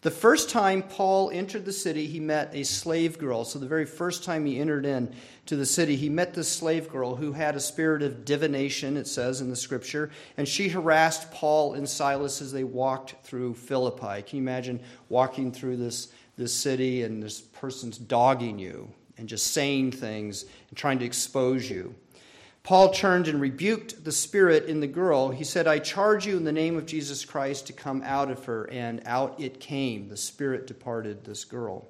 The 0.00 0.10
first 0.10 0.50
time 0.50 0.82
Paul 0.82 1.30
entered 1.30 1.66
the 1.66 1.72
city, 1.72 2.08
he 2.08 2.18
met 2.18 2.50
a 2.52 2.64
slave 2.64 3.16
girl. 3.16 3.44
So, 3.44 3.60
the 3.60 3.68
very 3.68 3.86
first 3.86 4.24
time 4.24 4.44
he 4.44 4.58
entered 4.58 4.86
in 4.86 5.14
to 5.46 5.54
the 5.54 5.64
city, 5.64 5.94
he 5.94 6.08
met 6.08 6.34
this 6.34 6.48
slave 6.48 6.88
girl 6.88 7.14
who 7.14 7.30
had 7.30 7.54
a 7.54 7.60
spirit 7.60 8.02
of 8.02 8.24
divination, 8.24 8.96
it 8.96 9.06
says 9.06 9.40
in 9.40 9.50
the 9.50 9.56
scripture, 9.56 10.10
and 10.36 10.48
she 10.48 10.68
harassed 10.68 11.30
Paul 11.30 11.74
and 11.74 11.88
Silas 11.88 12.42
as 12.42 12.50
they 12.50 12.64
walked 12.64 13.24
through 13.24 13.54
Philippi. 13.54 14.22
Can 14.22 14.38
you 14.38 14.42
imagine 14.42 14.80
walking 15.08 15.52
through 15.52 15.76
this, 15.76 16.08
this 16.36 16.52
city 16.52 17.04
and 17.04 17.22
this 17.22 17.40
person's 17.40 17.98
dogging 17.98 18.58
you 18.58 18.92
and 19.16 19.28
just 19.28 19.52
saying 19.52 19.92
things 19.92 20.44
and 20.70 20.76
trying 20.76 20.98
to 20.98 21.04
expose 21.04 21.70
you? 21.70 21.94
Paul 22.64 22.94
turned 22.94 23.28
and 23.28 23.42
rebuked 23.42 24.04
the 24.04 24.10
spirit 24.10 24.64
in 24.64 24.80
the 24.80 24.86
girl. 24.86 25.28
He 25.28 25.44
said, 25.44 25.66
I 25.68 25.78
charge 25.78 26.26
you 26.26 26.38
in 26.38 26.44
the 26.44 26.50
name 26.52 26.78
of 26.78 26.86
Jesus 26.86 27.22
Christ 27.22 27.66
to 27.66 27.74
come 27.74 28.02
out 28.02 28.30
of 28.30 28.46
her. 28.46 28.64
And 28.70 29.02
out 29.04 29.38
it 29.38 29.60
came. 29.60 30.08
The 30.08 30.16
spirit 30.16 30.66
departed 30.66 31.24
this 31.24 31.44
girl. 31.44 31.86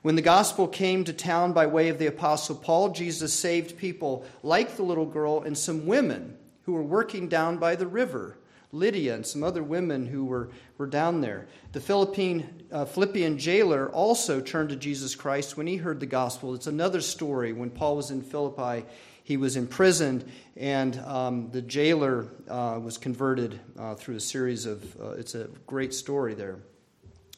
When 0.00 0.16
the 0.16 0.22
gospel 0.22 0.66
came 0.66 1.04
to 1.04 1.12
town 1.12 1.52
by 1.52 1.66
way 1.66 1.90
of 1.90 1.98
the 1.98 2.06
apostle 2.06 2.56
Paul, 2.56 2.88
Jesus 2.88 3.34
saved 3.34 3.76
people 3.76 4.24
like 4.42 4.76
the 4.76 4.82
little 4.82 5.04
girl 5.04 5.42
and 5.42 5.58
some 5.58 5.86
women 5.86 6.38
who 6.62 6.72
were 6.72 6.82
working 6.82 7.28
down 7.28 7.58
by 7.58 7.76
the 7.76 7.86
river. 7.86 8.38
Lydia 8.72 9.14
and 9.14 9.26
some 9.26 9.42
other 9.42 9.62
women 9.62 10.06
who 10.06 10.24
were, 10.24 10.50
were 10.78 10.86
down 10.86 11.20
there. 11.20 11.48
The 11.72 11.80
Philippine, 11.80 12.64
uh, 12.72 12.84
Philippian 12.86 13.38
jailer 13.38 13.90
also 13.90 14.40
turned 14.40 14.70
to 14.70 14.76
Jesus 14.76 15.14
Christ 15.14 15.56
when 15.56 15.66
he 15.66 15.76
heard 15.76 16.00
the 16.00 16.06
gospel. 16.06 16.54
It's 16.54 16.66
another 16.66 17.00
story. 17.00 17.52
When 17.52 17.70
Paul 17.70 17.96
was 17.96 18.10
in 18.10 18.22
Philippi, 18.22 18.86
he 19.28 19.36
was 19.36 19.56
imprisoned, 19.56 20.24
and 20.56 20.98
um, 21.00 21.50
the 21.50 21.60
jailer 21.60 22.28
uh, 22.48 22.80
was 22.82 22.96
converted 22.96 23.60
uh, 23.78 23.94
through 23.94 24.16
a 24.16 24.20
series 24.20 24.64
of, 24.64 24.96
uh, 24.98 25.10
it's 25.10 25.34
a 25.34 25.48
great 25.66 25.92
story 25.92 26.32
there. 26.32 26.60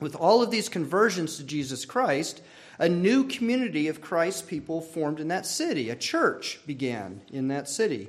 With 0.00 0.14
all 0.14 0.40
of 0.40 0.52
these 0.52 0.68
conversions 0.68 1.38
to 1.38 1.42
Jesus 1.42 1.84
Christ, 1.84 2.42
a 2.78 2.88
new 2.88 3.24
community 3.24 3.88
of 3.88 4.00
Christ's 4.00 4.42
people 4.42 4.80
formed 4.80 5.18
in 5.18 5.26
that 5.28 5.46
city. 5.46 5.90
A 5.90 5.96
church 5.96 6.60
began 6.64 7.22
in 7.32 7.48
that 7.48 7.68
city. 7.68 8.06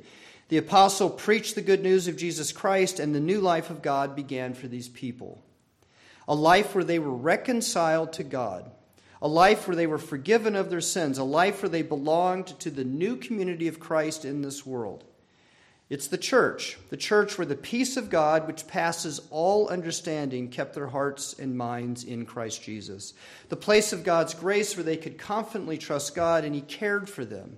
The 0.49 0.57
apostle 0.57 1.09
preached 1.09 1.55
the 1.55 1.63
good 1.63 1.81
news 1.81 2.07
of 2.07 2.17
Jesus 2.17 2.51
Christ, 2.51 2.99
and 2.99 3.15
the 3.15 3.19
new 3.19 3.41
life 3.41 3.71
of 3.71 3.81
God 3.81 4.15
began 4.15 4.53
for 4.53 4.67
these 4.67 4.89
people. 4.89 5.41
a 6.27 6.35
life 6.35 6.75
where 6.75 6.83
they 6.83 6.99
were 6.99 7.15
reconciled 7.15 8.13
to 8.13 8.23
God, 8.23 8.69
a 9.21 9.27
life 9.27 9.67
where 9.67 9.75
they 9.75 9.87
were 9.87 9.97
forgiven 9.97 10.55
of 10.55 10.69
their 10.69 10.81
sins, 10.81 11.17
a 11.17 11.23
life 11.23 11.61
where 11.61 11.69
they 11.69 11.83
belonged 11.83 12.47
to 12.59 12.71
the 12.71 12.83
new 12.83 13.15
community 13.15 13.67
of 13.67 13.79
Christ 13.79 14.25
in 14.25 14.41
this 14.41 14.65
world. 14.65 15.03
It's 15.91 16.07
the 16.07 16.17
church, 16.17 16.77
the 16.89 16.95
church 16.95 17.37
where 17.37 17.45
the 17.45 17.55
peace 17.55 17.97
of 17.97 18.09
God, 18.09 18.47
which 18.47 18.65
passes 18.65 19.19
all 19.29 19.67
understanding, 19.67 20.47
kept 20.47 20.73
their 20.73 20.87
hearts 20.87 21.35
and 21.37 21.57
minds 21.57 22.05
in 22.05 22.25
Christ 22.25 22.63
Jesus. 22.63 23.13
The 23.49 23.57
place 23.57 23.91
of 23.91 24.05
God's 24.05 24.33
grace 24.33 24.77
where 24.77 24.85
they 24.85 24.95
could 24.95 25.17
confidently 25.17 25.77
trust 25.77 26.15
God 26.15 26.45
and 26.45 26.55
He 26.55 26.61
cared 26.61 27.09
for 27.09 27.25
them. 27.25 27.57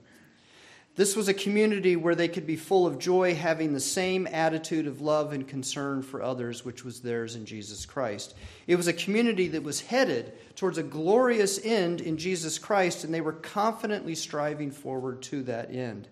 This 0.96 1.16
was 1.16 1.28
a 1.28 1.34
community 1.34 1.96
where 1.96 2.14
they 2.14 2.28
could 2.28 2.46
be 2.46 2.56
full 2.56 2.86
of 2.86 3.00
joy, 3.00 3.34
having 3.34 3.74
the 3.74 3.80
same 3.80 4.28
attitude 4.28 4.86
of 4.86 5.02
love 5.02 5.34
and 5.34 5.48
concern 5.48 6.04
for 6.04 6.22
others, 6.22 6.64
which 6.64 6.86
was 6.86 7.02
theirs 7.02 7.36
in 7.36 7.46
Jesus 7.46 7.84
Christ. 7.84 8.36
It 8.68 8.76
was 8.76 8.88
a 8.88 8.94
community 8.94 9.48
that 9.48 9.64
was 9.64 9.82
headed 9.82 10.34
towards 10.56 10.78
a 10.78 10.84
glorious 10.84 11.60
end 11.66 12.00
in 12.00 12.16
Jesus 12.18 12.60
Christ, 12.60 13.04
and 13.04 13.12
they 13.12 13.22
were 13.22 13.34
confidently 13.34 14.14
striving 14.14 14.70
forward 14.70 15.24
to 15.24 15.41
that 15.44 15.74
end 15.74 16.10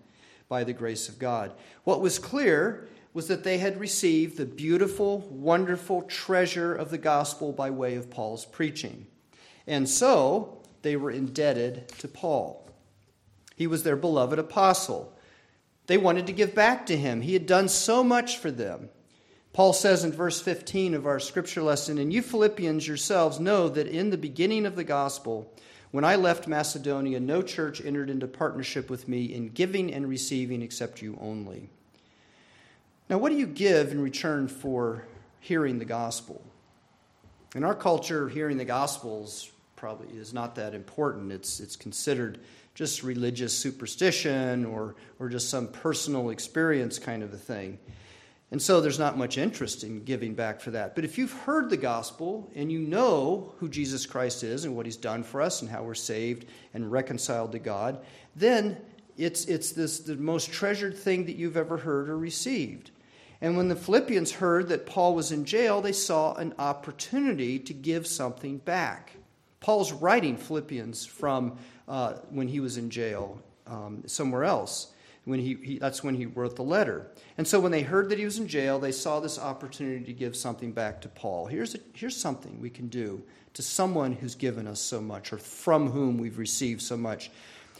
by 0.48 0.64
the 0.64 0.72
grace 0.72 1.08
of 1.08 1.20
God. 1.20 1.52
What 1.84 2.00
was 2.00 2.18
clear 2.18 2.88
was 3.14 3.28
that 3.28 3.44
they 3.44 3.58
had 3.58 3.78
received 3.78 4.36
the 4.36 4.46
beautiful, 4.46 5.20
wonderful 5.30 6.02
treasure 6.02 6.74
of 6.74 6.90
the 6.90 6.98
gospel 6.98 7.52
by 7.52 7.70
way 7.70 7.94
of 7.94 8.10
Paul's 8.10 8.46
preaching. 8.46 9.06
And 9.66 9.88
so 9.88 10.60
they 10.82 10.96
were 10.96 11.12
indebted 11.12 11.88
to 11.98 12.08
Paul. 12.08 12.61
He 13.56 13.66
was 13.66 13.82
their 13.82 13.96
beloved 13.96 14.38
apostle. 14.38 15.16
They 15.86 15.98
wanted 15.98 16.26
to 16.26 16.32
give 16.32 16.54
back 16.54 16.86
to 16.86 16.96
him. 16.96 17.20
He 17.20 17.32
had 17.34 17.46
done 17.46 17.68
so 17.68 18.02
much 18.02 18.38
for 18.38 18.50
them. 18.50 18.88
Paul 19.52 19.72
says 19.72 20.04
in 20.04 20.12
verse 20.12 20.40
15 20.40 20.94
of 20.94 21.06
our 21.06 21.20
scripture 21.20 21.62
lesson, 21.62 21.98
And 21.98 22.12
you 22.12 22.22
Philippians 22.22 22.88
yourselves 22.88 23.38
know 23.38 23.68
that 23.68 23.86
in 23.86 24.10
the 24.10 24.16
beginning 24.16 24.64
of 24.64 24.76
the 24.76 24.84
gospel, 24.84 25.52
when 25.90 26.04
I 26.04 26.16
left 26.16 26.48
Macedonia, 26.48 27.20
no 27.20 27.42
church 27.42 27.84
entered 27.84 28.08
into 28.08 28.26
partnership 28.26 28.88
with 28.88 29.08
me 29.08 29.34
in 29.34 29.48
giving 29.48 29.92
and 29.92 30.08
receiving 30.08 30.62
except 30.62 31.02
you 31.02 31.18
only. 31.20 31.68
Now, 33.10 33.18
what 33.18 33.28
do 33.28 33.36
you 33.36 33.46
give 33.46 33.92
in 33.92 34.00
return 34.00 34.48
for 34.48 35.04
hearing 35.40 35.78
the 35.78 35.84
gospel? 35.84 36.42
In 37.54 37.62
our 37.62 37.74
culture, 37.74 38.30
hearing 38.30 38.56
the 38.56 38.64
gospels 38.64 39.50
probably 39.76 40.16
is 40.16 40.32
not 40.32 40.54
that 40.54 40.72
important. 40.72 41.30
It's, 41.30 41.60
it's 41.60 41.76
considered 41.76 42.40
just 42.74 43.02
religious 43.02 43.56
superstition 43.56 44.64
or, 44.64 44.96
or 45.18 45.28
just 45.28 45.50
some 45.50 45.68
personal 45.68 46.30
experience 46.30 46.98
kind 46.98 47.22
of 47.22 47.32
a 47.32 47.36
thing. 47.36 47.78
And 48.50 48.60
so 48.60 48.82
there's 48.82 48.98
not 48.98 49.16
much 49.16 49.38
interest 49.38 49.82
in 49.82 50.04
giving 50.04 50.34
back 50.34 50.60
for 50.60 50.72
that. 50.72 50.94
But 50.94 51.04
if 51.04 51.16
you've 51.16 51.32
heard 51.32 51.70
the 51.70 51.76
gospel 51.78 52.50
and 52.54 52.70
you 52.70 52.80
know 52.80 53.54
who 53.58 53.68
Jesus 53.68 54.04
Christ 54.04 54.44
is 54.44 54.66
and 54.66 54.76
what 54.76 54.84
he's 54.84 54.98
done 54.98 55.22
for 55.22 55.40
us 55.40 55.62
and 55.62 55.70
how 55.70 55.82
we're 55.82 55.94
saved 55.94 56.46
and 56.74 56.92
reconciled 56.92 57.52
to 57.52 57.58
God, 57.58 58.04
then 58.36 58.76
it's, 59.16 59.46
it's 59.46 59.72
this, 59.72 60.00
the 60.00 60.16
most 60.16 60.52
treasured 60.52 60.96
thing 60.96 61.24
that 61.26 61.36
you've 61.36 61.56
ever 61.56 61.78
heard 61.78 62.10
or 62.10 62.18
received. 62.18 62.90
And 63.40 63.56
when 63.56 63.68
the 63.68 63.76
Philippians 63.76 64.32
heard 64.32 64.68
that 64.68 64.84
Paul 64.84 65.14
was 65.14 65.32
in 65.32 65.46
jail, 65.46 65.80
they 65.80 65.92
saw 65.92 66.34
an 66.34 66.54
opportunity 66.58 67.58
to 67.58 67.72
give 67.72 68.06
something 68.06 68.58
back. 68.58 69.14
Paul's 69.60 69.92
writing 69.92 70.36
Philippians 70.36 71.06
from 71.06 71.56
uh, 71.88 72.14
when 72.30 72.48
he 72.48 72.60
was 72.60 72.76
in 72.76 72.90
jail 72.90 73.40
um, 73.66 74.02
somewhere 74.06 74.44
else. 74.44 74.92
When 75.24 75.38
he, 75.38 75.54
he, 75.62 75.78
that's 75.78 76.02
when 76.02 76.16
he 76.16 76.26
wrote 76.26 76.56
the 76.56 76.64
letter. 76.64 77.06
And 77.38 77.46
so 77.46 77.60
when 77.60 77.70
they 77.70 77.82
heard 77.82 78.08
that 78.08 78.18
he 78.18 78.24
was 78.24 78.38
in 78.38 78.48
jail, 78.48 78.80
they 78.80 78.90
saw 78.90 79.20
this 79.20 79.38
opportunity 79.38 80.04
to 80.04 80.12
give 80.12 80.34
something 80.34 80.72
back 80.72 81.00
to 81.02 81.08
Paul. 81.08 81.46
Here's, 81.46 81.76
a, 81.76 81.78
here's 81.92 82.16
something 82.16 82.60
we 82.60 82.70
can 82.70 82.88
do 82.88 83.22
to 83.54 83.62
someone 83.62 84.12
who's 84.12 84.34
given 84.34 84.66
us 84.66 84.80
so 84.80 85.00
much 85.00 85.32
or 85.32 85.38
from 85.38 85.90
whom 85.90 86.18
we've 86.18 86.38
received 86.38 86.82
so 86.82 86.96
much. 86.96 87.30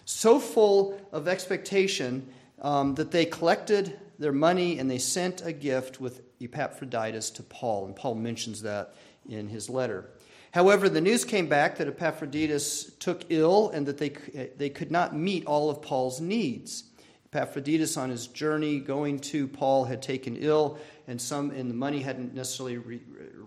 So 0.04 0.38
full 0.38 1.00
of 1.10 1.26
expectation 1.26 2.28
um, 2.60 2.94
that 2.94 3.10
they 3.10 3.24
collected 3.24 3.98
their 4.18 4.32
money 4.32 4.78
and 4.78 4.88
they 4.90 4.98
sent 4.98 5.44
a 5.44 5.52
gift 5.52 6.00
with 6.00 6.22
Epaphroditus 6.40 7.30
to 7.30 7.42
Paul. 7.42 7.86
And 7.86 7.96
Paul 7.96 8.14
mentions 8.14 8.62
that 8.62 8.94
in 9.28 9.48
his 9.48 9.68
letter. 9.68 10.10
However, 10.52 10.88
the 10.88 11.00
news 11.00 11.24
came 11.24 11.48
back 11.48 11.78
that 11.78 11.88
Epaphroditus 11.88 12.92
took 12.98 13.24
ill 13.30 13.70
and 13.70 13.86
that 13.86 13.98
they, 13.98 14.10
they 14.56 14.68
could 14.68 14.90
not 14.90 15.16
meet 15.16 15.46
all 15.46 15.70
of 15.70 15.80
Paul's 15.80 16.20
needs. 16.20 16.84
Epaphroditus, 17.32 17.96
on 17.96 18.10
his 18.10 18.26
journey 18.26 18.78
going 18.78 19.18
to 19.18 19.48
Paul, 19.48 19.86
had 19.86 20.02
taken 20.02 20.36
ill, 20.36 20.78
and 21.08 21.18
some 21.18 21.50
and 21.50 21.70
the 21.70 21.74
money 21.74 22.00
hadn't 22.00 22.34
necessarily 22.34 22.76
re- 22.76 23.00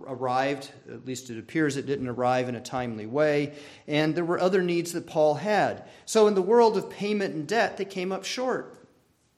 arrived. 0.07 0.71
At 0.91 1.05
least 1.05 1.29
it 1.29 1.37
appears 1.37 1.77
it 1.77 1.85
didn't 1.85 2.07
arrive 2.07 2.49
in 2.49 2.55
a 2.55 2.61
timely 2.61 3.05
way. 3.05 3.53
And 3.87 4.15
there 4.15 4.25
were 4.25 4.39
other 4.39 4.63
needs 4.63 4.93
that 4.93 5.05
Paul 5.05 5.35
had. 5.35 5.83
So, 6.05 6.25
in 6.25 6.33
the 6.33 6.41
world 6.41 6.77
of 6.77 6.89
payment 6.89 7.35
and 7.35 7.47
debt, 7.47 7.77
they 7.77 7.85
came 7.85 8.11
up 8.11 8.25
short. 8.25 8.87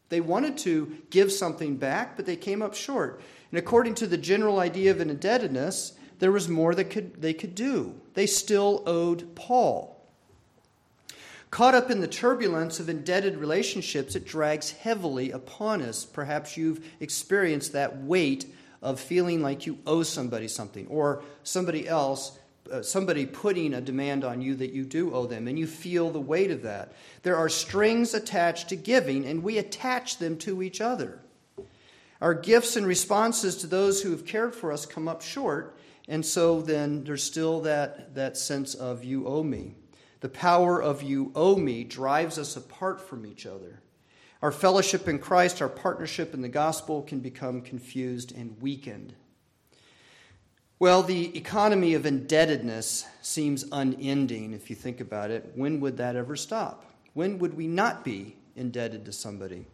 They 0.08 0.22
wanted 0.22 0.58
to 0.60 0.96
give 1.10 1.34
something 1.34 1.76
back, 1.76 2.16
but 2.16 2.26
they 2.26 2.38
came 2.38 2.62
up 2.62 2.74
short. 2.74 3.22
And 3.52 3.60
according 3.60 3.96
to 3.96 4.08
the 4.08 4.18
general 4.18 4.60
idea 4.60 4.92
of 4.92 5.02
an 5.02 5.10
indebtedness, 5.10 5.92
there 6.20 6.32
was 6.32 6.50
more 6.50 6.74
that 6.76 6.90
could, 6.90 7.22
they 7.22 7.34
could 7.34 7.56
do. 7.56 7.96
They 8.14 8.26
still 8.26 8.84
owed 8.86 9.36
Paul. 9.36 9.94
Caught 11.50 11.76
up 11.76 11.90
in 11.90 12.02
the 12.02 12.08
turbulence 12.08 12.80
of 12.80 12.90
indebted 12.90 13.38
relationships, 13.38 14.16
it 14.16 14.26
drags 14.26 14.72
heavily 14.72 15.32
upon 15.32 15.82
us. 15.82 16.04
Perhaps 16.04 16.58
you've 16.58 16.86
experienced 17.00 17.72
that 17.72 18.04
weight 18.04 18.54
of 18.82 19.00
feeling 19.00 19.42
like 19.42 19.66
you 19.66 19.78
owe 19.88 20.04
somebody 20.04 20.48
something, 20.48 20.88
or 20.88 21.24
somebody 21.44 21.88
else, 21.88 22.38
uh, 22.72 22.82
somebody 22.82 23.26
putting 23.26 23.74
a 23.74 23.82
demand 23.82 24.26
on 24.26 24.42
you 24.42 24.56
that 24.56 24.74
you 24.74 24.84
do 24.84 25.14
owe 25.14 25.26
them, 25.26 25.48
and 25.48 25.58
you 25.58 25.66
feel 25.66 26.10
the 26.10 26.20
weight 26.20 26.52
of 26.52 26.64
that. 26.64 26.92
There 27.24 27.38
are 27.38 27.50
strings 27.50 28.14
attached 28.14 28.70
to 28.70 28.76
giving, 28.76 29.26
and 29.26 29.42
we 29.42 29.58
attach 29.58 30.18
them 30.18 30.38
to 30.40 30.62
each 30.62 30.82
other. 30.82 31.20
Our 32.20 32.34
gifts 32.34 32.76
and 32.76 32.86
responses 32.86 33.56
to 33.58 33.68
those 33.68 34.02
who 34.02 34.12
have 34.12 34.26
cared 34.26 34.54
for 34.54 34.74
us 34.74 34.86
come 34.86 35.08
up 35.08 35.22
short, 35.22 35.77
and 36.08 36.26
so 36.26 36.62
then 36.62 37.04
there's 37.04 37.24
still 37.24 37.62
that, 37.62 38.16
that 38.16 38.38
sense 38.38 38.74
of 38.76 39.04
you 39.04 39.28
owe 39.28 39.44
me. 39.44 39.76
The 40.22 40.30
power 40.30 40.82
of 40.82 41.04
you 41.04 41.32
owe 41.36 41.58
me 41.58 41.84
drives 41.84 42.38
us 42.38 42.56
apart 42.56 43.02
from 43.02 43.26
each 43.26 43.46
other. 43.46 43.82
Our 44.42 44.52
fellowship 44.52 45.08
in 45.08 45.20
Christ, 45.20 45.62
our 45.62 45.70
partnership 45.70 46.34
in 46.34 46.42
the 46.42 46.50
gospel 46.50 47.02
can 47.02 47.20
become 47.20 47.62
confused 47.62 48.36
and 48.36 48.60
weakened. 48.62 49.14
Well, 50.80 51.02
the 51.02 51.36
economy 51.36 51.96
of 51.96 52.06
indebtedness 52.06 53.06
seems 53.22 53.66
unending 53.72 54.54
if 54.54 54.70
you 54.70 54.76
think 54.76 55.02
about 55.02 55.32
it. 55.32 55.54
When 55.56 55.80
would 55.80 55.98
that 55.98 56.16
ever 56.16 56.36
stop? 56.36 56.86
When 57.14 57.40
would 57.40 57.56
we 57.56 57.66
not 57.66 58.06
be 58.06 58.36
indebted 58.56 59.06
to 59.06 59.12
somebody? 59.12 59.66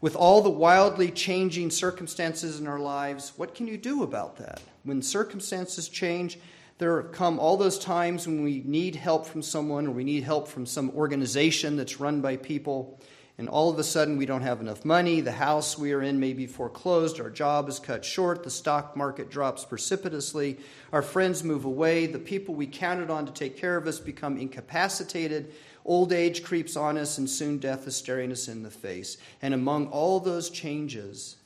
With 0.00 0.14
all 0.14 0.42
the 0.42 0.50
wildly 0.50 1.10
changing 1.10 1.70
circumstances 1.70 2.60
in 2.60 2.66
our 2.66 2.78
lives, 2.78 3.32
what 3.36 3.54
can 3.54 3.66
you 3.66 3.78
do 3.78 4.02
about 4.02 4.36
that? 4.36 4.60
When 4.84 5.00
circumstances 5.00 5.88
change, 5.88 6.38
there 6.78 7.02
come 7.04 7.38
all 7.38 7.56
those 7.56 7.78
times 7.78 8.26
when 8.26 8.44
we 8.44 8.62
need 8.66 8.94
help 8.94 9.26
from 9.26 9.40
someone 9.40 9.86
or 9.86 9.92
we 9.92 10.04
need 10.04 10.22
help 10.22 10.48
from 10.48 10.66
some 10.66 10.90
organization 10.90 11.76
that's 11.76 11.98
run 11.98 12.20
by 12.20 12.36
people, 12.36 13.00
and 13.38 13.48
all 13.48 13.70
of 13.70 13.78
a 13.78 13.84
sudden 13.84 14.18
we 14.18 14.26
don't 14.26 14.42
have 14.42 14.60
enough 14.60 14.84
money. 14.84 15.22
The 15.22 15.32
house 15.32 15.78
we 15.78 15.92
are 15.92 16.02
in 16.02 16.20
may 16.20 16.34
be 16.34 16.46
foreclosed, 16.46 17.18
our 17.18 17.30
job 17.30 17.66
is 17.70 17.78
cut 17.78 18.04
short, 18.04 18.44
the 18.44 18.50
stock 18.50 18.98
market 18.98 19.30
drops 19.30 19.64
precipitously, 19.64 20.58
our 20.92 21.02
friends 21.02 21.42
move 21.42 21.64
away, 21.64 22.04
the 22.06 22.18
people 22.18 22.54
we 22.54 22.66
counted 22.66 23.08
on 23.08 23.24
to 23.24 23.32
take 23.32 23.56
care 23.56 23.78
of 23.78 23.86
us 23.86 23.98
become 23.98 24.36
incapacitated. 24.36 25.54
Old 25.86 26.12
age 26.12 26.42
creeps 26.42 26.76
on 26.76 26.98
us, 26.98 27.16
and 27.16 27.30
soon 27.30 27.58
death 27.58 27.86
is 27.86 27.94
staring 27.94 28.32
us 28.32 28.48
in 28.48 28.64
the 28.64 28.70
face. 28.70 29.16
And 29.40 29.54
among 29.54 29.86
all 29.86 30.18
those 30.18 30.50
changes, 30.50 31.36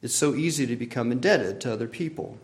it's 0.00 0.14
so 0.14 0.34
easy 0.34 0.66
to 0.66 0.74
become 0.74 1.12
indebted 1.12 1.60
to 1.60 1.72
other 1.72 1.86
people. 1.86 2.38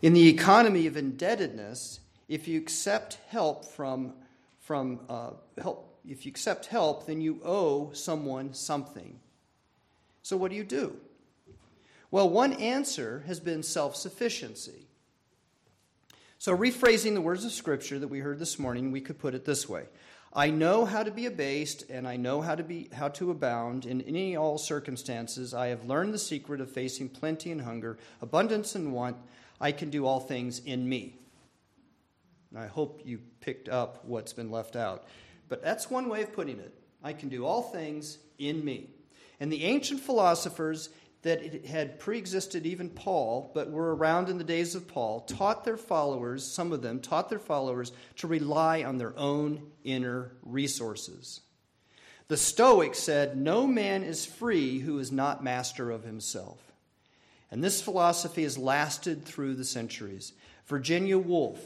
In 0.00 0.14
the 0.14 0.28
economy 0.28 0.86
of 0.86 0.96
indebtedness, 0.96 2.00
if 2.26 2.48
you 2.48 2.58
accept 2.58 3.18
help 3.28 3.66
from, 3.66 4.14
from 4.60 5.00
uh, 5.10 5.32
help, 5.60 5.98
if 6.08 6.24
you 6.24 6.30
accept 6.30 6.66
help, 6.66 7.06
then 7.06 7.20
you 7.20 7.38
owe 7.44 7.90
someone 7.92 8.54
something. 8.54 9.20
So 10.22 10.38
what 10.38 10.50
do 10.50 10.56
you 10.56 10.64
do? 10.64 10.96
Well, 12.10 12.30
one 12.30 12.54
answer 12.54 13.24
has 13.26 13.40
been 13.40 13.62
self 13.62 13.94
sufficiency. 13.94 14.83
So, 16.44 16.54
rephrasing 16.54 17.14
the 17.14 17.22
words 17.22 17.46
of 17.46 17.52
Scripture 17.52 17.98
that 17.98 18.08
we 18.08 18.18
heard 18.18 18.38
this 18.38 18.58
morning, 18.58 18.92
we 18.92 19.00
could 19.00 19.18
put 19.18 19.34
it 19.34 19.46
this 19.46 19.66
way 19.66 19.84
I 20.30 20.50
know 20.50 20.84
how 20.84 21.02
to 21.02 21.10
be 21.10 21.24
abased, 21.24 21.88
and 21.88 22.06
I 22.06 22.18
know 22.18 22.42
how 22.42 22.54
to, 22.54 22.62
be, 22.62 22.90
how 22.92 23.08
to 23.08 23.30
abound 23.30 23.86
in 23.86 24.02
any 24.02 24.36
all 24.36 24.58
circumstances. 24.58 25.54
I 25.54 25.68
have 25.68 25.86
learned 25.86 26.12
the 26.12 26.18
secret 26.18 26.60
of 26.60 26.70
facing 26.70 27.08
plenty 27.08 27.50
and 27.50 27.62
hunger, 27.62 27.96
abundance 28.20 28.74
and 28.74 28.92
want. 28.92 29.16
I 29.58 29.72
can 29.72 29.88
do 29.88 30.04
all 30.04 30.20
things 30.20 30.58
in 30.58 30.86
me. 30.86 31.16
And 32.50 32.58
I 32.58 32.66
hope 32.66 33.00
you 33.06 33.20
picked 33.40 33.70
up 33.70 34.04
what's 34.04 34.34
been 34.34 34.50
left 34.50 34.76
out. 34.76 35.06
But 35.48 35.62
that's 35.62 35.88
one 35.88 36.10
way 36.10 36.24
of 36.24 36.34
putting 36.34 36.60
it. 36.60 36.74
I 37.02 37.14
can 37.14 37.30
do 37.30 37.46
all 37.46 37.62
things 37.62 38.18
in 38.38 38.62
me. 38.62 38.90
And 39.40 39.50
the 39.50 39.64
ancient 39.64 40.00
philosophers, 40.00 40.90
that 41.24 41.42
it 41.42 41.66
had 41.66 41.98
pre 41.98 42.18
existed 42.18 42.66
even 42.66 42.90
Paul, 42.90 43.50
but 43.54 43.70
were 43.70 43.96
around 43.96 44.28
in 44.28 44.36
the 44.36 44.44
days 44.44 44.74
of 44.74 44.86
Paul, 44.86 45.20
taught 45.20 45.64
their 45.64 45.78
followers, 45.78 46.46
some 46.46 46.70
of 46.70 46.82
them 46.82 47.00
taught 47.00 47.30
their 47.30 47.38
followers 47.38 47.92
to 48.16 48.26
rely 48.26 48.84
on 48.84 48.98
their 48.98 49.18
own 49.18 49.62
inner 49.84 50.32
resources. 50.42 51.40
The 52.28 52.36
Stoics 52.36 52.98
said, 52.98 53.38
No 53.38 53.66
man 53.66 54.02
is 54.02 54.26
free 54.26 54.80
who 54.80 54.98
is 54.98 55.10
not 55.10 55.42
master 55.42 55.90
of 55.90 56.04
himself. 56.04 56.58
And 57.50 57.64
this 57.64 57.80
philosophy 57.80 58.42
has 58.42 58.58
lasted 58.58 59.24
through 59.24 59.54
the 59.54 59.64
centuries. 59.64 60.34
Virginia 60.66 61.16
Woolf, 61.16 61.60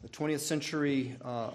the 0.00 0.08
20th 0.08 0.40
century 0.40 1.16
uh, 1.22 1.50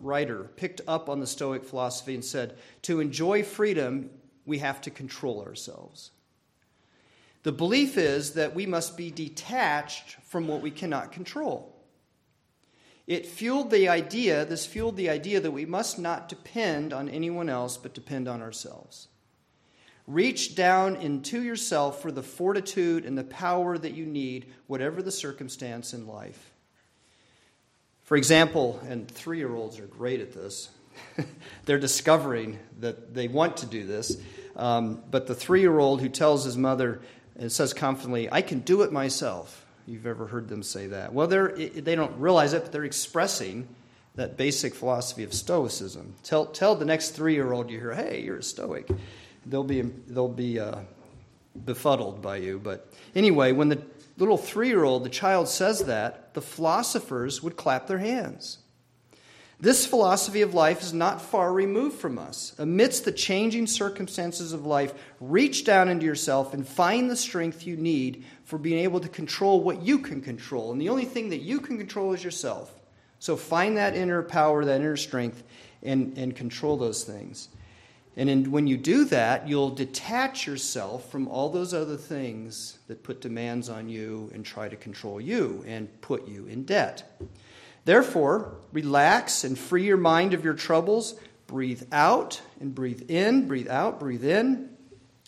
writer, 0.00 0.50
picked 0.56 0.82
up 0.86 1.08
on 1.08 1.20
the 1.20 1.26
Stoic 1.26 1.64
philosophy 1.64 2.14
and 2.14 2.24
said, 2.24 2.58
To 2.82 3.00
enjoy 3.00 3.44
freedom, 3.44 4.10
we 4.44 4.58
have 4.58 4.82
to 4.82 4.90
control 4.90 5.42
ourselves. 5.42 6.10
The 7.42 7.52
belief 7.52 7.96
is 7.96 8.34
that 8.34 8.54
we 8.54 8.66
must 8.66 8.96
be 8.96 9.10
detached 9.10 10.16
from 10.24 10.46
what 10.46 10.62
we 10.62 10.70
cannot 10.70 11.12
control. 11.12 11.72
It 13.06 13.26
fueled 13.26 13.70
the 13.70 13.88
idea, 13.88 14.44
this 14.44 14.64
fueled 14.64 14.96
the 14.96 15.10
idea 15.10 15.40
that 15.40 15.50
we 15.50 15.66
must 15.66 15.98
not 15.98 16.28
depend 16.28 16.92
on 16.92 17.08
anyone 17.08 17.48
else 17.48 17.76
but 17.76 17.94
depend 17.94 18.28
on 18.28 18.40
ourselves. 18.40 19.08
Reach 20.06 20.54
down 20.54 20.96
into 20.96 21.42
yourself 21.42 22.00
for 22.00 22.12
the 22.12 22.22
fortitude 22.22 23.04
and 23.04 23.18
the 23.18 23.24
power 23.24 23.76
that 23.76 23.94
you 23.94 24.06
need, 24.06 24.46
whatever 24.66 25.02
the 25.02 25.12
circumstance 25.12 25.92
in 25.92 26.06
life. 26.06 26.52
For 28.04 28.16
example, 28.16 28.80
and 28.88 29.08
three 29.08 29.38
year 29.38 29.54
olds 29.54 29.78
are 29.78 29.86
great 29.86 30.20
at 30.20 30.32
this, 30.32 30.70
they're 31.64 31.78
discovering 31.78 32.58
that 32.80 33.14
they 33.14 33.26
want 33.26 33.56
to 33.58 33.66
do 33.66 33.84
this. 33.84 34.16
Um, 34.54 35.02
but 35.10 35.26
the 35.26 35.34
three 35.34 35.60
year 35.60 35.78
old 35.78 36.00
who 36.00 36.08
tells 36.08 36.44
his 36.44 36.56
mother, 36.56 37.00
and 37.38 37.50
says 37.50 37.72
confidently, 37.72 38.30
I 38.30 38.42
can 38.42 38.60
do 38.60 38.82
it 38.82 38.92
myself. 38.92 39.64
You've 39.86 40.06
ever 40.06 40.26
heard 40.26 40.48
them 40.48 40.62
say 40.62 40.88
that. 40.88 41.12
Well, 41.12 41.26
they're, 41.26 41.48
they 41.48 41.94
don't 41.94 42.18
realize 42.18 42.52
it, 42.52 42.62
but 42.62 42.72
they're 42.72 42.84
expressing 42.84 43.68
that 44.14 44.36
basic 44.36 44.74
philosophy 44.74 45.24
of 45.24 45.32
Stoicism. 45.32 46.14
Tell, 46.22 46.46
tell 46.46 46.74
the 46.74 46.84
next 46.84 47.10
three 47.10 47.34
year 47.34 47.52
old 47.52 47.70
you 47.70 47.78
hear, 47.78 47.94
hey, 47.94 48.22
you're 48.22 48.38
a 48.38 48.42
Stoic. 48.42 48.88
They'll 49.46 49.64
be, 49.64 49.80
they'll 49.82 50.28
be 50.28 50.60
uh, 50.60 50.80
befuddled 51.64 52.22
by 52.22 52.36
you. 52.36 52.60
But 52.62 52.92
anyway, 53.14 53.52
when 53.52 53.68
the 53.70 53.82
little 54.18 54.36
three 54.36 54.68
year 54.68 54.84
old, 54.84 55.04
the 55.04 55.10
child 55.10 55.48
says 55.48 55.84
that, 55.84 56.34
the 56.34 56.42
philosophers 56.42 57.42
would 57.42 57.56
clap 57.56 57.86
their 57.86 57.98
hands. 57.98 58.58
This 59.62 59.86
philosophy 59.86 60.42
of 60.42 60.54
life 60.54 60.82
is 60.82 60.92
not 60.92 61.22
far 61.22 61.52
removed 61.52 62.00
from 62.00 62.18
us. 62.18 62.52
Amidst 62.58 63.04
the 63.04 63.12
changing 63.12 63.68
circumstances 63.68 64.52
of 64.52 64.66
life, 64.66 64.92
reach 65.20 65.64
down 65.64 65.88
into 65.88 66.04
yourself 66.04 66.52
and 66.52 66.66
find 66.66 67.08
the 67.08 67.14
strength 67.14 67.64
you 67.64 67.76
need 67.76 68.24
for 68.42 68.58
being 68.58 68.80
able 68.80 68.98
to 68.98 69.08
control 69.08 69.62
what 69.62 69.80
you 69.80 70.00
can 70.00 70.20
control. 70.20 70.72
And 70.72 70.80
the 70.80 70.88
only 70.88 71.04
thing 71.04 71.28
that 71.28 71.42
you 71.42 71.60
can 71.60 71.78
control 71.78 72.12
is 72.12 72.24
yourself. 72.24 72.74
So 73.20 73.36
find 73.36 73.76
that 73.76 73.94
inner 73.94 74.24
power, 74.24 74.64
that 74.64 74.80
inner 74.80 74.96
strength, 74.96 75.44
and, 75.84 76.18
and 76.18 76.34
control 76.34 76.76
those 76.76 77.04
things. 77.04 77.48
And 78.16 78.28
in, 78.28 78.50
when 78.50 78.66
you 78.66 78.76
do 78.76 79.04
that, 79.04 79.46
you'll 79.46 79.70
detach 79.70 80.44
yourself 80.44 81.08
from 81.08 81.28
all 81.28 81.50
those 81.50 81.72
other 81.72 81.96
things 81.96 82.80
that 82.88 83.04
put 83.04 83.20
demands 83.20 83.68
on 83.68 83.88
you 83.88 84.28
and 84.34 84.44
try 84.44 84.68
to 84.68 84.74
control 84.74 85.20
you 85.20 85.62
and 85.68 85.88
put 86.00 86.26
you 86.26 86.46
in 86.46 86.64
debt. 86.64 87.16
Therefore, 87.84 88.56
relax 88.72 89.44
and 89.44 89.58
free 89.58 89.84
your 89.84 89.96
mind 89.96 90.34
of 90.34 90.44
your 90.44 90.54
troubles. 90.54 91.14
Breathe 91.46 91.82
out 91.92 92.40
and 92.60 92.74
breathe 92.74 93.10
in, 93.10 93.48
breathe 93.48 93.68
out, 93.68 94.00
breathe 94.00 94.24
in. 94.24 94.70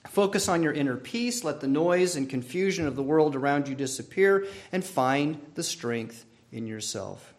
Focus 0.08 0.48
on 0.48 0.62
your 0.62 0.72
inner 0.72 0.96
peace. 0.96 1.44
Let 1.44 1.60
the 1.60 1.66
noise 1.66 2.16
and 2.16 2.28
confusion 2.28 2.86
of 2.86 2.96
the 2.96 3.02
world 3.02 3.34
around 3.34 3.68
you 3.68 3.74
disappear 3.74 4.46
and 4.70 4.84
find 4.84 5.40
the 5.54 5.62
strength 5.62 6.24
in 6.52 6.66
yourself. 6.66 7.34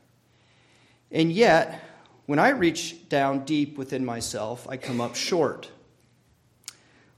And 1.11 1.31
yet, 1.31 1.81
when 2.25 2.39
I 2.39 2.49
reach 2.49 3.07
down 3.07 3.45
deep 3.45 3.77
within 3.77 4.03
myself, 4.03 4.67
I 4.67 4.77
come 4.77 4.99
up 4.99 5.15
short. 5.15 5.69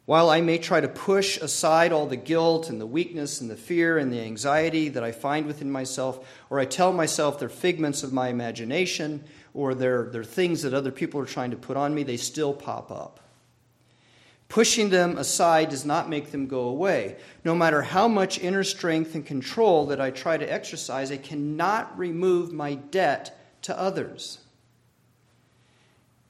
While 0.07 0.29
I 0.29 0.39
may 0.39 0.57
try 0.57 0.79
to 0.79 0.87
push 0.87 1.35
aside 1.35 1.91
all 1.91 2.05
the 2.05 2.15
guilt 2.15 2.69
and 2.69 2.79
the 2.79 2.85
weakness 2.85 3.41
and 3.41 3.49
the 3.49 3.57
fear 3.57 3.97
and 3.97 4.09
the 4.09 4.21
anxiety 4.21 4.87
that 4.87 5.03
I 5.03 5.11
find 5.11 5.45
within 5.45 5.69
myself, 5.69 6.25
or 6.49 6.61
I 6.61 6.65
tell 6.65 6.93
myself 6.93 7.37
they're 7.37 7.49
figments 7.49 8.03
of 8.03 8.13
my 8.13 8.29
imagination, 8.29 9.25
or 9.53 9.75
they're, 9.75 10.05
they're 10.05 10.23
things 10.23 10.61
that 10.61 10.73
other 10.73 10.93
people 10.93 11.19
are 11.19 11.25
trying 11.25 11.51
to 11.51 11.57
put 11.57 11.75
on 11.75 11.93
me, 11.93 12.03
they 12.03 12.15
still 12.15 12.53
pop 12.53 12.89
up. 12.89 13.19
Pushing 14.47 14.91
them 14.91 15.17
aside 15.17 15.67
does 15.67 15.83
not 15.83 16.07
make 16.07 16.31
them 16.31 16.47
go 16.47 16.61
away. 16.61 17.17
No 17.43 17.53
matter 17.53 17.81
how 17.81 18.07
much 18.07 18.39
inner 18.39 18.63
strength 18.63 19.13
and 19.13 19.25
control 19.25 19.87
that 19.87 19.99
I 19.99 20.11
try 20.11 20.37
to 20.37 20.49
exercise, 20.49 21.11
I 21.11 21.17
cannot 21.17 21.99
remove 21.99 22.53
my 22.53 22.75
debt 22.75 23.37
to 23.63 23.77
others. 23.77 24.37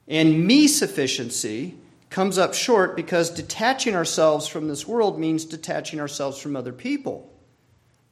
And 0.08 0.44
me 0.44 0.66
sufficiency 0.66 1.76
comes 2.10 2.38
up 2.38 2.54
short 2.54 2.96
because 2.96 3.30
detaching 3.30 3.94
ourselves 3.94 4.46
from 4.46 4.68
this 4.68 4.86
world 4.86 5.18
means 5.18 5.44
detaching 5.44 6.00
ourselves 6.00 6.40
from 6.40 6.56
other 6.56 6.72
people. 6.72 7.32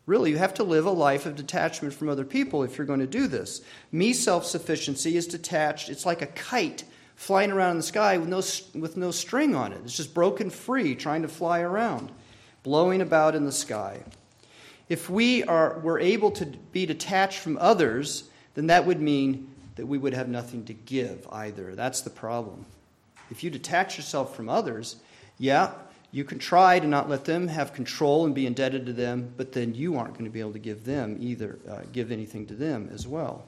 Really, 0.04 0.30
you 0.30 0.38
have 0.38 0.54
to 0.54 0.64
live 0.64 0.86
a 0.86 0.90
life 0.90 1.26
of 1.26 1.34
detachment 1.34 1.92
from 1.92 2.08
other 2.08 2.24
people 2.24 2.62
if 2.62 2.78
you're 2.78 2.86
going 2.86 3.00
to 3.00 3.06
do 3.06 3.26
this. 3.26 3.62
Me 3.90 4.12
self 4.12 4.46
sufficiency 4.46 5.16
is 5.16 5.26
detached, 5.26 5.88
it's 5.88 6.06
like 6.06 6.22
a 6.22 6.26
kite 6.26 6.84
flying 7.16 7.50
around 7.50 7.72
in 7.72 7.76
the 7.78 7.82
sky 7.82 8.18
with 8.18 8.28
no, 8.28 8.80
with 8.80 8.96
no 8.96 9.10
string 9.10 9.56
on 9.56 9.72
it. 9.72 9.80
It's 9.84 9.96
just 9.96 10.14
broken 10.14 10.50
free, 10.50 10.94
trying 10.94 11.22
to 11.22 11.28
fly 11.28 11.60
around, 11.60 12.12
blowing 12.62 13.00
about 13.00 13.34
in 13.34 13.44
the 13.44 13.52
sky. 13.52 14.04
If 14.88 15.10
we 15.10 15.42
are, 15.42 15.80
were 15.80 15.98
able 15.98 16.30
to 16.32 16.46
be 16.46 16.86
detached 16.86 17.40
from 17.40 17.58
others, 17.58 18.30
then 18.54 18.68
that 18.68 18.86
would 18.86 19.00
mean 19.00 19.50
that 19.74 19.86
we 19.86 19.98
would 19.98 20.14
have 20.14 20.28
nothing 20.28 20.64
to 20.66 20.74
give 20.74 21.26
either. 21.32 21.74
That's 21.74 22.02
the 22.02 22.10
problem. 22.10 22.66
If 23.30 23.42
you 23.42 23.50
detach 23.50 23.96
yourself 23.96 24.36
from 24.36 24.48
others, 24.48 24.96
yeah, 25.38 25.72
you 26.12 26.24
can 26.24 26.38
try 26.38 26.78
to 26.78 26.86
not 26.86 27.08
let 27.08 27.24
them 27.24 27.48
have 27.48 27.74
control 27.74 28.24
and 28.24 28.34
be 28.34 28.46
indebted 28.46 28.86
to 28.86 28.92
them, 28.92 29.32
but 29.36 29.52
then 29.52 29.74
you 29.74 29.96
aren't 29.96 30.14
going 30.14 30.24
to 30.24 30.30
be 30.30 30.40
able 30.40 30.52
to 30.52 30.58
give 30.58 30.84
them 30.84 31.18
either, 31.20 31.58
uh, 31.68 31.80
give 31.92 32.10
anything 32.10 32.46
to 32.46 32.54
them 32.54 32.88
as 32.92 33.06
well. 33.06 33.46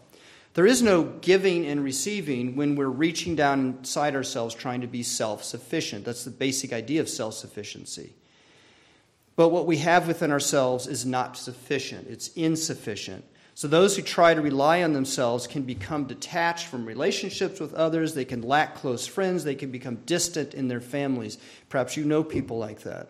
There 0.55 0.67
is 0.67 0.83
no 0.83 1.05
giving 1.05 1.67
and 1.67 1.85
receiving 1.85 2.57
when 2.57 2.75
we're 2.75 2.87
reaching 2.87 3.37
down 3.37 3.77
inside 3.79 4.17
ourselves 4.17 4.55
trying 4.55 4.81
to 4.81 4.87
be 4.87 5.03
self 5.03 5.45
sufficient. 5.45 6.05
That's 6.05 6.25
the 6.25 6.31
basic 6.31 6.73
idea 6.73 7.01
of 7.01 7.09
self 7.09 7.35
sufficiency. 7.35 8.13
But 9.37 9.51
what 9.51 9.67
we 9.67 9.77
have 9.77 10.09
within 10.09 10.33
ourselves 10.33 10.89
is 10.89 11.07
not 11.07 11.37
sufficient, 11.37 12.09
it's 12.09 12.29
insufficient. 12.29 13.25
So, 13.59 13.67
those 13.67 13.97
who 13.97 14.03
try 14.03 14.35
to 14.35 14.41
rely 14.41 14.85
on 14.85 14.93
themselves 14.93 15.49
can 15.49 15.63
become 15.63 16.05
detached 16.05 16.69
from 16.69 16.87
relationships 16.87 17.59
with 17.59 17.75
others. 17.75 18.15
They 18.15 18.25
can 18.25 18.43
lack 18.43 18.77
close 18.77 19.05
friends. 19.05 19.43
They 19.43 19.57
can 19.57 19.73
become 19.73 19.97
distant 20.07 20.55
in 20.55 20.69
their 20.69 20.81
families. 20.81 21.39
Perhaps 21.69 21.97
you 21.97 22.05
know 22.05 22.23
people 22.23 22.57
like 22.57 22.83
that. 22.83 23.09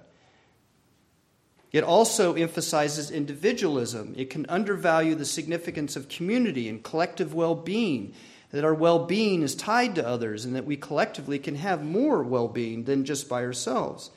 It 1.70 1.84
also 1.84 2.32
emphasizes 2.32 3.10
individualism. 3.10 4.14
It 4.16 4.30
can 4.30 4.46
undervalue 4.48 5.14
the 5.14 5.26
significance 5.26 5.96
of 5.96 6.08
community 6.08 6.66
and 6.70 6.82
collective 6.82 7.34
well 7.34 7.54
being, 7.54 8.14
that 8.50 8.64
our 8.64 8.72
well 8.72 9.04
being 9.04 9.42
is 9.42 9.54
tied 9.54 9.96
to 9.96 10.08
others, 10.08 10.46
and 10.46 10.56
that 10.56 10.64
we 10.64 10.78
collectively 10.78 11.38
can 11.38 11.56
have 11.56 11.84
more 11.84 12.22
well 12.22 12.48
being 12.48 12.84
than 12.84 13.04
just 13.04 13.28
by 13.28 13.44
ourselves. 13.44 14.10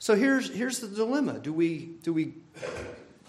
So 0.00 0.16
here's, 0.16 0.52
here's 0.52 0.80
the 0.80 0.88
dilemma 0.88 1.38
do 1.38 1.52
we, 1.52 1.90
do 2.02 2.12
we 2.12 2.34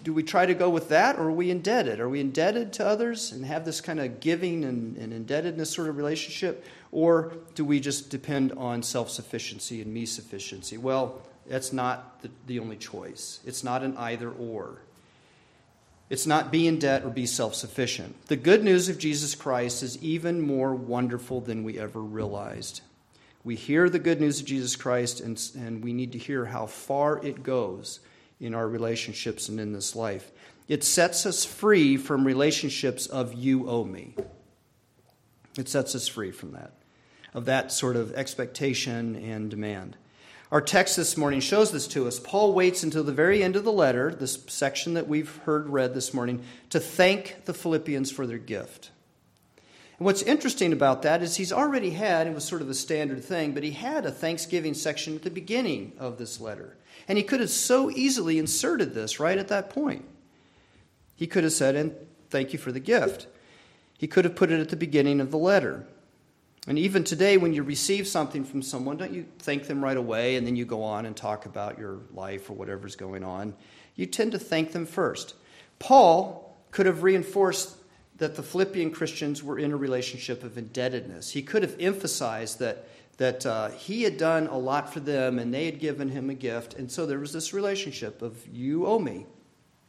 do 0.02 0.12
we 0.12 0.22
try 0.22 0.46
to 0.46 0.54
go 0.54 0.68
with 0.68 0.88
that 0.88 1.18
or 1.18 1.24
are 1.24 1.32
we 1.32 1.50
indebted? 1.50 2.00
Are 2.00 2.08
we 2.08 2.20
indebted 2.20 2.72
to 2.74 2.86
others 2.86 3.32
and 3.32 3.44
have 3.44 3.64
this 3.64 3.80
kind 3.80 4.00
of 4.00 4.20
giving 4.20 4.64
and, 4.64 4.96
and 4.96 5.12
indebtedness 5.12 5.70
sort 5.70 5.88
of 5.88 5.96
relationship? 5.96 6.64
Or 6.90 7.34
do 7.54 7.64
we 7.64 7.80
just 7.80 8.10
depend 8.10 8.52
on 8.52 8.82
self 8.82 9.10
sufficiency 9.10 9.80
and 9.80 9.92
me 9.92 10.06
sufficiency? 10.06 10.76
Well, 10.76 11.22
that's 11.46 11.72
not 11.72 12.22
the, 12.22 12.30
the 12.46 12.58
only 12.58 12.76
choice. 12.76 13.40
It's 13.44 13.64
not 13.64 13.82
an 13.82 13.96
either 13.96 14.30
or. 14.30 14.78
It's 16.10 16.26
not 16.26 16.52
be 16.52 16.66
in 16.66 16.78
debt 16.78 17.04
or 17.04 17.10
be 17.10 17.26
self 17.26 17.54
sufficient. 17.54 18.26
The 18.26 18.36
good 18.36 18.62
news 18.62 18.88
of 18.88 18.98
Jesus 18.98 19.34
Christ 19.34 19.82
is 19.82 20.02
even 20.02 20.40
more 20.40 20.74
wonderful 20.74 21.40
than 21.40 21.64
we 21.64 21.78
ever 21.78 22.00
realized. 22.00 22.82
We 23.44 23.56
hear 23.56 23.88
the 23.88 23.98
good 23.98 24.20
news 24.20 24.40
of 24.40 24.46
Jesus 24.46 24.76
Christ, 24.76 25.20
and, 25.20 25.40
and 25.56 25.82
we 25.82 25.92
need 25.92 26.12
to 26.12 26.18
hear 26.18 26.44
how 26.44 26.66
far 26.66 27.24
it 27.24 27.42
goes 27.42 28.00
in 28.42 28.54
our 28.54 28.68
relationships 28.68 29.48
and 29.48 29.58
in 29.58 29.72
this 29.72 29.96
life. 29.96 30.30
It 30.68 30.84
sets 30.84 31.24
us 31.24 31.44
free 31.44 31.96
from 31.96 32.26
relationships 32.26 33.06
of 33.06 33.34
you 33.34 33.68
owe 33.68 33.84
me. 33.84 34.14
It 35.56 35.68
sets 35.68 35.94
us 35.94 36.08
free 36.08 36.32
from 36.32 36.52
that, 36.52 36.72
of 37.34 37.44
that 37.44 37.72
sort 37.72 37.96
of 37.96 38.12
expectation 38.14 39.16
and 39.16 39.50
demand. 39.50 39.96
Our 40.50 40.60
text 40.60 40.96
this 40.96 41.16
morning 41.16 41.40
shows 41.40 41.72
this 41.72 41.86
to 41.88 42.06
us. 42.06 42.18
Paul 42.18 42.52
waits 42.52 42.82
until 42.82 43.04
the 43.04 43.12
very 43.12 43.42
end 43.42 43.56
of 43.56 43.64
the 43.64 43.72
letter, 43.72 44.14
this 44.14 44.42
section 44.48 44.94
that 44.94 45.08
we've 45.08 45.34
heard 45.44 45.68
read 45.68 45.94
this 45.94 46.12
morning, 46.12 46.42
to 46.70 46.80
thank 46.80 47.44
the 47.44 47.54
Philippians 47.54 48.10
for 48.10 48.26
their 48.26 48.38
gift. 48.38 48.90
And 49.98 50.04
what's 50.04 50.22
interesting 50.22 50.72
about 50.72 51.02
that 51.02 51.22
is 51.22 51.36
he's 51.36 51.52
already 51.52 51.90
had, 51.90 52.26
it 52.26 52.34
was 52.34 52.44
sort 52.44 52.60
of 52.60 52.68
a 52.68 52.74
standard 52.74 53.24
thing, 53.24 53.52
but 53.52 53.62
he 53.62 53.70
had 53.70 54.04
a 54.04 54.10
Thanksgiving 54.10 54.74
section 54.74 55.14
at 55.14 55.22
the 55.22 55.30
beginning 55.30 55.92
of 55.98 56.18
this 56.18 56.40
letter. 56.40 56.76
And 57.12 57.18
he 57.18 57.24
could 57.24 57.40
have 57.40 57.50
so 57.50 57.90
easily 57.90 58.38
inserted 58.38 58.94
this 58.94 59.20
right 59.20 59.36
at 59.36 59.48
that 59.48 59.68
point. 59.68 60.06
He 61.14 61.26
could 61.26 61.44
have 61.44 61.52
said, 61.52 61.76
and 61.76 61.94
thank 62.30 62.54
you 62.54 62.58
for 62.58 62.72
the 62.72 62.80
gift. 62.80 63.26
He 63.98 64.06
could 64.06 64.24
have 64.24 64.34
put 64.34 64.50
it 64.50 64.60
at 64.60 64.70
the 64.70 64.76
beginning 64.76 65.20
of 65.20 65.30
the 65.30 65.36
letter. 65.36 65.84
And 66.66 66.78
even 66.78 67.04
today, 67.04 67.36
when 67.36 67.52
you 67.52 67.64
receive 67.64 68.08
something 68.08 68.44
from 68.44 68.62
someone, 68.62 68.96
don't 68.96 69.12
you 69.12 69.26
thank 69.40 69.66
them 69.66 69.84
right 69.84 69.98
away 69.98 70.36
and 70.36 70.46
then 70.46 70.56
you 70.56 70.64
go 70.64 70.82
on 70.82 71.04
and 71.04 71.14
talk 71.14 71.44
about 71.44 71.78
your 71.78 71.98
life 72.14 72.48
or 72.48 72.54
whatever's 72.54 72.96
going 72.96 73.24
on? 73.24 73.52
You 73.94 74.06
tend 74.06 74.32
to 74.32 74.38
thank 74.38 74.72
them 74.72 74.86
first. 74.86 75.34
Paul 75.80 76.56
could 76.70 76.86
have 76.86 77.02
reinforced 77.02 77.76
that 78.16 78.36
the 78.36 78.42
Philippian 78.42 78.90
Christians 78.90 79.42
were 79.42 79.58
in 79.58 79.72
a 79.72 79.76
relationship 79.76 80.44
of 80.44 80.56
indebtedness. 80.56 81.32
He 81.32 81.42
could 81.42 81.62
have 81.62 81.76
emphasized 81.78 82.58
that, 82.60 82.88
that 83.22 83.46
uh, 83.46 83.68
he 83.68 84.02
had 84.02 84.18
done 84.18 84.48
a 84.48 84.58
lot 84.58 84.92
for 84.92 84.98
them 84.98 85.38
and 85.38 85.54
they 85.54 85.66
had 85.66 85.78
given 85.78 86.08
him 86.08 86.28
a 86.28 86.34
gift. 86.34 86.74
And 86.74 86.90
so 86.90 87.06
there 87.06 87.20
was 87.20 87.32
this 87.32 87.52
relationship 87.52 88.20
of 88.20 88.36
you 88.48 88.84
owe 88.84 88.98
me. 88.98 89.26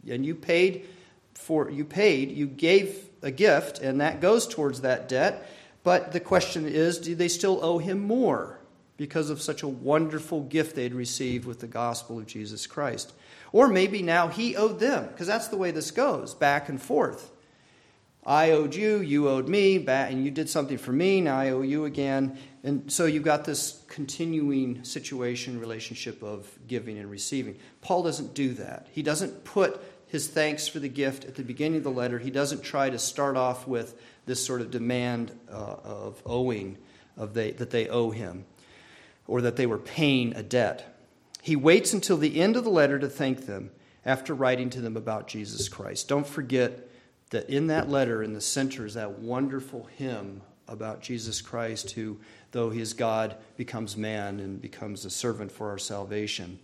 And 0.07 0.23
you 0.23 0.35
paid 0.35 0.85
for 1.33 1.71
you 1.71 1.83
paid, 1.83 2.31
you 2.31 2.45
gave 2.45 3.09
a 3.23 3.31
gift, 3.31 3.79
and 3.79 4.01
that 4.01 4.21
goes 4.21 4.45
towards 4.45 4.81
that 4.81 5.09
debt. 5.09 5.49
But 5.83 6.11
the 6.11 6.19
question 6.19 6.67
is, 6.67 6.99
do 6.99 7.15
they 7.15 7.27
still 7.27 7.59
owe 7.65 7.79
him 7.79 7.99
more 7.99 8.59
because 8.97 9.31
of 9.31 9.41
such 9.41 9.63
a 9.63 9.67
wonderful 9.67 10.41
gift 10.41 10.75
they'd 10.75 10.93
received 10.93 11.45
with 11.45 11.59
the 11.59 11.67
gospel 11.67 12.19
of 12.19 12.27
Jesus 12.27 12.67
Christ? 12.67 13.13
Or 13.51 13.67
maybe 13.67 14.03
now 14.03 14.27
he 14.27 14.55
owed 14.55 14.79
them, 14.79 15.07
because 15.07 15.27
that's 15.27 15.47
the 15.47 15.57
way 15.57 15.71
this 15.71 15.89
goes, 15.89 16.35
back 16.35 16.69
and 16.69 16.79
forth. 16.79 17.31
I 18.25 18.51
owed 18.51 18.75
you, 18.75 18.99
you 18.99 19.27
owed 19.27 19.49
me, 19.49 19.85
and 19.85 20.23
you 20.23 20.31
did 20.31 20.49
something 20.49 20.77
for 20.77 20.93
me, 20.93 21.19
now 21.19 21.39
I 21.39 21.49
owe 21.49 21.61
you 21.63 21.85
again. 21.85 22.37
And 22.63 22.91
so 22.91 23.05
you've 23.05 23.23
got 23.23 23.43
this 23.43 23.83
continuing 23.87 24.83
situation, 24.85 25.59
relationship 25.59 26.23
of 26.23 26.47
giving 26.67 26.97
and 26.97 27.11
receiving. 27.11 27.57
Paul 27.81 28.03
doesn't 28.03 28.33
do 28.33 28.53
that. 28.53 28.87
He 28.91 29.03
doesn't 29.03 29.43
put 29.43 29.83
his 30.07 30.27
thanks 30.27 30.67
for 30.67 30.79
the 30.79 30.87
gift 30.87 31.25
at 31.25 31.35
the 31.35 31.43
beginning 31.43 31.77
of 31.77 31.83
the 31.83 31.91
letter. 31.91 32.19
He 32.19 32.31
doesn't 32.31 32.63
try 32.63 32.89
to 32.89 32.99
start 32.99 33.35
off 33.35 33.67
with 33.67 33.99
this 34.25 34.45
sort 34.45 34.61
of 34.61 34.71
demand 34.71 35.37
uh, 35.51 35.75
of 35.83 36.21
owing 36.25 36.77
of 37.17 37.33
they, 37.33 37.51
that 37.51 37.71
they 37.71 37.89
owe 37.89 38.11
him 38.11 38.45
or 39.27 39.41
that 39.41 39.55
they 39.55 39.65
were 39.65 39.77
paying 39.77 40.35
a 40.35 40.43
debt. 40.43 40.95
He 41.41 41.55
waits 41.55 41.93
until 41.93 42.17
the 42.17 42.39
end 42.39 42.55
of 42.55 42.63
the 42.63 42.69
letter 42.69 42.97
to 42.99 43.09
thank 43.09 43.45
them 43.45 43.71
after 44.05 44.33
writing 44.33 44.69
to 44.71 44.81
them 44.81 44.95
about 44.95 45.27
Jesus 45.27 45.67
Christ. 45.67 46.07
Don't 46.07 46.27
forget 46.27 46.89
that 47.31 47.49
in 47.49 47.67
that 47.67 47.89
letter, 47.89 48.23
in 48.23 48.33
the 48.33 48.41
center, 48.41 48.85
is 48.85 48.93
that 48.93 49.19
wonderful 49.19 49.89
hymn 49.97 50.41
about 50.67 51.01
Jesus 51.01 51.41
Christ, 51.41 51.91
who, 51.91 52.19
though 52.53 52.69
he 52.69 52.79
is 52.79 52.93
God, 52.93 53.35
becomes 53.57 53.97
man 53.97 54.39
and 54.39 54.61
becomes 54.61 55.03
a 55.03 55.09
servant 55.09 55.51
for 55.51 55.69
our 55.69 55.77
salvation. 55.77 56.59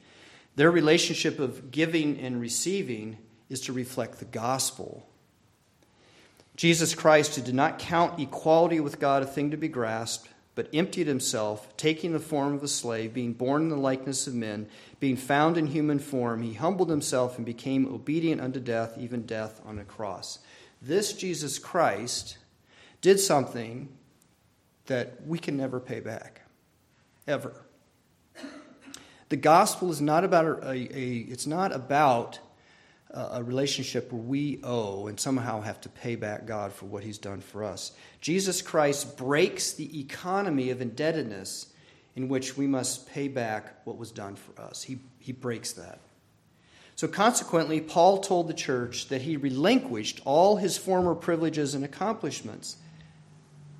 Their 0.55 0.71
relationship 0.71 1.39
of 1.39 1.71
giving 1.71 2.17
and 2.19 2.39
receiving 2.39 3.17
is 3.49 3.61
to 3.61 3.73
reflect 3.73 4.19
the 4.19 4.25
gospel. 4.25 5.05
Jesus 6.55 6.95
Christ, 6.95 7.35
who 7.35 7.41
did 7.41 7.55
not 7.55 7.79
count 7.79 8.19
equality 8.19 8.79
with 8.79 8.99
God 8.99 9.23
a 9.23 9.25
thing 9.25 9.51
to 9.51 9.57
be 9.57 9.67
grasped, 9.67 10.29
but 10.55 10.69
emptied 10.73 11.07
himself, 11.07 11.75
taking 11.77 12.11
the 12.11 12.19
form 12.19 12.53
of 12.53 12.63
a 12.63 12.67
slave, 12.67 13.13
being 13.13 13.33
born 13.33 13.63
in 13.63 13.69
the 13.69 13.77
likeness 13.77 14.27
of 14.27 14.33
men, 14.33 14.67
being 14.99 15.15
found 15.15 15.57
in 15.57 15.67
human 15.67 15.99
form, 15.99 16.41
he 16.41 16.53
humbled 16.53 16.89
himself 16.89 17.37
and 17.37 17.45
became 17.45 17.87
obedient 17.87 18.41
unto 18.41 18.59
death, 18.59 18.97
even 18.97 19.25
death 19.25 19.61
on 19.65 19.79
a 19.79 19.85
cross. 19.85 20.39
This 20.81 21.13
Jesus 21.13 21.57
Christ 21.59 22.37
did 22.99 23.19
something 23.19 23.87
that 24.89 25.25
we 25.25 25.39
can 25.39 25.55
never 25.55 25.79
pay 25.79 26.01
back, 26.01 26.41
ever. 27.27 27.53
The 29.29 29.37
gospel 29.37 29.91
is 29.91 30.01
not 30.01 30.23
about 30.23 30.63
a, 30.63 30.71
a, 30.71 31.17
it's 31.29 31.47
not 31.47 31.71
about 31.71 32.39
uh, 33.13 33.29
a 33.33 33.43
relationship 33.43 34.11
where 34.11 34.21
we 34.21 34.59
owe 34.63 35.07
and 35.07 35.19
somehow 35.19 35.61
have 35.61 35.79
to 35.81 35.89
pay 35.89 36.15
back 36.15 36.47
God 36.47 36.73
for 36.73 36.87
what 36.87 37.03
he's 37.03 37.19
done 37.19 37.39
for 37.39 37.63
us. 37.63 37.91
Jesus 38.21 38.63
Christ 38.63 39.17
breaks 39.17 39.73
the 39.73 39.99
economy 39.99 40.71
of 40.71 40.81
indebtedness 40.81 41.67
in 42.15 42.27
which 42.27 42.57
we 42.57 42.65
must 42.65 43.07
pay 43.07 43.27
back 43.27 43.85
what 43.85 43.97
was 43.97 44.11
done 44.11 44.35
for 44.35 44.59
us. 44.59 44.81
He, 44.81 44.97
he 45.19 45.31
breaks 45.31 45.73
that. 45.73 45.99
So, 46.95 47.07
consequently, 47.07 47.79
Paul 47.79 48.17
told 48.17 48.47
the 48.47 48.53
church 48.53 49.07
that 49.07 49.21
he 49.21 49.37
relinquished 49.37 50.19
all 50.25 50.57
his 50.57 50.77
former 50.77 51.15
privileges 51.15 51.75
and 51.75 51.85
accomplishments. 51.85 52.77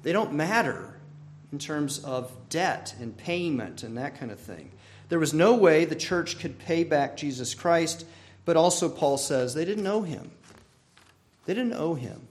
They 0.04 0.14
don't 0.14 0.34
matter 0.34 0.99
in 1.52 1.60
terms 1.60 2.00
of 2.00 2.32
debt 2.50 2.94
and 3.00 3.18
payment 3.18 3.84
and 3.84 3.98
that 3.98 4.20
kind 4.20 4.32
of 4.32 4.40
thing. 4.40 4.72
There 5.10 5.20
was 5.20 5.34
no 5.34 5.56
way 5.56 5.86
the 5.86 5.96
church 5.96 6.40
could 6.40 6.60
pay 6.60 6.84
back 6.84 7.18
Jesus 7.18 7.56
Christ, 7.56 8.06
but 8.46 8.56
also, 8.56 8.90
Paul 8.90 9.18
says, 9.18 9.54
they 9.54 9.66
didn't 9.66 9.88
owe 9.88 10.04
him. 10.04 10.32
They 11.46 11.54
didn't 11.54 11.74
owe 11.74 11.96
him. 11.96 12.28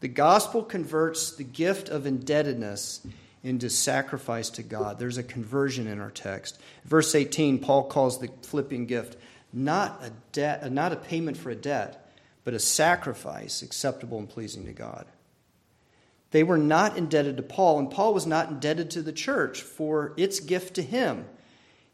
The 0.00 0.08
gospel 0.08 0.62
converts 0.62 1.32
the 1.32 1.44
gift 1.44 1.88
of 1.88 2.06
indebtedness 2.06 3.06
into 3.42 3.68
sacrifice 3.68 4.50
to 4.50 4.62
God. 4.62 4.98
There's 4.98 5.18
a 5.18 5.22
conversion 5.22 5.86
in 5.86 6.00
our 6.00 6.10
text. 6.10 6.60
Verse 6.84 7.14
18, 7.14 7.58
Paul 7.58 7.84
calls 7.84 8.18
the 8.18 8.30
Philippian 8.42 8.86
gift 8.86 9.16
not 9.52 10.00
a 10.04 10.12
debt, 10.32 10.70
not 10.70 10.92
a 10.92 10.96
payment 10.96 11.36
for 11.36 11.50
a 11.50 11.56
debt, 11.56 12.12
but 12.44 12.54
a 12.54 12.58
sacrifice 12.58 13.62
acceptable 13.62 14.18
and 14.18 14.28
pleasing 14.28 14.64
to 14.66 14.72
God. 14.72 15.06
They 16.30 16.42
were 16.42 16.58
not 16.58 16.96
indebted 16.96 17.36
to 17.36 17.42
Paul, 17.42 17.78
and 17.78 17.90
Paul 17.90 18.14
was 18.14 18.26
not 18.26 18.50
indebted 18.50 18.90
to 18.92 19.02
the 19.02 19.12
church 19.12 19.62
for 19.62 20.12
its 20.16 20.40
gift 20.40 20.74
to 20.74 20.82
him. 20.82 21.26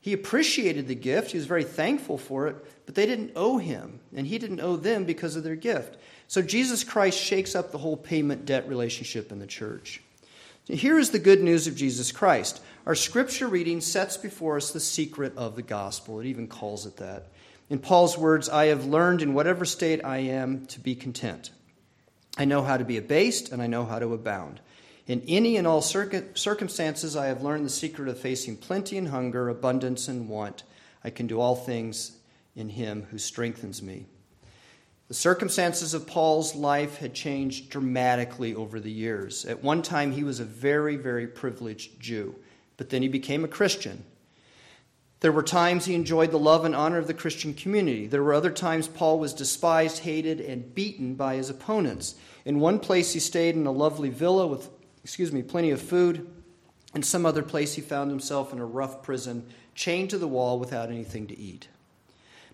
He 0.00 0.12
appreciated 0.12 0.86
the 0.86 0.94
gift, 0.94 1.32
he 1.32 1.38
was 1.38 1.46
very 1.46 1.64
thankful 1.64 2.18
for 2.18 2.46
it, 2.46 2.56
but 2.86 2.94
they 2.94 3.06
didn't 3.06 3.32
owe 3.34 3.58
him, 3.58 3.98
and 4.14 4.26
he 4.26 4.38
didn't 4.38 4.60
owe 4.60 4.76
them 4.76 5.04
because 5.04 5.34
of 5.34 5.42
their 5.42 5.56
gift. 5.56 5.96
So 6.28 6.42
Jesus 6.42 6.84
Christ 6.84 7.18
shakes 7.18 7.54
up 7.54 7.72
the 7.72 7.78
whole 7.78 7.96
payment 7.96 8.44
debt 8.44 8.68
relationship 8.68 9.32
in 9.32 9.40
the 9.40 9.46
church. 9.46 10.02
Here 10.66 10.98
is 10.98 11.10
the 11.10 11.18
good 11.18 11.42
news 11.42 11.66
of 11.66 11.76
Jesus 11.76 12.12
Christ. 12.12 12.60
Our 12.86 12.94
scripture 12.94 13.48
reading 13.48 13.80
sets 13.80 14.16
before 14.16 14.56
us 14.56 14.72
the 14.72 14.80
secret 14.80 15.36
of 15.36 15.56
the 15.56 15.62
gospel. 15.62 16.20
It 16.20 16.26
even 16.26 16.48
calls 16.48 16.86
it 16.86 16.96
that. 16.98 17.28
In 17.70 17.78
Paul's 17.78 18.16
words, 18.16 18.48
I 18.48 18.66
have 18.66 18.84
learned 18.84 19.22
in 19.22 19.34
whatever 19.34 19.64
state 19.64 20.04
I 20.04 20.18
am 20.18 20.66
to 20.66 20.80
be 20.80 20.94
content. 20.94 21.50
I 22.36 22.44
know 22.44 22.62
how 22.62 22.76
to 22.76 22.84
be 22.84 22.96
abased, 22.96 23.50
and 23.50 23.62
I 23.62 23.66
know 23.66 23.84
how 23.84 23.98
to 23.98 24.12
abound. 24.12 24.60
In 25.06 25.22
any 25.28 25.56
and 25.56 25.66
all 25.66 25.82
circumstances, 25.82 27.16
I 27.16 27.26
have 27.26 27.42
learned 27.42 27.64
the 27.64 27.70
secret 27.70 28.08
of 28.08 28.18
facing 28.18 28.56
plenty 28.56 28.98
and 28.98 29.08
hunger, 29.08 29.48
abundance 29.48 30.08
and 30.08 30.28
want. 30.28 30.64
I 31.04 31.10
can 31.10 31.26
do 31.26 31.40
all 31.40 31.54
things 31.54 32.16
in 32.56 32.70
him 32.70 33.06
who 33.10 33.18
strengthens 33.18 33.82
me. 33.82 34.06
The 35.08 35.14
circumstances 35.14 35.94
of 35.94 36.08
Paul's 36.08 36.56
life 36.56 36.96
had 36.96 37.14
changed 37.14 37.70
dramatically 37.70 38.54
over 38.56 38.80
the 38.80 38.90
years. 38.90 39.44
At 39.44 39.62
one 39.62 39.82
time, 39.82 40.10
he 40.10 40.24
was 40.24 40.40
a 40.40 40.44
very, 40.44 40.96
very 40.96 41.28
privileged 41.28 42.00
Jew, 42.00 42.34
but 42.76 42.90
then 42.90 43.02
he 43.02 43.08
became 43.08 43.44
a 43.44 43.48
Christian. 43.48 44.04
There 45.20 45.32
were 45.32 45.42
times 45.42 45.86
he 45.86 45.94
enjoyed 45.94 46.30
the 46.30 46.38
love 46.38 46.64
and 46.64 46.74
honor 46.74 46.98
of 46.98 47.06
the 47.06 47.14
Christian 47.14 47.54
community. 47.54 48.06
There 48.06 48.22
were 48.22 48.34
other 48.34 48.50
times 48.50 48.86
Paul 48.86 49.18
was 49.18 49.32
despised, 49.32 50.00
hated, 50.00 50.40
and 50.40 50.74
beaten 50.74 51.14
by 51.14 51.36
his 51.36 51.48
opponents. 51.48 52.16
In 52.44 52.60
one 52.60 52.78
place, 52.78 53.12
he 53.12 53.20
stayed 53.20 53.56
in 53.56 53.66
a 53.66 53.72
lovely 53.72 54.10
villa 54.10 54.46
with, 54.46 54.68
excuse 55.02 55.32
me, 55.32 55.42
plenty 55.42 55.70
of 55.70 55.80
food. 55.80 56.26
In 56.94 57.02
some 57.02 57.24
other 57.24 57.42
place, 57.42 57.74
he 57.74 57.82
found 57.82 58.10
himself 58.10 58.52
in 58.52 58.58
a 58.58 58.66
rough 58.66 59.02
prison, 59.02 59.46
chained 59.74 60.10
to 60.10 60.18
the 60.18 60.28
wall 60.28 60.58
without 60.58 60.90
anything 60.90 61.26
to 61.28 61.38
eat. 61.38 61.68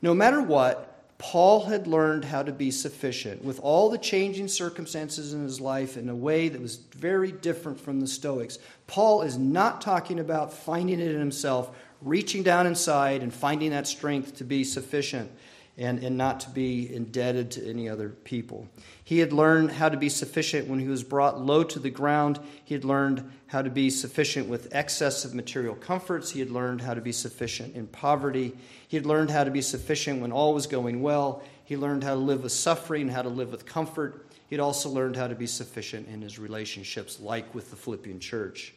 No 0.00 0.14
matter 0.14 0.40
what, 0.40 0.88
Paul 1.18 1.66
had 1.66 1.86
learned 1.86 2.24
how 2.24 2.42
to 2.42 2.50
be 2.50 2.72
sufficient 2.72 3.44
with 3.44 3.60
all 3.60 3.88
the 3.88 3.98
changing 3.98 4.48
circumstances 4.48 5.32
in 5.32 5.44
his 5.44 5.60
life 5.60 5.96
in 5.96 6.08
a 6.08 6.16
way 6.16 6.48
that 6.48 6.60
was 6.60 6.76
very 6.96 7.30
different 7.30 7.78
from 7.78 8.00
the 8.00 8.08
Stoics. 8.08 8.58
Paul 8.88 9.22
is 9.22 9.38
not 9.38 9.80
talking 9.80 10.18
about 10.18 10.52
finding 10.52 10.98
it 10.98 11.12
in 11.12 11.20
himself, 11.20 11.76
reaching 12.02 12.42
down 12.42 12.66
inside 12.66 13.22
and 13.22 13.32
finding 13.32 13.70
that 13.70 13.86
strength 13.86 14.36
to 14.36 14.44
be 14.44 14.64
sufficient 14.64 15.30
and, 15.78 16.04
and 16.04 16.18
not 16.18 16.40
to 16.40 16.50
be 16.50 16.94
indebted 16.94 17.50
to 17.52 17.68
any 17.68 17.88
other 17.88 18.10
people. 18.10 18.68
He 19.04 19.20
had 19.20 19.32
learned 19.32 19.72
how 19.72 19.88
to 19.88 19.96
be 19.96 20.08
sufficient 20.08 20.68
when 20.68 20.78
he 20.78 20.88
was 20.88 21.02
brought 21.02 21.40
low 21.40 21.64
to 21.64 21.78
the 21.78 21.90
ground. 21.90 22.38
He 22.64 22.74
had 22.74 22.84
learned 22.84 23.30
how 23.46 23.62
to 23.62 23.70
be 23.70 23.88
sufficient 23.88 24.48
with 24.48 24.74
excess 24.74 25.24
of 25.24 25.34
material 25.34 25.74
comforts. 25.74 26.30
He 26.30 26.40
had 26.40 26.50
learned 26.50 26.82
how 26.82 26.94
to 26.94 27.00
be 27.00 27.12
sufficient 27.12 27.74
in 27.74 27.86
poverty. 27.86 28.54
He 28.88 28.96
had 28.96 29.06
learned 29.06 29.30
how 29.30 29.44
to 29.44 29.50
be 29.50 29.62
sufficient 29.62 30.20
when 30.20 30.32
all 30.32 30.52
was 30.52 30.66
going 30.66 31.00
well. 31.00 31.42
He 31.64 31.76
learned 31.76 32.04
how 32.04 32.14
to 32.14 32.20
live 32.20 32.42
with 32.42 32.52
suffering, 32.52 33.08
how 33.08 33.22
to 33.22 33.30
live 33.30 33.50
with 33.50 33.64
comfort. 33.64 34.26
He 34.48 34.56
had 34.56 34.60
also 34.60 34.90
learned 34.90 35.16
how 35.16 35.28
to 35.28 35.34
be 35.34 35.46
sufficient 35.46 36.06
in 36.08 36.20
his 36.20 36.38
relationships, 36.38 37.18
like 37.18 37.54
with 37.54 37.70
the 37.70 37.76
Philippian 37.76 38.20
church. 38.20 38.74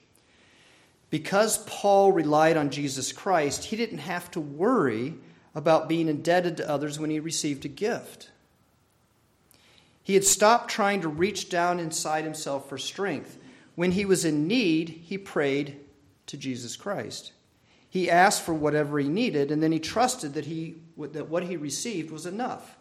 Because 1.09 1.59
Paul 1.65 2.11
relied 2.11 2.57
on 2.57 2.69
Jesus 2.69 3.11
Christ, 3.11 3.65
he 3.65 3.75
didn't 3.75 3.99
have 3.99 4.29
to 4.31 4.39
worry 4.39 5.15
about 5.53 5.87
being 5.87 6.07
indebted 6.07 6.57
to 6.57 6.69
others 6.69 6.99
when 6.99 7.09
he 7.09 7.19
received 7.19 7.63
a 7.63 7.69
gift. 7.69 8.29
He 10.03 10.13
had 10.13 10.23
stopped 10.23 10.69
trying 10.69 11.01
to 11.01 11.07
reach 11.07 11.49
down 11.49 11.79
inside 11.79 12.25
himself 12.25 12.69
for 12.69 12.77
strength. 12.77 13.37
When 13.75 13.91
he 13.91 14.05
was 14.05 14.25
in 14.25 14.47
need, 14.47 14.89
he 14.89 15.17
prayed 15.17 15.79
to 16.27 16.37
Jesus 16.37 16.75
Christ. 16.75 17.31
He 17.89 18.09
asked 18.09 18.41
for 18.41 18.53
whatever 18.53 18.99
he 18.99 19.07
needed, 19.07 19.51
and 19.51 19.63
then 19.63 19.71
he 19.71 19.79
trusted 19.79 20.33
that, 20.33 20.45
he, 20.45 20.75
that 20.97 21.29
what 21.29 21.43
he 21.43 21.55
received 21.55 22.11
was 22.11 22.25
enough. 22.25 22.77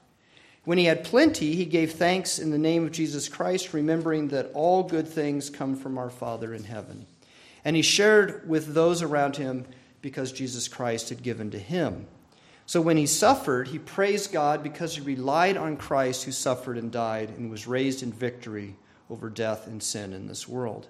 When 0.65 0.79
he 0.79 0.87
had 0.87 1.05
plenty, 1.05 1.55
he 1.55 1.67
gave 1.67 1.93
thanks 1.93 2.39
in 2.39 2.51
the 2.51 2.59
name 2.59 2.85
of 2.85 2.93
Jesus 2.93 3.29
Christ, 3.29 3.73
remembering 3.73 4.29
that 4.29 4.51
all 4.55 4.83
good 4.83 5.07
things 5.07 5.51
come 5.51 5.77
from 5.77 5.99
our 5.99 6.11
Father 6.11 6.53
in 6.53 6.65
heaven. 6.65 7.07
And 7.65 7.77
he 7.77 7.83
shared 7.83 8.49
with 8.49 8.75
those 8.75 9.03
around 9.03 9.37
him 9.37 9.67
because 10.03 10.33
Jesus 10.33 10.69
Christ 10.69 11.09
had 11.09 11.23
given 11.23 11.51
to 11.51 11.59
him. 11.59 12.07
So 12.67 12.81
when 12.81 12.97
he 12.97 13.07
suffered, 13.07 13.69
he 13.69 13.79
praised 13.79 14.33
God 14.33 14.63
because 14.63 14.97
he 14.97 15.01
relied 15.01 15.57
on 15.57 15.77
Christ 15.77 16.25
who 16.25 16.33
suffered 16.33 16.79
and 16.79 16.91
died 16.91 17.31
and 17.31 17.51
was 17.51 17.67
raised 17.67 18.03
in 18.03 18.13
victory 18.13 18.77
over 19.11 19.29
death 19.29 19.67
and 19.67 19.83
sin 19.83 20.13
in 20.13 20.27
this 20.27 20.49
world. 20.49 20.89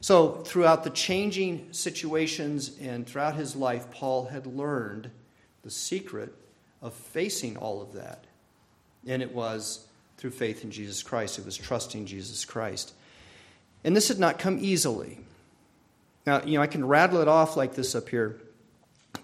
So, 0.00 0.42
throughout 0.44 0.84
the 0.84 0.90
changing 0.90 1.72
situations 1.72 2.78
and 2.80 3.04
throughout 3.04 3.34
his 3.34 3.56
life, 3.56 3.90
Paul 3.90 4.26
had 4.26 4.46
learned 4.46 5.10
the 5.62 5.70
secret 5.70 6.32
of 6.80 6.94
facing 6.94 7.56
all 7.56 7.82
of 7.82 7.94
that. 7.94 8.24
And 9.06 9.22
it 9.22 9.34
was 9.34 9.86
through 10.16 10.30
faith 10.30 10.62
in 10.62 10.70
Jesus 10.70 11.02
Christ, 11.02 11.38
it 11.38 11.44
was 11.44 11.56
trusting 11.56 12.06
Jesus 12.06 12.44
Christ. 12.44 12.92
And 13.82 13.96
this 13.96 14.08
had 14.08 14.18
not 14.18 14.38
come 14.38 14.58
easily. 14.60 15.18
Now, 16.28 16.42
you 16.44 16.58
know, 16.58 16.62
I 16.62 16.66
can 16.66 16.86
rattle 16.86 17.22
it 17.22 17.26
off 17.26 17.56
like 17.56 17.74
this 17.74 17.94
up 17.94 18.10
here, 18.10 18.38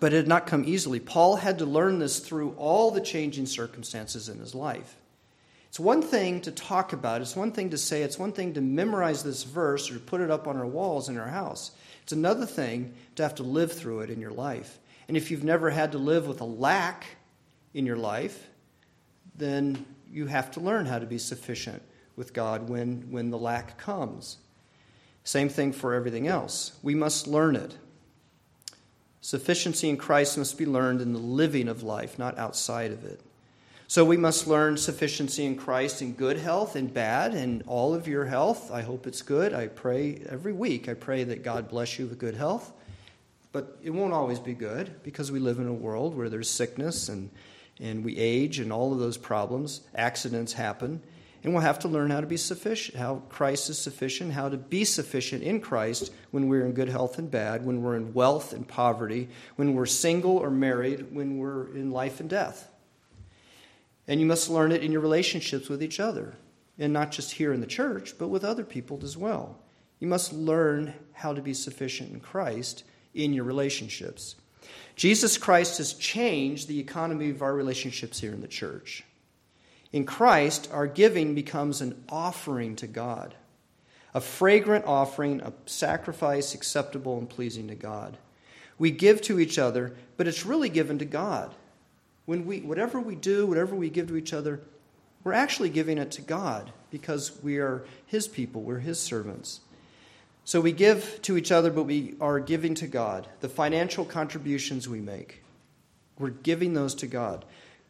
but 0.00 0.14
it 0.14 0.16
had 0.16 0.26
not 0.26 0.46
come 0.46 0.64
easily. 0.64 1.00
Paul 1.00 1.36
had 1.36 1.58
to 1.58 1.66
learn 1.66 1.98
this 1.98 2.18
through 2.18 2.54
all 2.56 2.90
the 2.90 3.02
changing 3.02 3.44
circumstances 3.44 4.30
in 4.30 4.38
his 4.38 4.54
life. 4.54 4.96
It's 5.68 5.78
one 5.78 6.00
thing 6.00 6.40
to 6.40 6.50
talk 6.50 6.94
about, 6.94 7.20
it's 7.20 7.36
one 7.36 7.52
thing 7.52 7.68
to 7.68 7.76
say, 7.76 8.00
it's 8.00 8.18
one 8.18 8.32
thing 8.32 8.54
to 8.54 8.62
memorize 8.62 9.22
this 9.22 9.42
verse 9.42 9.90
or 9.90 9.98
put 9.98 10.22
it 10.22 10.30
up 10.30 10.48
on 10.48 10.56
our 10.56 10.64
walls 10.64 11.10
in 11.10 11.18
our 11.18 11.28
house. 11.28 11.72
It's 12.04 12.12
another 12.12 12.46
thing 12.46 12.94
to 13.16 13.22
have 13.22 13.34
to 13.34 13.42
live 13.42 13.72
through 13.72 14.00
it 14.00 14.08
in 14.08 14.18
your 14.18 14.32
life. 14.32 14.78
And 15.06 15.14
if 15.14 15.30
you've 15.30 15.44
never 15.44 15.68
had 15.68 15.92
to 15.92 15.98
live 15.98 16.26
with 16.26 16.40
a 16.40 16.46
lack 16.46 17.04
in 17.74 17.84
your 17.84 17.98
life, 17.98 18.48
then 19.36 19.84
you 20.10 20.24
have 20.24 20.50
to 20.52 20.60
learn 20.60 20.86
how 20.86 21.00
to 21.00 21.06
be 21.06 21.18
sufficient 21.18 21.82
with 22.16 22.32
God 22.32 22.70
when, 22.70 23.10
when 23.10 23.28
the 23.28 23.36
lack 23.36 23.76
comes. 23.76 24.38
Same 25.24 25.48
thing 25.48 25.72
for 25.72 25.94
everything 25.94 26.28
else. 26.28 26.78
We 26.82 26.94
must 26.94 27.26
learn 27.26 27.56
it. 27.56 27.76
Sufficiency 29.22 29.88
in 29.88 29.96
Christ 29.96 30.36
must 30.36 30.58
be 30.58 30.66
learned 30.66 31.00
in 31.00 31.14
the 31.14 31.18
living 31.18 31.66
of 31.66 31.82
life, 31.82 32.18
not 32.18 32.38
outside 32.38 32.92
of 32.92 33.04
it. 33.04 33.20
So 33.88 34.04
we 34.04 34.18
must 34.18 34.46
learn 34.46 34.76
sufficiency 34.76 35.46
in 35.46 35.56
Christ 35.56 36.02
in 36.02 36.12
good 36.12 36.36
health 36.36 36.76
and 36.76 36.92
bad, 36.92 37.32
and 37.34 37.62
all 37.66 37.94
of 37.94 38.06
your 38.06 38.26
health. 38.26 38.70
I 38.70 38.82
hope 38.82 39.06
it's 39.06 39.22
good. 39.22 39.54
I 39.54 39.68
pray 39.68 40.22
every 40.28 40.52
week, 40.52 40.88
I 40.88 40.94
pray 40.94 41.24
that 41.24 41.42
God 41.42 41.68
bless 41.68 41.98
you 41.98 42.06
with 42.06 42.18
good 42.18 42.34
health. 42.34 42.72
But 43.52 43.78
it 43.82 43.90
won't 43.90 44.12
always 44.12 44.40
be 44.40 44.52
good 44.52 45.02
because 45.04 45.30
we 45.30 45.38
live 45.38 45.58
in 45.58 45.68
a 45.68 45.72
world 45.72 46.16
where 46.16 46.28
there's 46.28 46.50
sickness 46.50 47.08
and, 47.08 47.30
and 47.80 48.04
we 48.04 48.16
age 48.16 48.58
and 48.58 48.72
all 48.72 48.92
of 48.92 48.98
those 48.98 49.16
problems. 49.16 49.80
Accidents 49.94 50.52
happen. 50.52 51.00
And 51.44 51.52
we'll 51.52 51.62
have 51.62 51.80
to 51.80 51.88
learn 51.88 52.10
how 52.10 52.22
to 52.22 52.26
be 52.26 52.38
sufficient, 52.38 52.96
how 52.96 53.16
Christ 53.28 53.68
is 53.68 53.78
sufficient, 53.78 54.32
how 54.32 54.48
to 54.48 54.56
be 54.56 54.84
sufficient 54.84 55.42
in 55.42 55.60
Christ 55.60 56.10
when 56.30 56.48
we're 56.48 56.64
in 56.64 56.72
good 56.72 56.88
health 56.88 57.18
and 57.18 57.30
bad, 57.30 57.66
when 57.66 57.82
we're 57.82 57.96
in 57.96 58.14
wealth 58.14 58.54
and 58.54 58.66
poverty, 58.66 59.28
when 59.56 59.74
we're 59.74 59.84
single 59.84 60.38
or 60.38 60.48
married, 60.48 61.14
when 61.14 61.36
we're 61.36 61.66
in 61.76 61.90
life 61.90 62.18
and 62.18 62.30
death. 62.30 62.70
And 64.08 64.20
you 64.20 64.26
must 64.26 64.48
learn 64.48 64.72
it 64.72 64.82
in 64.82 64.90
your 64.90 65.02
relationships 65.02 65.68
with 65.68 65.82
each 65.82 66.00
other, 66.00 66.34
and 66.78 66.94
not 66.94 67.12
just 67.12 67.32
here 67.32 67.52
in 67.52 67.60
the 67.60 67.66
church, 67.66 68.14
but 68.18 68.28
with 68.28 68.42
other 68.42 68.64
people 68.64 69.00
as 69.02 69.16
well. 69.16 69.58
You 70.00 70.08
must 70.08 70.32
learn 70.32 70.94
how 71.12 71.34
to 71.34 71.42
be 71.42 71.54
sufficient 71.54 72.10
in 72.10 72.20
Christ 72.20 72.84
in 73.14 73.34
your 73.34 73.44
relationships. 73.44 74.36
Jesus 74.96 75.36
Christ 75.36 75.76
has 75.76 75.92
changed 75.92 76.68
the 76.68 76.80
economy 76.80 77.28
of 77.28 77.42
our 77.42 77.54
relationships 77.54 78.20
here 78.20 78.32
in 78.32 78.40
the 78.40 78.48
church. 78.48 79.04
In 79.94 80.04
Christ, 80.04 80.68
our 80.72 80.88
giving 80.88 81.36
becomes 81.36 81.80
an 81.80 82.04
offering 82.08 82.74
to 82.76 82.88
God, 82.88 83.32
a 84.12 84.20
fragrant 84.20 84.86
offering, 84.86 85.40
a 85.40 85.52
sacrifice 85.66 86.52
acceptable 86.52 87.16
and 87.16 87.30
pleasing 87.30 87.68
to 87.68 87.76
God. 87.76 88.16
We 88.76 88.90
give 88.90 89.22
to 89.22 89.38
each 89.38 89.56
other, 89.56 89.94
but 90.16 90.26
it's 90.26 90.44
really 90.44 90.68
given 90.68 90.98
to 90.98 91.04
God. 91.04 91.54
When 92.26 92.44
we, 92.44 92.60
whatever 92.62 92.98
we 92.98 93.14
do, 93.14 93.46
whatever 93.46 93.76
we 93.76 93.88
give 93.88 94.08
to 94.08 94.16
each 94.16 94.32
other, 94.32 94.62
we're 95.22 95.32
actually 95.32 95.70
giving 95.70 95.98
it 95.98 96.10
to 96.10 96.22
God 96.22 96.72
because 96.90 97.40
we 97.40 97.58
are 97.58 97.84
His 98.04 98.26
people, 98.26 98.62
we're 98.62 98.80
His 98.80 98.98
servants. 98.98 99.60
So 100.44 100.60
we 100.60 100.72
give 100.72 101.22
to 101.22 101.36
each 101.36 101.52
other, 101.52 101.70
but 101.70 101.84
we 101.84 102.16
are 102.20 102.40
giving 102.40 102.74
to 102.74 102.88
God. 102.88 103.28
The 103.42 103.48
financial 103.48 104.04
contributions 104.04 104.88
we 104.88 104.98
make, 104.98 105.44
we're 106.18 106.30
giving 106.30 106.74
those 106.74 106.96
to 106.96 107.06
God. 107.06 107.44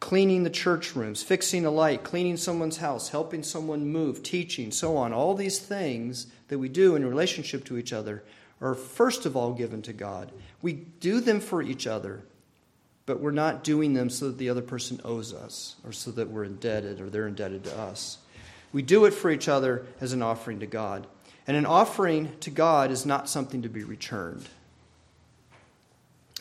Cleaning 0.05 0.43
the 0.43 0.51
church 0.51 0.95
rooms, 0.95 1.23
fixing 1.23 1.65
a 1.65 1.71
light, 1.71 2.03
cleaning 2.03 2.37
someone's 2.37 2.77
house, 2.77 3.09
helping 3.09 3.41
someone 3.41 3.91
move, 3.91 4.21
teaching, 4.21 4.69
so 4.71 4.97
on. 4.97 5.11
All 5.13 5.33
these 5.33 5.57
things 5.57 6.27
that 6.49 6.59
we 6.59 6.69
do 6.69 6.95
in 6.95 7.03
relationship 7.03 7.65
to 7.65 7.77
each 7.77 7.91
other 7.91 8.23
are 8.61 8.75
first 8.75 9.25
of 9.25 9.35
all 9.35 9.53
given 9.53 9.81
to 9.81 9.93
God. 9.93 10.31
We 10.61 10.73
do 10.73 11.19
them 11.19 11.39
for 11.39 11.61
each 11.61 11.87
other 11.87 12.23
but 13.05 13.19
we're 13.19 13.31
not 13.31 13.63
doing 13.63 13.93
them 13.93 14.09
so 14.09 14.27
that 14.27 14.37
the 14.37 14.49
other 14.49 14.61
person 14.61 14.99
owes 15.03 15.33
us 15.33 15.75
or 15.83 15.91
so 15.91 16.11
that 16.11 16.29
we're 16.29 16.43
indebted 16.43 16.99
or 16.99 17.09
they're 17.09 17.27
indebted 17.27 17.63
to 17.65 17.77
us. 17.77 18.17
We 18.73 18.81
do 18.81 19.05
it 19.05 19.11
for 19.11 19.29
each 19.29 19.47
other 19.47 19.85
as 20.01 20.13
an 20.13 20.21
offering 20.21 20.59
to 20.59 20.65
God. 20.65 21.07
And 21.47 21.55
an 21.55 21.67
offering 21.67 22.35
to 22.39 22.49
God 22.49 22.89
is 22.89 23.05
not 23.05 23.29
something 23.29 23.61
to 23.61 23.69
be 23.69 23.83
returned. 23.83 24.47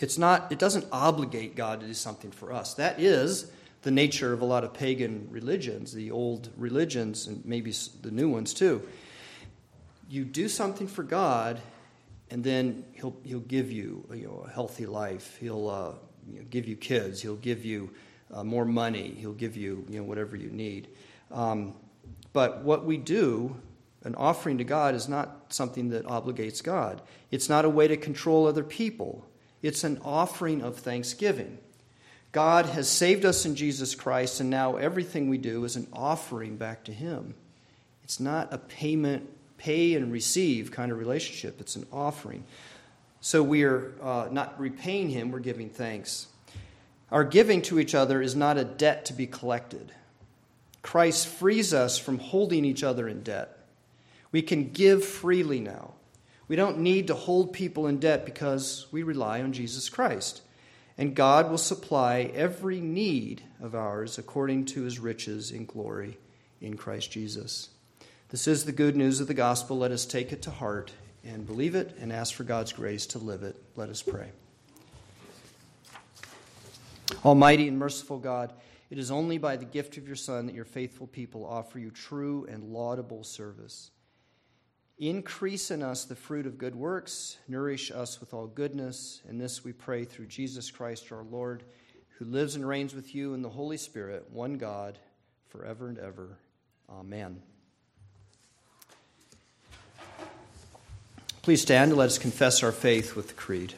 It's 0.05 0.18
not, 0.18 0.52
it 0.52 0.59
doesn't 0.59 0.84
obligate 0.92 1.57
God 1.57 1.80
to 1.80 1.86
do 1.86 1.94
something 1.94 2.30
for 2.30 2.52
us. 2.52 2.74
That 2.74 3.00
is 3.00 3.50
the 3.80 3.90
nature 3.90 4.34
of 4.34 4.42
a 4.42 4.44
lot 4.44 4.62
of 4.62 4.74
pagan 4.74 5.26
religions, 5.30 5.94
the 5.94 6.11
old 6.11 6.50
religions, 6.59 7.26
and 7.26 7.42
maybe 7.46 7.72
the 8.02 8.11
new 8.11 8.28
ones 8.28 8.52
too. 8.52 8.86
You 10.11 10.26
do 10.26 10.46
something 10.50 10.88
for 10.88 11.05
God, 11.05 11.59
and 12.30 12.44
then 12.44 12.84
He'll, 12.92 13.16
he'll 13.24 13.40
give 13.40 13.72
you, 13.72 14.05
you 14.12 14.26
know, 14.26 14.44
a 14.46 14.50
healthy 14.50 14.84
life. 14.84 15.38
He'll 15.40 15.70
uh, 15.70 15.92
you 16.30 16.40
know, 16.40 16.46
give 16.50 16.68
you 16.68 16.76
kids. 16.76 17.22
He'll 17.22 17.36
give 17.36 17.64
you 17.64 17.88
uh, 18.30 18.44
more 18.44 18.66
money. 18.66 19.14
He'll 19.18 19.32
give 19.32 19.57
you, 19.57 19.86
you 19.88 20.00
know, 20.00 20.05
whatever 20.05 20.36
you 20.36 20.50
need. 20.50 20.88
Um, 21.32 21.72
but 22.34 22.62
what 22.62 22.84
we 22.84 22.98
do, 22.98 23.57
an 24.02 24.14
offering 24.16 24.59
to 24.59 24.64
God, 24.64 24.94
is 24.94 25.09
not 25.09 25.46
something 25.48 25.88
that 25.88 26.05
obligates 26.05 26.62
God. 26.62 27.00
It's 27.30 27.48
not 27.48 27.64
a 27.64 27.70
way 27.70 27.88
to 27.88 27.96
control 27.96 28.46
other 28.46 28.64
people. 28.64 29.24
It's 29.64 29.82
an 29.82 29.98
offering 30.04 30.60
of 30.60 30.76
thanksgiving. 30.76 31.56
God 32.32 32.66
has 32.66 32.86
saved 32.86 33.24
us 33.24 33.46
in 33.46 33.56
Jesus 33.56 33.94
Christ, 33.94 34.38
and 34.40 34.50
now 34.50 34.76
everything 34.76 35.30
we 35.30 35.38
do 35.38 35.64
is 35.64 35.74
an 35.74 35.86
offering 35.90 36.58
back 36.58 36.84
to 36.84 36.92
Him. 36.92 37.34
It's 38.02 38.20
not 38.20 38.52
a 38.52 38.58
payment, 38.58 39.26
pay 39.56 39.94
and 39.94 40.12
receive 40.12 40.70
kind 40.70 40.92
of 40.92 40.98
relationship, 40.98 41.62
it's 41.62 41.76
an 41.76 41.86
offering. 41.90 42.44
So 43.22 43.42
we 43.42 43.62
are 43.62 43.94
uh, 44.02 44.28
not 44.30 44.60
repaying 44.60 45.08
him, 45.08 45.30
we're 45.30 45.38
giving 45.38 45.70
thanks. 45.70 46.26
Our 47.10 47.24
giving 47.24 47.62
to 47.62 47.80
each 47.80 47.94
other 47.94 48.20
is 48.20 48.36
not 48.36 48.58
a 48.58 48.64
debt 48.64 49.06
to 49.06 49.14
be 49.14 49.26
collected. 49.26 49.92
Christ 50.82 51.26
frees 51.26 51.72
us 51.72 51.96
from 51.96 52.18
holding 52.18 52.66
each 52.66 52.82
other 52.82 53.08
in 53.08 53.22
debt. 53.22 53.56
We 54.30 54.42
can 54.42 54.72
give 54.72 55.06
freely 55.06 55.60
now. 55.60 55.94
We 56.47 56.57
don't 56.57 56.78
need 56.78 57.07
to 57.07 57.14
hold 57.14 57.53
people 57.53 57.86
in 57.86 57.99
debt 57.99 58.24
because 58.24 58.86
we 58.92 59.03
rely 59.03 59.40
on 59.40 59.53
Jesus 59.53 59.88
Christ. 59.88 60.42
And 60.97 61.16
God 61.16 61.51
will 61.51 61.59
supply 61.59 62.30
every 62.34 62.80
need 62.80 63.42
of 63.61 63.74
ours 63.74 64.18
according 64.18 64.66
to 64.66 64.82
his 64.82 64.99
riches 64.99 65.51
in 65.51 65.64
glory 65.64 66.18
in 66.61 66.76
Christ 66.76 67.11
Jesus. 67.11 67.70
This 68.28 68.47
is 68.47 68.64
the 68.64 68.72
good 68.72 68.97
news 68.97 69.20
of 69.20 69.26
the 69.26 69.34
gospel. 69.34 69.78
Let 69.78 69.90
us 69.90 70.07
take 70.07 70.32
it 70.32 70.42
to 70.42 70.51
heart 70.51 70.92
and 71.24 71.47
believe 71.47 71.74
it 71.74 71.97
and 72.01 72.12
ask 72.12 72.34
for 72.34 72.45
God's 72.45 72.72
grace 72.72 73.07
to 73.07 73.18
live 73.18 73.42
it. 73.42 73.57
Let 73.76 73.88
us 73.88 74.03
pray. 74.03 74.30
Almighty 77.24 77.68
and 77.68 77.78
merciful 77.78 78.18
God, 78.18 78.53
it 78.90 78.99
is 78.99 79.11
only 79.11 79.38
by 79.38 79.57
the 79.57 79.64
gift 79.64 79.97
of 79.97 80.07
your 80.07 80.16
Son 80.16 80.47
that 80.47 80.55
your 80.55 80.64
faithful 80.64 81.07
people 81.07 81.47
offer 81.47 81.78
you 81.78 81.90
true 81.90 82.47
and 82.51 82.72
laudable 82.72 83.24
service. 83.24 83.90
Increase 84.99 85.72
in 85.72 85.82
us 85.82 86.05
the 86.05 86.14
fruit 86.14 86.47
of 86.47 86.57
good 86.57 86.76
works, 86.76 87.36
nourish 87.49 87.90
us 87.90 88.20
with 88.20 88.32
all 88.32 88.47
goodness, 88.47 89.22
and 89.28 89.40
this 89.40 89.64
we 89.64 89.72
pray 89.72 90.05
through 90.05 90.26
Jesus 90.26 90.70
Christ 90.70 91.11
our 91.11 91.24
Lord, 91.24 91.64
who 92.18 92.24
lives 92.24 92.55
and 92.55 92.66
reigns 92.66 92.95
with 92.95 93.12
you 93.12 93.34
in 93.34 93.42
the 93.42 93.49
Holy 93.49 93.76
Spirit, 93.76 94.30
one 94.30 94.57
God, 94.57 94.99
forever 95.49 95.88
and 95.88 95.99
ever. 95.99 96.38
Amen. 96.88 97.42
Please 101.42 101.61
stand 101.61 101.90
and 101.90 101.99
let 101.99 102.07
us 102.07 102.18
confess 102.18 102.62
our 102.62 102.72
faith 102.72 103.16
with 103.16 103.28
the 103.28 103.34
Creed. 103.34 103.74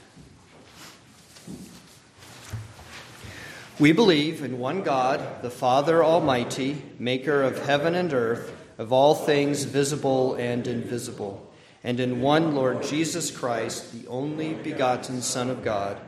We 3.79 3.93
believe 3.93 4.43
in 4.43 4.59
one 4.59 4.83
God, 4.83 5.43
the 5.43 5.51
Father 5.51 6.05
Almighty, 6.05 6.81
maker 6.99 7.43
of 7.43 7.67
heaven 7.67 7.95
and 7.95 8.13
earth, 8.13 8.56
of 8.79 8.93
all 8.93 9.15
things 9.15 9.65
visible 9.65 10.35
and 10.35 10.67
invisible, 10.67 11.51
and 11.83 12.01
in 12.01 12.21
one 12.21 12.55
Lord 12.55 12.83
Jesus 12.83 13.31
Christ, 13.31 13.93
the 13.93 14.09
only 14.09 14.55
begotten 14.55 15.23
Son 15.23 15.51
of 15.51 15.65
God, 15.65 16.01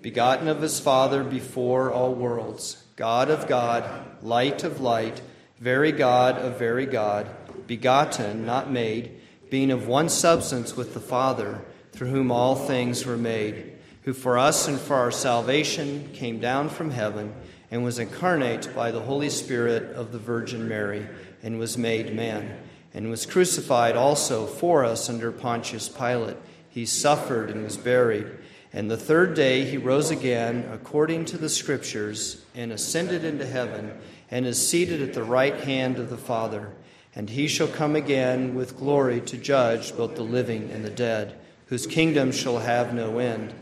begotten 0.00 0.48
of 0.48 0.62
his 0.62 0.80
Father 0.80 1.24
before 1.24 1.92
all 1.92 2.14
worlds, 2.14 2.82
God 2.96 3.30
of 3.30 3.48
God, 3.48 3.84
light 4.22 4.64
of 4.64 4.80
light, 4.80 5.20
very 5.58 5.92
God 5.92 6.36
of 6.36 6.58
very 6.58 6.86
God, 6.86 7.28
begotten, 7.66 8.46
not 8.46 8.70
made, 8.70 9.20
being 9.50 9.70
of 9.70 9.86
one 9.86 10.08
substance 10.08 10.76
with 10.76 10.94
the 10.94 11.00
Father, 11.00 11.62
through 11.92 12.08
whom 12.08 12.30
all 12.30 12.54
things 12.54 13.04
were 13.04 13.16
made 13.16 13.74
who 14.04 14.12
for 14.12 14.38
us 14.38 14.68
and 14.68 14.78
for 14.78 14.96
our 14.96 15.10
salvation 15.10 16.10
came 16.12 16.38
down 16.38 16.68
from 16.68 16.90
heaven 16.90 17.34
and 17.74 17.82
was 17.82 17.98
incarnate 17.98 18.72
by 18.72 18.92
the 18.92 19.00
Holy 19.00 19.28
Spirit 19.28 19.96
of 19.96 20.12
the 20.12 20.18
Virgin 20.18 20.68
Mary 20.68 21.08
and 21.42 21.58
was 21.58 21.76
made 21.76 22.14
man, 22.14 22.56
and 22.94 23.10
was 23.10 23.26
crucified 23.26 23.96
also 23.96 24.46
for 24.46 24.84
us 24.84 25.10
under 25.10 25.32
Pontius 25.32 25.88
Pilate. 25.88 26.36
He 26.68 26.86
suffered 26.86 27.50
and 27.50 27.64
was 27.64 27.76
buried. 27.76 28.28
And 28.72 28.88
the 28.88 28.96
third 28.96 29.34
day 29.34 29.64
he 29.64 29.76
rose 29.76 30.12
again 30.12 30.68
according 30.72 31.24
to 31.24 31.36
the 31.36 31.48
Scriptures 31.48 32.44
and 32.54 32.70
ascended 32.70 33.24
into 33.24 33.44
heaven 33.44 33.90
and 34.30 34.46
is 34.46 34.68
seated 34.68 35.02
at 35.02 35.12
the 35.12 35.24
right 35.24 35.56
hand 35.62 35.98
of 35.98 36.10
the 36.10 36.16
Father. 36.16 36.70
And 37.12 37.28
he 37.28 37.48
shall 37.48 37.66
come 37.66 37.96
again 37.96 38.54
with 38.54 38.78
glory 38.78 39.20
to 39.22 39.36
judge 39.36 39.96
both 39.96 40.14
the 40.14 40.22
living 40.22 40.70
and 40.70 40.84
the 40.84 40.90
dead, 40.90 41.36
whose 41.66 41.88
kingdom 41.88 42.30
shall 42.30 42.60
have 42.60 42.94
no 42.94 43.18
end 43.18 43.52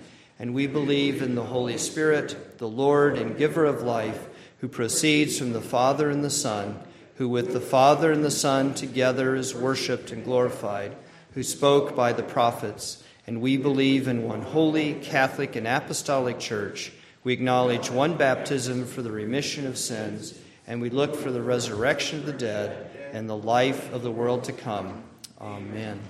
and 0.43 0.55
we 0.55 0.67
believe 0.67 1.23
in 1.23 1.37
the 1.37 1.45
Holy 1.45 1.79
Spirit, 1.79 2.59
the 2.59 2.69
Lord 2.69 3.17
and 3.17 3.39
giver 3.39 3.65
of 3.65 3.83
life, 3.83 4.27
who 4.59 4.67
proceeds 4.67 5.39
from 5.39 5.53
the 5.53 5.61
Father 5.61 6.11
and 6.11 6.25
the 6.25 6.31
Son, 6.31 6.81
who 7.15 7.29
with 7.29 7.53
the 7.53 7.61
Father 7.61 8.11
and 8.11 8.25
the 8.25 8.31
Son 8.31 8.75
together 8.75 9.37
is 9.37 9.55
worshiped 9.55 10.11
and 10.11 10.25
glorified, 10.25 10.97
who 11.35 11.45
spoke 11.45 11.95
by 11.95 12.13
the 12.13 12.25
prophets. 12.25 13.05
And 13.25 13.41
we 13.41 13.57
believe 13.57 14.09
in 14.09 14.25
one 14.25 14.43
holy, 14.43 14.95
Catholic, 14.95 15.55
and 15.55 15.69
Apostolic 15.69 16.41
Church. 16.41 16.91
We 17.23 17.33
acknowledge 17.33 17.89
one 17.89 18.17
baptism 18.17 18.87
for 18.87 19.03
the 19.03 19.13
remission 19.13 19.65
of 19.65 19.79
sins, 19.79 20.37
and 20.67 20.81
we 20.81 20.91
look 20.91 21.15
for 21.15 21.31
the 21.31 21.41
resurrection 21.41 22.19
of 22.19 22.27
the 22.27 22.33
dead 22.33 22.91
and 23.13 23.31
the 23.31 23.37
life 23.37 23.93
of 23.93 24.03
the 24.03 24.11
world 24.11 24.43
to 24.45 24.53
come. 24.53 25.05
Amen. 25.41 26.01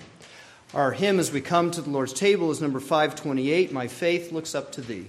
Our 0.75 0.93
hymn 0.93 1.21
as 1.21 1.31
we 1.31 1.43
come 1.43 1.71
to 1.73 1.83
the 1.83 1.91
Lord's 1.91 2.15
table 2.15 2.51
is 2.51 2.63
number 2.63 2.81
528 2.81 3.73
My 3.73 3.89
Faith 3.89 4.33
Looks 4.33 4.55
Up 4.55 4.73
to 4.73 4.81
Thee. 4.81 5.07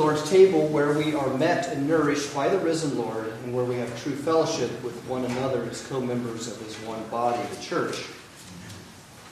Lord's 0.00 0.30
table 0.30 0.66
where 0.68 0.94
we 0.94 1.14
are 1.14 1.28
met 1.36 1.68
and 1.68 1.86
nourished 1.86 2.34
by 2.34 2.48
the 2.48 2.58
risen 2.58 2.96
Lord 2.96 3.26
and 3.44 3.54
where 3.54 3.66
we 3.66 3.74
have 3.74 4.02
true 4.02 4.16
fellowship 4.16 4.70
with 4.82 4.94
one 5.06 5.26
another 5.26 5.62
as 5.64 5.86
co 5.86 6.00
members 6.00 6.48
of 6.48 6.58
his 6.62 6.74
one 6.86 7.06
body, 7.08 7.38
the 7.54 7.62
church. 7.62 8.06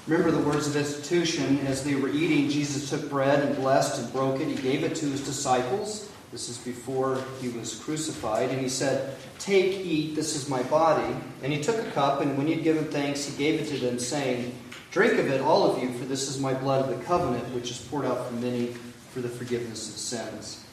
Remember 0.07 0.31
the 0.31 0.47
words 0.47 0.67
of 0.67 0.77
institution. 0.77 1.67
As 1.67 1.83
they 1.85 1.95
were 1.95 2.11
eating, 2.11 2.51
Jesus 2.51 2.91
took 2.91 3.09
bread 3.09 3.43
and 3.43 3.57
blessed 3.57 4.03
and 4.03 4.13
broke 4.13 4.43
it. 4.43 4.49
He 4.49 4.57
gave 4.57 4.85
it 4.85 4.95
to 4.97 5.07
his 5.07 5.25
disciples. 5.25 6.11
This 6.33 6.51
is 6.51 6.59
before 6.59 7.25
he 7.41 7.49
was 7.49 7.75
crucified. 7.77 8.51
And 8.51 8.61
he 8.61 8.69
said, 8.69 9.17
Take, 9.39 9.73
eat, 9.73 10.17
this 10.17 10.37
is 10.37 10.51
my 10.51 10.63
body. 10.65 11.17
And 11.43 11.51
he 11.51 11.63
took 11.63 11.79
a 11.79 11.91
cup, 11.93 12.21
and 12.21 12.37
when 12.37 12.47
he 12.47 12.53
had 12.53 12.63
given 12.63 12.85
thanks, 12.89 13.25
he 13.25 13.35
gave 13.39 13.59
it 13.59 13.69
to 13.69 13.79
them, 13.79 13.99
saying, 13.99 14.55
Drink 14.91 15.15
of 15.15 15.29
it, 15.29 15.41
all 15.41 15.71
of 15.71 15.83
you, 15.83 15.93
for 15.95 16.05
this 16.05 16.29
is 16.29 16.39
my 16.39 16.53
blood 16.53 16.87
of 16.87 16.99
the 16.99 17.03
covenant, 17.07 17.55
which 17.55 17.71
is 17.71 17.79
poured 17.79 18.05
out 18.05 18.27
for 18.27 18.35
many 18.35 18.75
for 19.11 19.21
the 19.21 19.29
forgiveness 19.29 19.89
of 19.89 19.97
sins. 19.97 20.65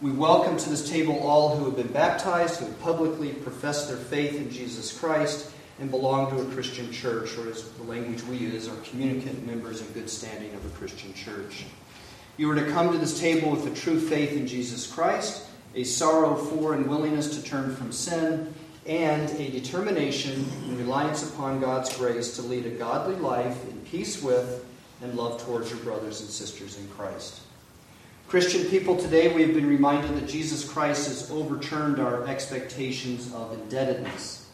We 0.00 0.10
welcome 0.10 0.56
to 0.56 0.68
this 0.68 0.90
table 0.90 1.20
all 1.20 1.56
who 1.56 1.64
have 1.66 1.76
been 1.76 1.92
baptized, 1.92 2.58
who 2.58 2.66
have 2.66 2.80
publicly 2.80 3.32
professed 3.32 3.88
their 3.88 3.96
faith 3.96 4.34
in 4.34 4.50
Jesus 4.50 4.98
Christ, 4.98 5.50
and 5.78 5.90
belong 5.90 6.30
to 6.30 6.40
a 6.42 6.54
Christian 6.54 6.90
church, 6.92 7.36
or 7.38 7.48
as 7.48 7.62
the 7.70 7.84
language 7.84 8.22
we 8.24 8.36
use, 8.36 8.68
are 8.68 8.76
communicant 8.78 9.46
members 9.46 9.80
in 9.80 9.86
good 9.92 10.10
standing 10.10 10.52
of 10.54 10.66
a 10.66 10.70
Christian 10.70 11.14
church. 11.14 11.64
You 12.36 12.50
are 12.50 12.54
to 12.54 12.70
come 12.70 12.92
to 12.92 12.98
this 12.98 13.20
table 13.20 13.50
with 13.50 13.66
a 13.66 13.74
true 13.74 14.00
faith 14.00 14.32
in 14.32 14.46
Jesus 14.46 14.90
Christ, 14.90 15.46
a 15.74 15.84
sorrow 15.84 16.34
for 16.34 16.74
and 16.74 16.88
willingness 16.88 17.36
to 17.36 17.42
turn 17.42 17.74
from 17.76 17.92
sin, 17.92 18.52
and 18.86 19.30
a 19.38 19.50
determination 19.50 20.44
and 20.64 20.78
reliance 20.78 21.28
upon 21.28 21.60
God's 21.60 21.96
grace 21.96 22.34
to 22.36 22.42
lead 22.42 22.66
a 22.66 22.70
godly 22.70 23.14
life 23.16 23.64
in 23.68 23.78
peace 23.82 24.20
with 24.20 24.64
and 25.00 25.14
love 25.14 25.40
towards 25.42 25.70
your 25.70 25.78
brothers 25.80 26.20
and 26.20 26.28
sisters 26.28 26.76
in 26.76 26.88
Christ. 26.88 27.40
Christian 28.32 28.64
people, 28.70 28.96
today 28.96 29.30
we 29.34 29.42
have 29.42 29.52
been 29.52 29.66
reminded 29.66 30.16
that 30.16 30.26
Jesus 30.26 30.66
Christ 30.66 31.06
has 31.06 31.30
overturned 31.30 31.98
our 31.98 32.26
expectations 32.26 33.30
of 33.34 33.52
indebtedness. 33.52 34.48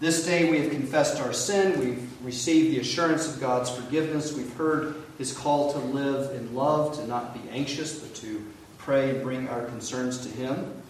This 0.00 0.24
day 0.24 0.50
we 0.50 0.58
have 0.60 0.70
confessed 0.70 1.20
our 1.20 1.34
sin, 1.34 1.78
we've 1.78 2.24
received 2.24 2.74
the 2.74 2.80
assurance 2.80 3.28
of 3.28 3.38
God's 3.38 3.68
forgiveness, 3.68 4.32
we've 4.32 4.54
heard 4.54 4.94
his 5.18 5.34
call 5.34 5.74
to 5.74 5.78
live 5.78 6.34
in 6.36 6.54
love, 6.54 6.96
to 6.96 7.06
not 7.06 7.34
be 7.34 7.50
anxious, 7.50 7.98
but 7.98 8.14
to 8.14 8.42
pray 8.78 9.10
and 9.10 9.22
bring 9.22 9.46
our 9.48 9.66
concerns 9.66 10.20
to 10.20 10.30
him. 10.30 10.80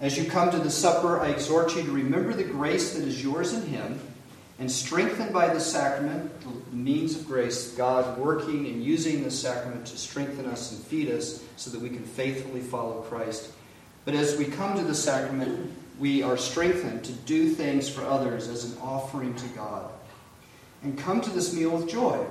As 0.00 0.16
you 0.16 0.30
come 0.30 0.52
to 0.52 0.58
the 0.58 0.70
supper, 0.70 1.20
I 1.20 1.30
exhort 1.30 1.74
you 1.74 1.82
to 1.82 1.90
remember 1.90 2.32
the 2.32 2.44
grace 2.44 2.94
that 2.94 3.02
is 3.02 3.20
yours 3.20 3.54
in 3.54 3.62
Him, 3.66 4.00
and 4.58 4.70
strengthened 4.70 5.32
by 5.32 5.52
the 5.52 5.60
sacrament, 5.60 6.30
the 6.40 6.76
means 6.76 7.16
of 7.16 7.26
grace, 7.26 7.72
God 7.72 8.18
working 8.18 8.66
and 8.66 8.84
using 8.84 9.24
the 9.24 9.30
sacrament 9.30 9.86
to 9.86 9.96
strengthen 9.96 10.46
us 10.46 10.72
and 10.72 10.80
feed 10.84 11.10
us 11.10 11.42
so 11.56 11.70
that 11.70 11.80
we 11.80 11.88
can 11.88 12.04
faithfully 12.04 12.60
follow 12.60 13.02
Christ. 13.02 13.50
But 14.04 14.14
as 14.14 14.36
we 14.36 14.44
come 14.44 14.76
to 14.76 14.84
the 14.84 14.94
sacrament, 14.94 15.72
we 15.98 16.22
are 16.22 16.36
strengthened 16.36 17.04
to 17.04 17.12
do 17.12 17.50
things 17.50 17.88
for 17.88 18.02
others 18.02 18.48
as 18.48 18.64
an 18.64 18.76
offering 18.80 19.34
to 19.34 19.46
God. 19.48 19.90
And 20.82 20.98
come 20.98 21.20
to 21.20 21.30
this 21.30 21.54
meal 21.54 21.70
with 21.70 21.88
joy. 21.88 22.24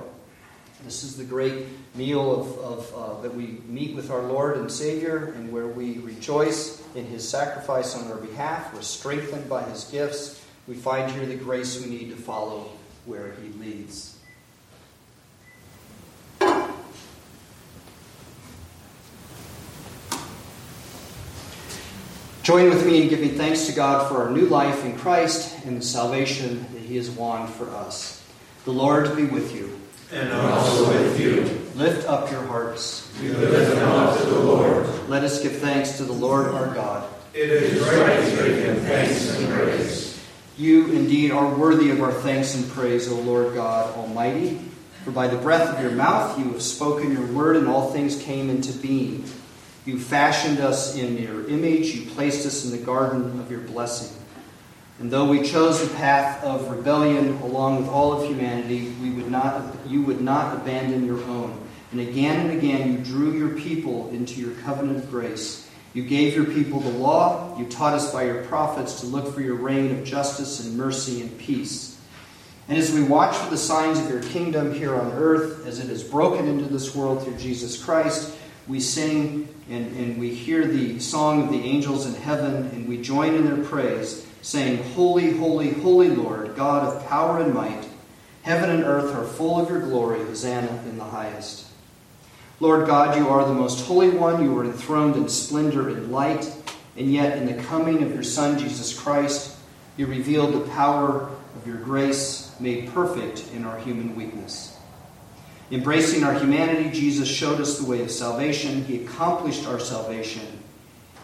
This 0.84 1.04
is 1.04 1.16
the 1.16 1.24
great 1.24 1.66
meal 1.94 2.40
of, 2.40 2.58
of 2.58 2.94
uh, 2.94 3.22
that 3.22 3.34
we 3.34 3.60
meet 3.66 3.94
with 3.94 4.10
our 4.10 4.22
Lord 4.22 4.56
and 4.56 4.70
Savior, 4.70 5.32
and 5.36 5.52
where 5.52 5.68
we 5.68 5.98
rejoice 5.98 6.82
in 6.96 7.06
His 7.06 7.26
sacrifice 7.26 7.94
on 7.94 8.10
our 8.10 8.18
behalf. 8.18 8.74
We're 8.74 8.82
strengthened 8.82 9.48
by 9.48 9.62
His 9.62 9.84
gifts. 9.84 10.41
We 10.68 10.74
find 10.74 11.10
here 11.10 11.26
the 11.26 11.34
grace 11.34 11.82
we 11.82 11.90
need 11.90 12.10
to 12.10 12.16
follow 12.16 12.70
where 13.04 13.32
He 13.32 13.48
leads. 13.58 14.18
Join 22.42 22.70
with 22.70 22.84
me 22.84 23.02
in 23.02 23.08
giving 23.08 23.36
thanks 23.36 23.66
to 23.66 23.72
God 23.72 24.08
for 24.08 24.22
our 24.22 24.30
new 24.30 24.46
life 24.46 24.84
in 24.84 24.96
Christ 24.98 25.64
and 25.64 25.76
the 25.76 25.82
salvation 25.82 26.66
that 26.72 26.82
He 26.82 26.96
has 26.96 27.08
won 27.08 27.46
for 27.46 27.70
us. 27.70 28.22
The 28.64 28.72
Lord 28.72 29.14
be 29.14 29.24
with 29.24 29.54
you 29.54 29.78
and 30.12 30.32
also 30.32 30.88
with 30.88 31.20
you. 31.20 31.42
Lift 31.74 32.08
up 32.08 32.30
your 32.30 32.42
hearts. 32.42 33.10
We 33.20 33.28
lift 33.30 33.74
them 33.74 33.88
up 33.88 34.18
to 34.18 34.26
the 34.26 34.38
Lord. 34.38 35.08
Let 35.08 35.24
us 35.24 35.42
give 35.42 35.56
thanks 35.58 35.96
to 35.98 36.04
the 36.04 36.12
Lord 36.12 36.48
our 36.48 36.74
God. 36.74 37.08
It 37.32 37.48
is 37.48 37.80
right 37.80 38.16
to 38.16 38.48
give 38.48 38.58
him 38.58 38.76
thanks 38.84 39.36
and 39.36 39.48
praise. 39.48 40.11
You 40.58 40.92
indeed 40.92 41.30
are 41.30 41.54
worthy 41.54 41.90
of 41.90 42.02
our 42.02 42.12
thanks 42.12 42.54
and 42.54 42.68
praise, 42.70 43.10
O 43.10 43.14
Lord 43.14 43.54
God 43.54 43.96
Almighty. 43.96 44.60
For 45.04 45.10
by 45.10 45.26
the 45.26 45.38
breath 45.38 45.74
of 45.74 45.82
your 45.82 45.92
mouth 45.92 46.38
you 46.38 46.52
have 46.52 46.62
spoken 46.62 47.12
your 47.12 47.26
word, 47.26 47.56
and 47.56 47.66
all 47.66 47.90
things 47.90 48.22
came 48.22 48.50
into 48.50 48.72
being. 48.72 49.24
You 49.84 49.98
fashioned 49.98 50.60
us 50.60 50.96
in 50.96 51.16
your 51.16 51.48
image, 51.48 51.94
you 51.94 52.10
placed 52.10 52.46
us 52.46 52.64
in 52.64 52.70
the 52.70 52.84
garden 52.84 53.40
of 53.40 53.50
your 53.50 53.60
blessing. 53.60 54.16
And 55.00 55.10
though 55.10 55.28
we 55.28 55.42
chose 55.42 55.82
the 55.82 55.92
path 55.96 56.44
of 56.44 56.70
rebellion 56.70 57.40
along 57.42 57.78
with 57.78 57.88
all 57.88 58.12
of 58.12 58.28
humanity, 58.28 58.94
we 59.02 59.10
would 59.10 59.30
not, 59.30 59.74
you 59.88 60.02
would 60.02 60.20
not 60.20 60.56
abandon 60.58 61.04
your 61.04 61.20
own. 61.24 61.58
And 61.90 62.00
again 62.00 62.46
and 62.46 62.56
again, 62.56 62.92
you 62.92 62.98
drew 62.98 63.32
your 63.32 63.58
people 63.58 64.10
into 64.10 64.40
your 64.40 64.54
covenant 64.62 64.98
of 64.98 65.10
grace. 65.10 65.61
You 65.94 66.02
gave 66.02 66.34
your 66.34 66.46
people 66.46 66.80
the 66.80 66.90
law. 66.90 67.56
You 67.58 67.66
taught 67.66 67.94
us 67.94 68.12
by 68.12 68.24
your 68.24 68.44
prophets 68.44 69.00
to 69.00 69.06
look 69.06 69.34
for 69.34 69.42
your 69.42 69.56
reign 69.56 69.90
of 69.98 70.04
justice 70.04 70.64
and 70.64 70.76
mercy 70.76 71.20
and 71.20 71.38
peace. 71.38 72.00
And 72.68 72.78
as 72.78 72.92
we 72.92 73.02
watch 73.02 73.36
for 73.36 73.50
the 73.50 73.58
signs 73.58 73.98
of 73.98 74.08
your 74.08 74.22
kingdom 74.22 74.72
here 74.72 74.94
on 74.94 75.12
earth, 75.12 75.66
as 75.66 75.78
it 75.78 75.90
is 75.90 76.02
broken 76.02 76.48
into 76.48 76.64
this 76.64 76.94
world 76.94 77.22
through 77.22 77.36
Jesus 77.36 77.82
Christ, 77.82 78.34
we 78.68 78.80
sing 78.80 79.48
and, 79.68 79.94
and 79.96 80.18
we 80.18 80.32
hear 80.32 80.66
the 80.66 80.98
song 81.00 81.42
of 81.42 81.50
the 81.50 81.62
angels 81.62 82.06
in 82.06 82.14
heaven, 82.14 82.66
and 82.68 82.88
we 82.88 83.02
join 83.02 83.34
in 83.34 83.44
their 83.44 83.64
praise 83.64 84.26
saying, 84.42 84.82
Holy, 84.94 85.36
holy, 85.36 85.70
holy 85.70 86.08
Lord, 86.08 86.54
God 86.56 86.84
of 86.84 87.06
power 87.08 87.40
and 87.40 87.52
might, 87.52 87.86
heaven 88.42 88.70
and 88.70 88.84
earth 88.84 89.14
are 89.14 89.24
full 89.24 89.60
of 89.60 89.68
your 89.68 89.80
glory. 89.80 90.18
Hosanna 90.20 90.82
in 90.88 90.98
the 90.98 91.04
highest. 91.04 91.61
Lord 92.62 92.86
God, 92.86 93.18
you 93.18 93.28
are 93.28 93.44
the 93.44 93.52
most 93.52 93.84
holy 93.86 94.10
one. 94.10 94.40
You 94.40 94.56
are 94.56 94.64
enthroned 94.64 95.16
in 95.16 95.28
splendor 95.28 95.88
and 95.88 96.12
light. 96.12 96.48
And 96.96 97.12
yet, 97.12 97.36
in 97.36 97.46
the 97.46 97.60
coming 97.64 98.04
of 98.04 98.14
your 98.14 98.22
Son, 98.22 98.56
Jesus 98.56 98.96
Christ, 98.96 99.56
you 99.96 100.06
revealed 100.06 100.54
the 100.54 100.70
power 100.70 101.28
of 101.56 101.66
your 101.66 101.78
grace 101.78 102.54
made 102.60 102.88
perfect 102.90 103.52
in 103.52 103.64
our 103.64 103.80
human 103.80 104.14
weakness. 104.14 104.76
Embracing 105.72 106.22
our 106.22 106.38
humanity, 106.38 106.88
Jesus 106.92 107.28
showed 107.28 107.60
us 107.60 107.80
the 107.80 107.90
way 107.90 108.00
of 108.00 108.12
salvation. 108.12 108.84
He 108.84 109.04
accomplished 109.04 109.66
our 109.66 109.80
salvation 109.80 110.46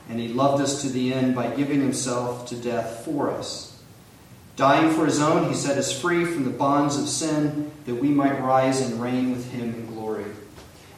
and 0.08 0.18
he 0.18 0.26
loved 0.26 0.60
us 0.60 0.82
to 0.82 0.88
the 0.88 1.14
end 1.14 1.36
by 1.36 1.54
giving 1.54 1.80
himself 1.80 2.48
to 2.48 2.56
death 2.56 3.04
for 3.04 3.30
us. 3.30 3.80
Dying 4.56 4.92
for 4.92 5.06
his 5.06 5.20
own, 5.20 5.48
he 5.48 5.54
set 5.54 5.78
us 5.78 6.00
free 6.00 6.24
from 6.24 6.42
the 6.42 6.50
bonds 6.50 6.98
of 6.98 7.08
sin 7.08 7.70
that 7.84 7.94
we 7.94 8.08
might 8.08 8.40
rise 8.40 8.80
and 8.80 9.00
reign 9.00 9.30
with 9.30 9.52
him 9.52 9.72
in 9.72 9.86
glory. 9.86 10.24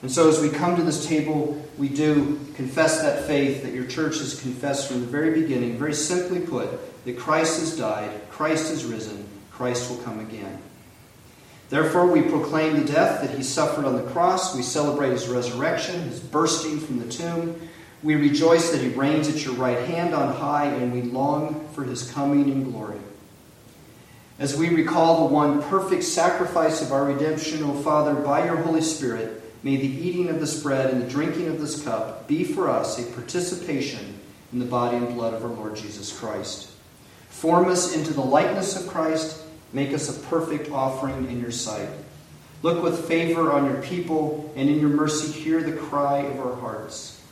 And 0.03 0.11
so, 0.11 0.29
as 0.29 0.41
we 0.41 0.49
come 0.49 0.77
to 0.77 0.83
this 0.83 1.07
table, 1.07 1.63
we 1.77 1.89
do 1.89 2.41
confess 2.55 3.03
that 3.03 3.27
faith 3.27 3.63
that 3.63 3.75
your 3.75 3.85
church 3.85 4.19
has 4.19 4.41
confessed 4.41 4.89
from 4.89 5.01
the 5.01 5.07
very 5.07 5.43
beginning, 5.43 5.77
very 5.77 5.93
simply 5.93 6.41
put, 6.41 6.71
that 7.05 7.19
Christ 7.19 7.61
has 7.61 7.77
died, 7.77 8.11
Christ 8.31 8.71
has 8.71 8.85
risen, 8.85 9.27
Christ 9.51 9.91
will 9.91 9.99
come 9.99 10.21
again. 10.21 10.59
Therefore, 11.69 12.07
we 12.07 12.23
proclaim 12.23 12.79
the 12.79 12.93
death 12.93 13.21
that 13.21 13.37
he 13.37 13.43
suffered 13.43 13.85
on 13.85 13.97
the 13.97 14.11
cross. 14.11 14.57
We 14.57 14.63
celebrate 14.63 15.13
his 15.13 15.29
resurrection, 15.29 16.01
his 16.03 16.19
bursting 16.19 16.81
from 16.81 16.99
the 16.99 17.09
tomb. 17.09 17.69
We 18.03 18.17
rejoice 18.17 18.71
that 18.71 18.81
he 18.81 18.89
reigns 18.89 19.29
at 19.29 19.45
your 19.45 19.55
right 19.55 19.79
hand 19.87 20.15
on 20.15 20.35
high, 20.35 20.67
and 20.67 20.93
we 20.93 21.03
long 21.03 21.69
for 21.75 21.85
his 21.85 22.11
coming 22.11 22.49
in 22.49 22.71
glory. 22.71 22.99
As 24.39 24.57
we 24.57 24.71
recall 24.71 25.29
the 25.29 25.35
one 25.35 25.63
perfect 25.65 26.05
sacrifice 26.05 26.81
of 26.81 26.93
our 26.93 27.05
redemption, 27.05 27.63
O 27.63 27.75
Father, 27.75 28.15
by 28.15 28.47
your 28.47 28.57
Holy 28.57 28.81
Spirit, 28.81 29.40
may 29.63 29.77
the 29.77 29.87
eating 29.87 30.29
of 30.29 30.41
this 30.41 30.63
bread 30.63 30.91
and 30.91 31.03
the 31.03 31.09
drinking 31.09 31.49
of 31.49 31.61
this 31.61 31.83
cup 31.83 32.27
be 32.27 32.45
for 32.45 32.69
us 32.69 32.99
a 32.99 33.13
participation 33.13 34.19
in 34.53 34.59
the 34.59 34.65
body 34.65 34.97
and 34.97 35.15
blood 35.15 35.35
of 35.35 35.45
our 35.45 35.51
Lord 35.51 35.77
Jesus 35.77 36.17
Christ. 36.17 36.71
Form 37.29 37.69
us 37.69 37.95
into 37.95 38.13
the 38.13 38.21
likeness 38.21 38.81
of 38.81 38.91
Christ, 38.91 39.43
make 39.73 39.93
us 39.93 40.09
a 40.09 40.27
perfect 40.29 40.71
offering 40.71 41.31
in 41.31 41.41
your 41.41 41.51
sight. 41.51 41.89
Look 42.63 42.83
with 42.83 43.07
favor 43.07 43.53
on 43.53 43.65
your 43.67 43.81
people, 43.83 44.53
and 44.55 44.69
in 44.69 44.81
your 44.81 44.91
mercy 44.91 45.33
hear 45.33 45.63
the 45.63 45.73
cry 45.73 46.19
of 46.19 46.41
our 46.41 46.55
hearts. 46.57 47.23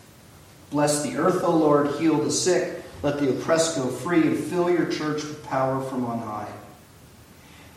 Bless 0.70 1.02
the 1.02 1.16
earth, 1.16 1.42
O 1.44 1.54
Lord, 1.54 1.96
heal 1.96 2.18
the 2.18 2.30
sick, 2.30 2.82
let 3.02 3.18
the 3.18 3.30
oppressed 3.30 3.76
go 3.76 3.88
free, 3.88 4.22
and 4.22 4.38
fill 4.38 4.70
your 4.70 4.86
church 4.86 5.22
with 5.22 5.44
power 5.44 5.82
from 5.82 6.04
on 6.04 6.20
high. 6.20 6.48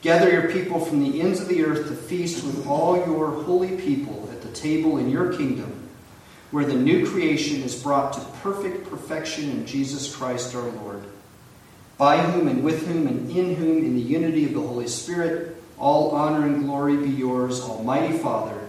Gather 0.01 0.31
your 0.31 0.51
people 0.51 0.79
from 0.79 1.03
the 1.03 1.21
ends 1.21 1.41
of 1.41 1.47
the 1.47 1.63
earth 1.63 1.87
to 1.87 1.95
feast 1.95 2.43
with 2.43 2.65
all 2.65 2.97
your 2.97 3.43
holy 3.43 3.77
people 3.77 4.25
table 4.61 4.97
in 4.97 5.09
your 5.09 5.33
kingdom, 5.33 5.89
where 6.51 6.65
the 6.65 6.75
new 6.75 7.09
creation 7.09 7.61
is 7.61 7.81
brought 7.81 8.13
to 8.13 8.19
perfect 8.41 8.89
perfection 8.89 9.49
in 9.49 9.65
Jesus 9.65 10.13
Christ 10.15 10.53
our 10.55 10.69
Lord, 10.69 11.01
by 11.97 12.17
whom 12.17 12.47
and 12.47 12.63
with 12.63 12.87
whom 12.87 13.07
and 13.07 13.29
in 13.31 13.55
whom, 13.55 13.77
in 13.79 13.95
the 13.95 14.01
unity 14.01 14.45
of 14.45 14.53
the 14.53 14.61
Holy 14.61 14.87
Spirit, 14.87 15.55
all 15.77 16.11
honor 16.11 16.45
and 16.45 16.65
glory 16.65 16.97
be 16.97 17.09
yours, 17.09 17.61
Almighty 17.61 18.17
Father, 18.17 18.59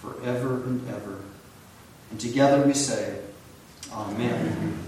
forever 0.00 0.64
and 0.64 0.88
ever. 0.88 1.18
And 2.10 2.20
together 2.20 2.66
we 2.66 2.74
say, 2.74 3.20
Amen. 3.92 4.78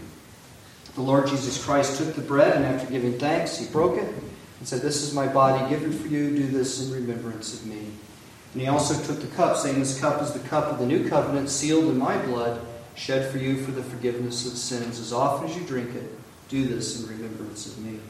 The 0.95 1.01
Lord 1.03 1.29
Jesus 1.29 1.63
Christ 1.65 1.99
took 1.99 2.15
the 2.15 2.21
bread, 2.21 2.57
and 2.57 2.65
after 2.65 2.91
giving 2.91 3.19
thanks, 3.19 3.59
he 3.59 3.67
broke 3.67 3.97
it 3.97 4.13
and 4.59 4.67
said, 4.67 4.83
This 4.83 5.03
is 5.03 5.15
my 5.15 5.29
body 5.29 5.69
given 5.71 5.93
for 5.93 6.09
you. 6.09 6.35
Do 6.35 6.49
this 6.49 6.85
in 6.85 6.93
remembrance 6.93 7.55
of 7.55 7.67
me. 7.67 7.87
And 8.53 8.63
he 8.63 8.69
also 8.69 8.95
took 9.05 9.21
the 9.21 9.35
cup, 9.37 9.57
saying, 9.57 9.79
This 9.79 10.01
cup 10.01 10.23
is 10.23 10.33
the 10.33 10.49
cup 10.49 10.67
of 10.67 10.79
the 10.79 10.87
new 10.87 11.09
covenant, 11.09 11.51
sealed 11.51 11.85
in 11.85 11.99
my 11.99 12.17
blood, 12.25 12.61
shed 12.95 13.31
for 13.31 13.39
you 13.39 13.63
for 13.63 13.71
the 13.71 13.83
forgiveness 13.83 14.47
of 14.47 14.57
sins. 14.57 14.99
As 14.99 15.13
often 15.13 15.49
as 15.49 15.57
you 15.57 15.65
drink 15.65 15.95
it, 15.95 16.11
do 16.49 16.67
this 16.67 17.03
in 17.03 17.09
remembrance 17.09 17.67
of 17.67 17.79
me. 17.79 18.01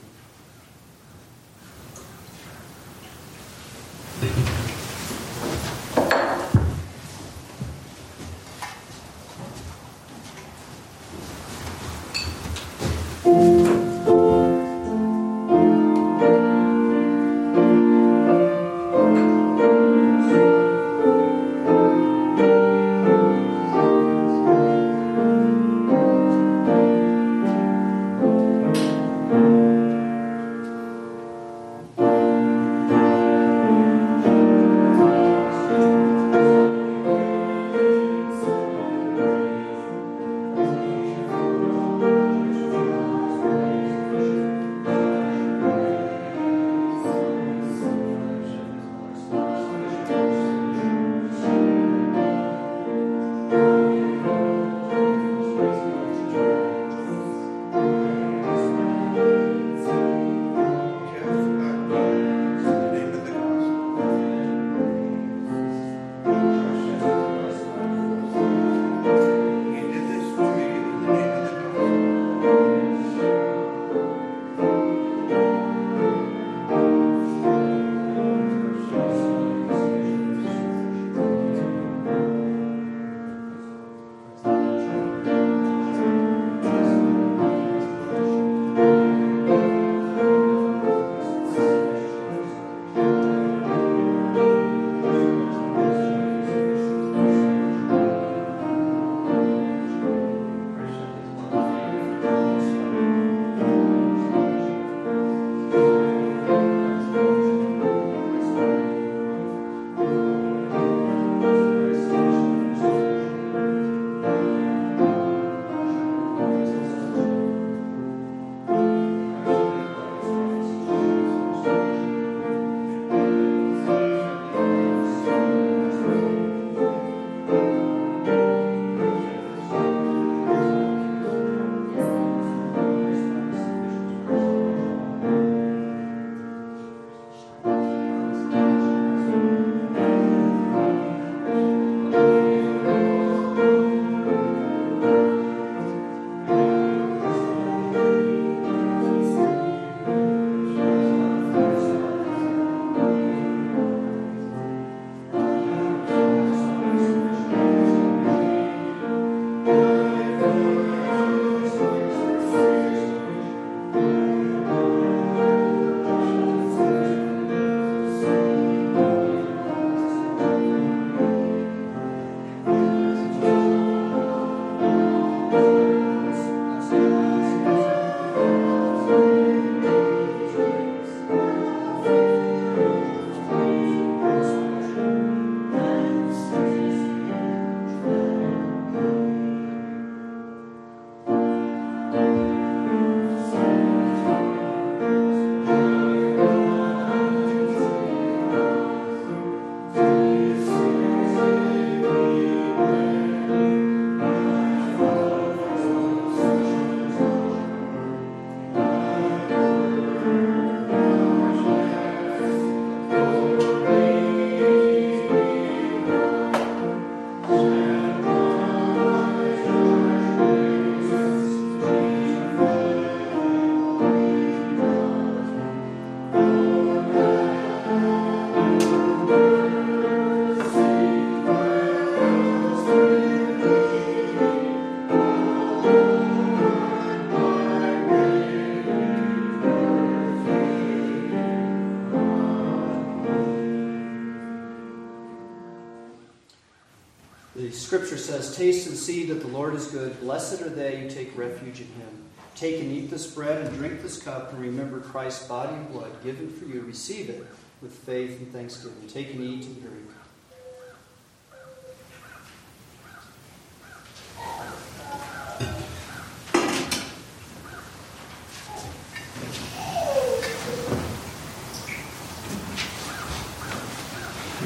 Taste 248.29 248.87
and 248.87 248.97
see 248.97 249.25
that 249.25 249.41
the 249.41 249.49
Lord 249.49 249.75
is 249.75 249.87
good. 249.87 250.21
Blessed 250.21 250.61
are 250.61 250.69
they 250.69 251.01
who 251.01 251.09
take 251.09 251.35
refuge 251.35 251.81
in 251.81 251.87
him. 251.87 252.25
Take 252.55 252.79
and 252.79 252.93
eat 252.93 253.09
this 253.09 253.27
bread 253.27 253.65
and 253.65 253.75
drink 253.79 254.03
this 254.03 254.21
cup, 254.23 254.53
and 254.53 254.61
remember 254.61 255.01
Christ's 255.01 255.49
body 255.49 255.75
and 255.75 255.91
blood 255.91 256.13
given 256.23 256.53
for 256.53 256.67
you. 256.67 256.83
Receive 256.83 257.31
it 257.31 257.47
with 257.81 257.93
faith 257.93 258.39
and 258.39 258.53
thanksgiving. 258.53 259.09
Take 259.09 259.33
and 259.33 259.43
eat 259.43 259.65
and 259.65 259.81
drink. 259.81 260.11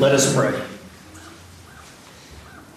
Let 0.00 0.16
us 0.16 0.34
pray. 0.34 0.60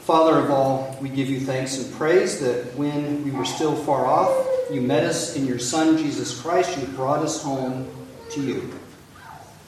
Father 0.02 0.38
of 0.38 0.52
all, 0.52 0.96
we 1.02 1.04
give 1.16 1.30
you 1.30 1.40
thanks 1.40 1.78
and 1.78 1.94
praise 1.96 2.40
that 2.42 2.76
when 2.76 3.24
we 3.24 3.32
were 3.32 3.46
still 3.46 3.76
far 3.76 4.06
off, 4.06 4.48
you 4.72 4.82
met 4.82 5.04
us 5.04 5.36
in 5.36 5.46
your 5.46 5.60
Son, 5.60 5.98
Jesus 5.98 6.40
Christ. 6.42 6.78
You 6.78 6.88
brought 6.88 7.20
us 7.20 7.42
home 7.42 7.90
to 8.32 8.42
you. 8.42 8.74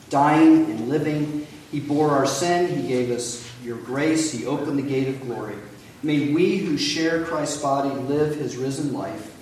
Dying 0.09 0.65
and 0.65 0.89
living, 0.89 1.47
he 1.71 1.79
bore 1.79 2.11
our 2.11 2.27
sin. 2.27 2.81
He 2.81 2.87
gave 2.87 3.11
us 3.11 3.49
your 3.63 3.77
grace. 3.77 4.31
He 4.31 4.45
opened 4.45 4.77
the 4.77 4.83
gate 4.83 5.07
of 5.07 5.21
glory. 5.21 5.55
May 6.03 6.33
we 6.33 6.57
who 6.57 6.77
share 6.77 7.23
Christ's 7.23 7.61
body 7.61 7.89
live 7.89 8.35
his 8.35 8.57
risen 8.57 8.93
life. 8.93 9.33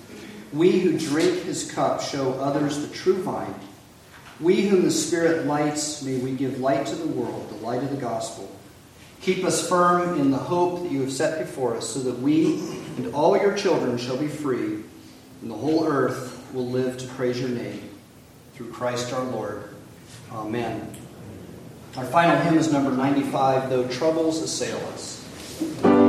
We 0.52 0.80
who 0.80 0.98
drink 0.98 1.42
his 1.42 1.70
cup 1.70 2.00
show 2.00 2.32
others 2.34 2.86
the 2.86 2.94
true 2.94 3.22
vine. 3.22 3.54
We 4.40 4.62
whom 4.66 4.82
the 4.82 4.90
Spirit 4.90 5.46
lights, 5.46 6.02
may 6.02 6.18
we 6.18 6.32
give 6.32 6.60
light 6.60 6.86
to 6.86 6.94
the 6.94 7.06
world, 7.06 7.48
the 7.50 7.66
light 7.66 7.82
of 7.82 7.90
the 7.90 7.96
gospel. 7.96 8.55
Keep 9.26 9.42
us 9.42 9.68
firm 9.68 10.20
in 10.20 10.30
the 10.30 10.36
hope 10.36 10.84
that 10.84 10.92
you 10.92 11.00
have 11.00 11.10
set 11.10 11.40
before 11.40 11.76
us, 11.76 11.88
so 11.88 11.98
that 11.98 12.16
we 12.20 12.60
and 12.96 13.12
all 13.12 13.36
your 13.36 13.56
children 13.56 13.98
shall 13.98 14.16
be 14.16 14.28
free, 14.28 14.84
and 15.42 15.50
the 15.50 15.54
whole 15.56 15.84
earth 15.84 16.48
will 16.52 16.68
live 16.68 16.96
to 16.98 17.08
praise 17.08 17.40
your 17.40 17.48
name. 17.48 17.90
Through 18.54 18.70
Christ 18.70 19.12
our 19.12 19.24
Lord. 19.24 19.64
Amen. 20.30 20.94
Our 21.96 22.04
final 22.04 22.36
hymn 22.36 22.56
is 22.56 22.72
number 22.72 22.92
95, 22.92 23.68
Though 23.68 23.88
Troubles 23.88 24.40
Assail 24.40 24.78
Us. 24.94 26.05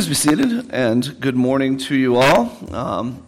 Please 0.00 0.08
be 0.08 0.14
seated, 0.14 0.70
and 0.70 1.20
good 1.20 1.36
morning 1.36 1.76
to 1.76 1.94
you 1.94 2.16
all. 2.16 2.50
Um, 2.74 3.22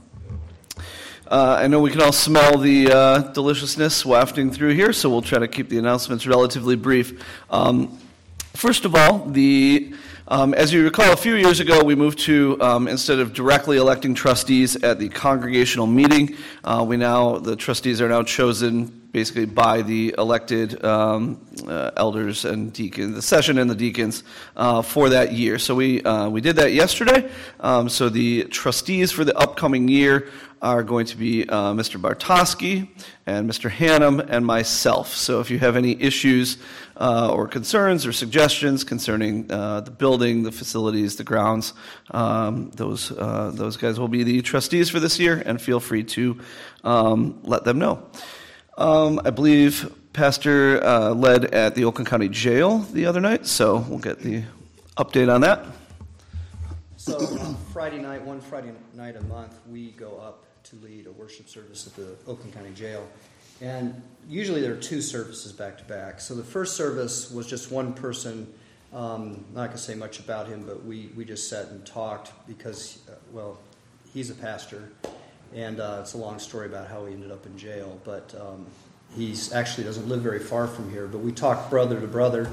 uh, 1.31 1.59
I 1.61 1.67
know 1.67 1.81
we 1.81 1.91
can 1.91 2.01
all 2.01 2.13
smell 2.13 2.57
the 2.57 2.91
uh, 2.91 3.19
deliciousness 3.33 4.07
wafting 4.07 4.51
through 4.51 4.73
here, 4.73 4.95
so 4.95 5.11
we'll 5.11 5.21
try 5.21 5.39
to 5.39 5.49
keep 5.49 5.69
the 5.69 5.77
announcements 5.77 6.27
relatively 6.27 6.77
brief. 6.77 7.23
Um, 7.51 7.99
first 8.55 8.87
of 8.87 8.95
all, 8.95 9.19
the 9.27 9.93
um, 10.29 10.55
as 10.55 10.73
you 10.73 10.83
recall, 10.83 11.13
a 11.13 11.17
few 11.17 11.35
years 11.35 11.61
ago, 11.61 11.85
we 11.85 11.95
moved 11.95 12.21
to 12.21 12.57
um, 12.63 12.89
instead 12.89 13.19
of 13.19 13.35
directly 13.35 13.77
electing 13.77 14.15
trustees 14.15 14.83
at 14.83 14.99
the 14.99 15.11
congregational 15.11 15.87
meeting, 15.87 16.37
uh, 16.65 16.83
we 16.89 16.97
now 16.97 17.37
the 17.37 17.55
trustees 17.55 18.01
are 18.01 18.09
now 18.09 18.23
chosen 18.23 19.02
basically 19.13 19.45
by 19.45 19.83
the 19.83 20.15
elected 20.17 20.83
um, 20.85 21.41
uh, 21.69 21.91
elders 21.97 22.45
and 22.45 22.73
deacons, 22.73 23.15
the 23.15 23.23
session 23.23 23.59
and 23.59 23.71
the 23.71 23.75
deacons 23.75 24.25
uh, 24.57 24.81
for 24.81 25.11
that 25.11 25.33
year. 25.33 25.59
So 25.59 25.75
we 25.75 26.03
uh, 26.03 26.29
we 26.31 26.41
did 26.41 26.57
that 26.57 26.73
yesterday. 26.73 27.31
Um, 27.61 27.89
so 27.89 28.09
the 28.09 28.45
trustees 28.45 29.13
for 29.13 29.25
the 29.25 29.37
upcoming 29.37 29.87
year 29.87 30.29
are 30.63 30.85
going 30.85 31.05
to 31.05 31.17
be 31.17 31.47
uh, 31.49 31.73
Mr. 31.73 32.01
Bartoski 32.01 32.89
and 33.27 33.51
Mr. 33.51 33.69
Hannum 33.69 34.25
and 34.31 34.47
myself. 34.47 35.13
So 35.13 35.41
if 35.41 35.51
you 35.51 35.59
have 35.59 35.77
any 35.77 36.01
issues 36.01 36.57
uh, 36.97 37.33
or 37.33 37.49
concerns 37.49 38.07
or 38.07 38.13
suggestions 38.13 38.85
concerning 38.85 39.51
uh, 39.51 39.81
the 39.81 39.91
building, 39.91 40.45
the 40.45 40.53
facilities, 40.53 41.17
the 41.17 41.25
grounds, 41.25 41.75
um, 42.13 42.71
those 42.71 43.09
those 43.09 43.77
guys 43.77 43.99
will 43.99 44.09
be 44.09 44.23
the 44.23 44.41
trustees 44.41 44.89
for 44.89 45.01
this 45.01 45.19
year, 45.19 45.43
and 45.45 45.61
feel 45.61 45.81
free 45.81 46.05
to 46.05 46.41
um, 46.85 47.41
let 47.43 47.65
them 47.65 47.79
know. 47.79 48.09
Um, 48.79 49.21
I 49.25 49.31
believe 49.31 49.95
Pastor 50.15 50.83
uh, 50.83 51.11
led 51.11 51.47
at 51.47 51.75
the 51.75 51.85
Oakland 51.85 52.09
County 52.09 52.29
Jail 52.29 52.79
the 52.79 53.05
other 53.05 53.21
night, 53.21 53.47
so 53.47 53.79
we'll 53.89 53.99
get 53.99 54.21
the 54.21 54.45
update 54.97 55.33
on 55.33 55.43
that. 55.43 55.67
So, 56.97 57.19
Friday 57.73 57.99
night, 57.99 58.23
one 58.23 58.41
Friday 58.41 58.73
night 58.95 59.17
a 59.17 59.23
month, 59.25 59.59
we 59.69 59.91
go 59.91 60.19
up 60.19 60.45
to 60.65 60.77
lead 60.77 61.07
a 61.07 61.13
worship 61.13 61.49
service 61.49 61.87
at 61.87 61.97
the 61.97 62.17
Oakland 62.27 62.55
County 62.55 62.73
Jail. 62.73 63.07
And 63.61 64.01
usually 64.29 64.63
there 64.63 64.73
are 64.73 64.81
two 64.81 65.03
services 65.03 65.53
back 65.53 65.77
to 65.79 65.85
back. 65.85 66.21
So, 66.21 66.35
the 66.35 66.45
first 66.45 66.75
service 66.75 67.31
was 67.31 67.47
just 67.47 67.71
one 67.71 67.93
person. 67.93 68.53
Um, 68.93 69.45
not 69.53 69.67
going 69.67 69.73
to 69.73 69.79
say 69.79 69.95
much 69.95 70.19
about 70.19 70.47
him, 70.47 70.65
but 70.67 70.85
we, 70.85 71.11
we 71.17 71.25
just 71.25 71.49
sat 71.51 71.69
and 71.69 71.85
talked 71.85 72.33
because, 72.47 73.01
uh, 73.09 73.15
well, 73.33 73.59
he's 74.15 74.31
a 74.31 74.35
pastor 74.35 74.91
and 75.55 75.81
uh, 75.81 75.99
it's 76.01 76.15
a 76.15 76.19
long 76.19 76.39
story 76.39 76.67
about 76.67 76.89
how 76.89 77.05
he 77.07 77.15
ended 77.15 77.31
up 77.31 77.47
in 77.47 77.57
jail. 77.59 78.01
But 78.05 78.35
um, 78.41 78.67
he 79.17 79.35
actually 79.55 79.85
doesn't 79.85 80.09
live 80.09 80.21
very 80.21 80.39
far 80.39 80.67
from 80.67 80.91
here. 80.91 81.07
But 81.07 81.19
we 81.19 81.33
talk 81.33 81.71
brother 81.71 82.01
to 82.01 82.07
brother, 82.07 82.51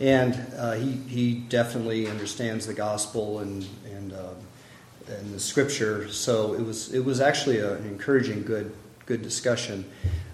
and 0.00 0.34
uh, 0.56 0.72
he 0.72 0.92
he 0.92 1.34
definitely 1.34 2.08
understands 2.08 2.66
the 2.66 2.74
gospel 2.74 3.40
and 3.40 3.66
and 3.92 4.12
uh, 4.12 4.34
and 5.08 5.34
the 5.34 5.40
scripture. 5.40 6.10
So 6.10 6.54
it 6.54 6.62
was 6.62 6.92
it 6.92 7.04
was 7.04 7.20
actually 7.20 7.58
a, 7.58 7.74
an 7.74 7.86
encouraging, 7.86 8.42
good 8.42 8.72
good 9.06 9.22
discussion, 9.22 9.84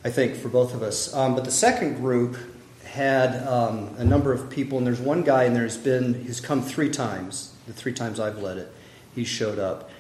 I 0.05 0.11
think, 0.11 0.37
for 0.37 0.49
both 0.49 0.75
of 0.75 0.83
us. 0.83 1.15
Um, 1.15 1.35
but 1.35 1.45
the 1.45 1.51
second 1.51 1.97
group 1.97 2.37
had 2.85 3.47
um, 3.47 3.95
a 3.99 4.05
number 4.05 4.33
of 4.33 4.49
people, 4.51 4.79
and 4.79 4.87
there's 4.87 5.01
one 5.01 5.23
guy 5.23 5.45
and 5.45 5.55
there 5.55 5.65
who's 5.65 5.77
been 5.77 6.15
who's 6.15 6.41
come 6.41 6.63
three 6.63 6.91
times. 6.91 7.53
The 7.67 7.73
three 7.73 7.93
times 7.93 8.21
I've 8.21 8.39
led 8.39 8.59
it, 8.59 8.73
he 9.15 9.25
showed 9.25 9.59
up. 9.59 9.91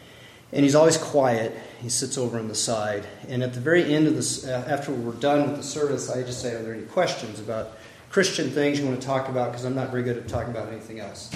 And 0.52 0.62
he's 0.62 0.74
always 0.74 0.96
quiet. 0.96 1.56
He 1.80 1.88
sits 1.88 2.16
over 2.16 2.38
on 2.38 2.48
the 2.48 2.54
side. 2.54 3.06
And 3.28 3.42
at 3.42 3.54
the 3.54 3.60
very 3.60 3.94
end 3.94 4.06
of 4.06 4.14
this, 4.14 4.46
uh, 4.46 4.64
after 4.66 4.92
we're 4.92 5.12
done 5.12 5.48
with 5.48 5.56
the 5.56 5.62
service, 5.62 6.10
I 6.10 6.22
just 6.22 6.40
say, 6.40 6.54
Are 6.54 6.62
there 6.62 6.74
any 6.74 6.84
questions 6.84 7.40
about 7.40 7.72
Christian 8.10 8.50
things 8.50 8.80
you 8.80 8.86
want 8.86 9.00
to 9.00 9.06
talk 9.06 9.28
about? 9.28 9.52
Because 9.52 9.64
I'm 9.64 9.74
not 9.74 9.90
very 9.90 10.02
good 10.02 10.16
at 10.16 10.28
talking 10.28 10.50
about 10.50 10.68
anything 10.68 11.00
else. 11.00 11.30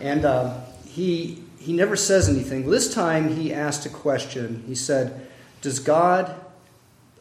And 0.00 0.24
uh, 0.24 0.60
he, 0.86 1.42
he 1.58 1.72
never 1.72 1.96
says 1.96 2.28
anything. 2.28 2.68
This 2.70 2.92
time 2.92 3.36
he 3.36 3.52
asked 3.52 3.86
a 3.86 3.90
question. 3.90 4.62
He 4.66 4.74
said, 4.74 5.26
Does 5.60 5.78
God 5.78 6.34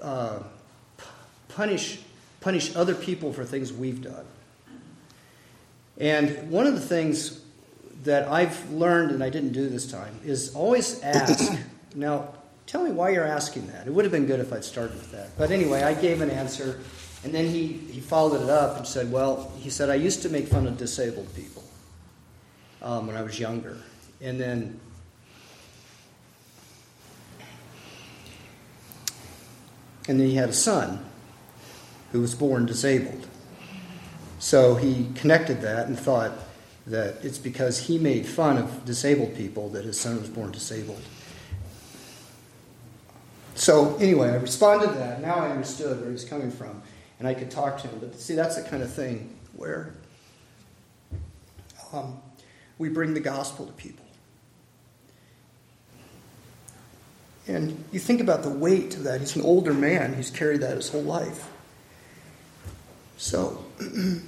uh, 0.02 0.40
punish, 1.50 2.00
punish 2.40 2.76
other 2.76 2.96
people 2.96 3.34
for 3.34 3.44
things 3.44 3.74
we've 3.74 4.02
done? 4.02 4.26
And 5.98 6.50
one 6.50 6.66
of 6.66 6.76
the 6.76 6.82
things 6.82 7.42
that 8.04 8.30
I've 8.30 8.72
learned, 8.72 9.12
and 9.12 9.24
I 9.24 9.30
didn't 9.30 9.52
do 9.52 9.68
this 9.68 9.92
time, 9.92 10.20
is 10.24 10.56
always 10.56 11.02
ask. 11.02 11.52
now, 11.96 12.30
tell 12.70 12.84
me 12.84 12.92
why 12.92 13.10
you're 13.10 13.26
asking 13.26 13.66
that. 13.68 13.88
It 13.88 13.94
would 13.94 14.06
have 14.06 14.12
been 14.12 14.28
good 14.28 14.40
if 14.40 14.54
I'd 14.54 14.64
started 14.64 14.96
with 14.96 15.12
that. 15.12 15.36
But 15.38 15.50
anyway, 15.50 15.82
I 15.82 15.96
gave 15.96 16.22
an 16.22 16.30
answer, 16.30 16.80
and 17.24 17.34
then 17.34 17.48
he, 17.48 17.66
he 17.68 18.00
followed 18.00 18.44
it 18.44 18.50
up 18.50 18.78
and 18.78 18.86
said, 18.86 19.12
Well, 19.12 19.52
he 19.58 19.72
said, 19.72 19.90
I 19.90 19.96
used 19.96 20.22
to 20.22 20.30
make 20.30 20.48
fun 20.48 20.68
of 20.68 20.78
disabled 20.78 21.34
people 21.36 21.64
um, 22.84 23.08
when 23.08 23.16
I 23.16 23.24
was 23.24 23.40
younger. 23.40 23.78
And 24.22 24.40
then 24.40 24.80
and 30.08 30.20
then 30.20 30.28
he 30.28 30.36
had 30.36 30.50
a 30.50 30.54
son 30.54 31.04
who 32.12 32.22
was 32.22 32.36
born 32.36 32.68
disabled. 32.68 33.28
So 34.38 34.76
he 34.76 35.10
connected 35.16 35.62
that 35.62 35.88
and 35.88 36.00
thought, 36.00 36.34
that 36.88 37.24
it's 37.24 37.38
because 37.38 37.78
he 37.78 38.00
made 38.00 38.26
fun 38.26 38.58
of 38.58 38.84
disabled 38.86 39.36
people 39.36 39.70
that 39.70 39.86
his 39.86 40.00
son 40.00 40.20
was 40.20 40.30
born 40.30 40.52
disabled. 40.52 41.02
So, 43.60 43.98
anyway, 43.98 44.30
I 44.30 44.36
responded 44.36 44.94
to 44.94 45.00
that. 45.00 45.22
Now 45.22 45.36
I 45.36 45.50
understood 45.50 45.98
where 45.98 46.06
he 46.06 46.14
was 46.14 46.24
coming 46.24 46.50
from, 46.50 46.82
and 47.20 47.28
I 47.28 47.34
could 47.34 47.52
talk 47.52 47.78
to 47.82 47.90
him. 47.90 48.00
But 48.00 48.18
see, 48.18 48.34
that's 48.34 48.56
the 48.56 48.62
kind 48.62 48.82
of 48.82 48.92
thing 48.92 49.36
where 49.58 49.94
um, 51.92 52.22
we 52.78 52.88
bring 52.88 53.14
the 53.14 53.20
gospel 53.20 53.66
to 53.66 53.74
people. 53.74 54.06
And 57.50 57.84
you 57.92 58.00
think 58.00 58.22
about 58.22 58.44
the 58.44 58.50
weight 58.50 58.96
of 58.96 59.04
that. 59.04 59.20
He's 59.20 59.36
an 59.36 59.42
older 59.42 59.74
man, 59.74 60.16
he's 60.16 60.32
carried 60.32 60.62
that 60.62 60.78
his 60.78 60.88
whole 60.88 61.04
life. 61.04 61.52
So, 63.18 63.66
it 63.80 64.22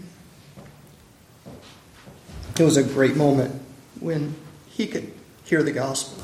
was 2.60 2.76
a 2.76 2.84
great 2.84 3.16
moment 3.16 3.62
when 4.02 4.36
he 4.68 4.88
could 4.88 5.14
hear 5.46 5.64
the 5.64 5.72
gospel 5.72 6.22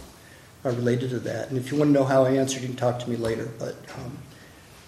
related 0.76 1.10
to 1.12 1.20
that. 1.20 1.50
And 1.50 1.58
if 1.58 1.72
you 1.72 1.78
want 1.78 1.90
to 1.90 1.94
know 1.94 2.04
how 2.06 2.26
I 2.26 2.32
answered, 2.32 2.62
you 2.62 2.68
can 2.68 2.78
talk 2.78 3.00
to 3.00 3.10
me 3.10 3.16
later. 3.16 3.50
But 3.58 3.76
um, 3.98 4.18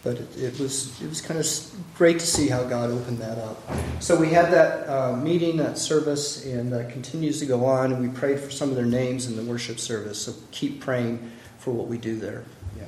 but 0.01 0.15
it, 0.15 0.37
it, 0.37 0.59
was 0.59 1.01
it 1.01 1.09
was 1.09 1.21
kind 1.21 1.39
of 1.39 1.47
great 1.95 2.19
to 2.19 2.25
see 2.25 2.47
how 2.47 2.63
God 2.63 2.89
opened 2.89 3.17
that 3.19 3.37
up. 3.37 3.61
So 3.99 4.15
we 4.15 4.29
had 4.29 4.51
that 4.51 4.87
uh, 4.87 5.15
meeting, 5.15 5.57
that 5.57 5.77
service, 5.77 6.45
and 6.45 6.71
that 6.71 6.91
continues 6.91 7.39
to 7.39 7.45
go 7.45 7.65
on. 7.65 7.91
And 7.91 8.01
we 8.01 8.07
prayed 8.07 8.39
for 8.39 8.49
some 8.49 8.69
of 8.69 8.75
their 8.75 8.85
names 8.85 9.27
in 9.27 9.35
the 9.35 9.43
worship 9.43 9.79
service. 9.79 10.21
So 10.21 10.33
keep 10.51 10.79
praying 10.79 11.31
for 11.57 11.71
what 11.71 11.87
we 11.87 11.97
do 11.97 12.17
there. 12.17 12.45
Yeah. 12.77 12.83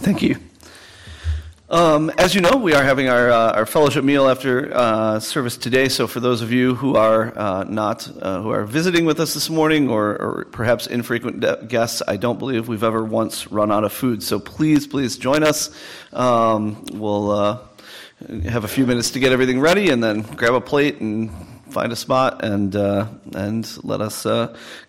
Thank 0.00 0.22
you. 0.22 0.36
Um, 1.72 2.10
as 2.18 2.34
you 2.34 2.42
know, 2.42 2.58
we 2.58 2.74
are 2.74 2.84
having 2.84 3.08
our, 3.08 3.30
uh, 3.30 3.52
our 3.52 3.64
fellowship 3.64 4.04
meal 4.04 4.28
after 4.28 4.70
uh, 4.76 5.20
service 5.20 5.56
today. 5.56 5.88
So, 5.88 6.06
for 6.06 6.20
those 6.20 6.42
of 6.42 6.52
you 6.52 6.74
who 6.74 6.96
are 6.96 7.32
uh, 7.34 7.64
not 7.64 8.06
uh, 8.20 8.42
who 8.42 8.50
are 8.50 8.66
visiting 8.66 9.06
with 9.06 9.18
us 9.18 9.32
this 9.32 9.48
morning, 9.48 9.88
or, 9.88 10.10
or 10.20 10.46
perhaps 10.52 10.86
infrequent 10.86 11.40
guests, 11.68 12.02
I 12.06 12.18
don't 12.18 12.38
believe 12.38 12.68
we've 12.68 12.84
ever 12.84 13.02
once 13.02 13.50
run 13.50 13.72
out 13.72 13.84
of 13.84 13.92
food. 13.94 14.22
So, 14.22 14.38
please, 14.38 14.86
please 14.86 15.16
join 15.16 15.42
us. 15.42 15.70
Um, 16.12 16.84
we'll 16.92 17.30
uh, 17.30 17.58
have 18.44 18.64
a 18.64 18.68
few 18.68 18.84
minutes 18.84 19.12
to 19.12 19.18
get 19.18 19.32
everything 19.32 19.58
ready, 19.58 19.88
and 19.88 20.04
then 20.04 20.20
grab 20.20 20.52
a 20.52 20.60
plate 20.60 21.00
and 21.00 21.30
find 21.70 21.90
a 21.90 21.96
spot 21.96 22.44
and 22.44 22.76
uh, 22.76 23.06
and 23.34 23.66
let 23.82 24.02
us 24.02 24.24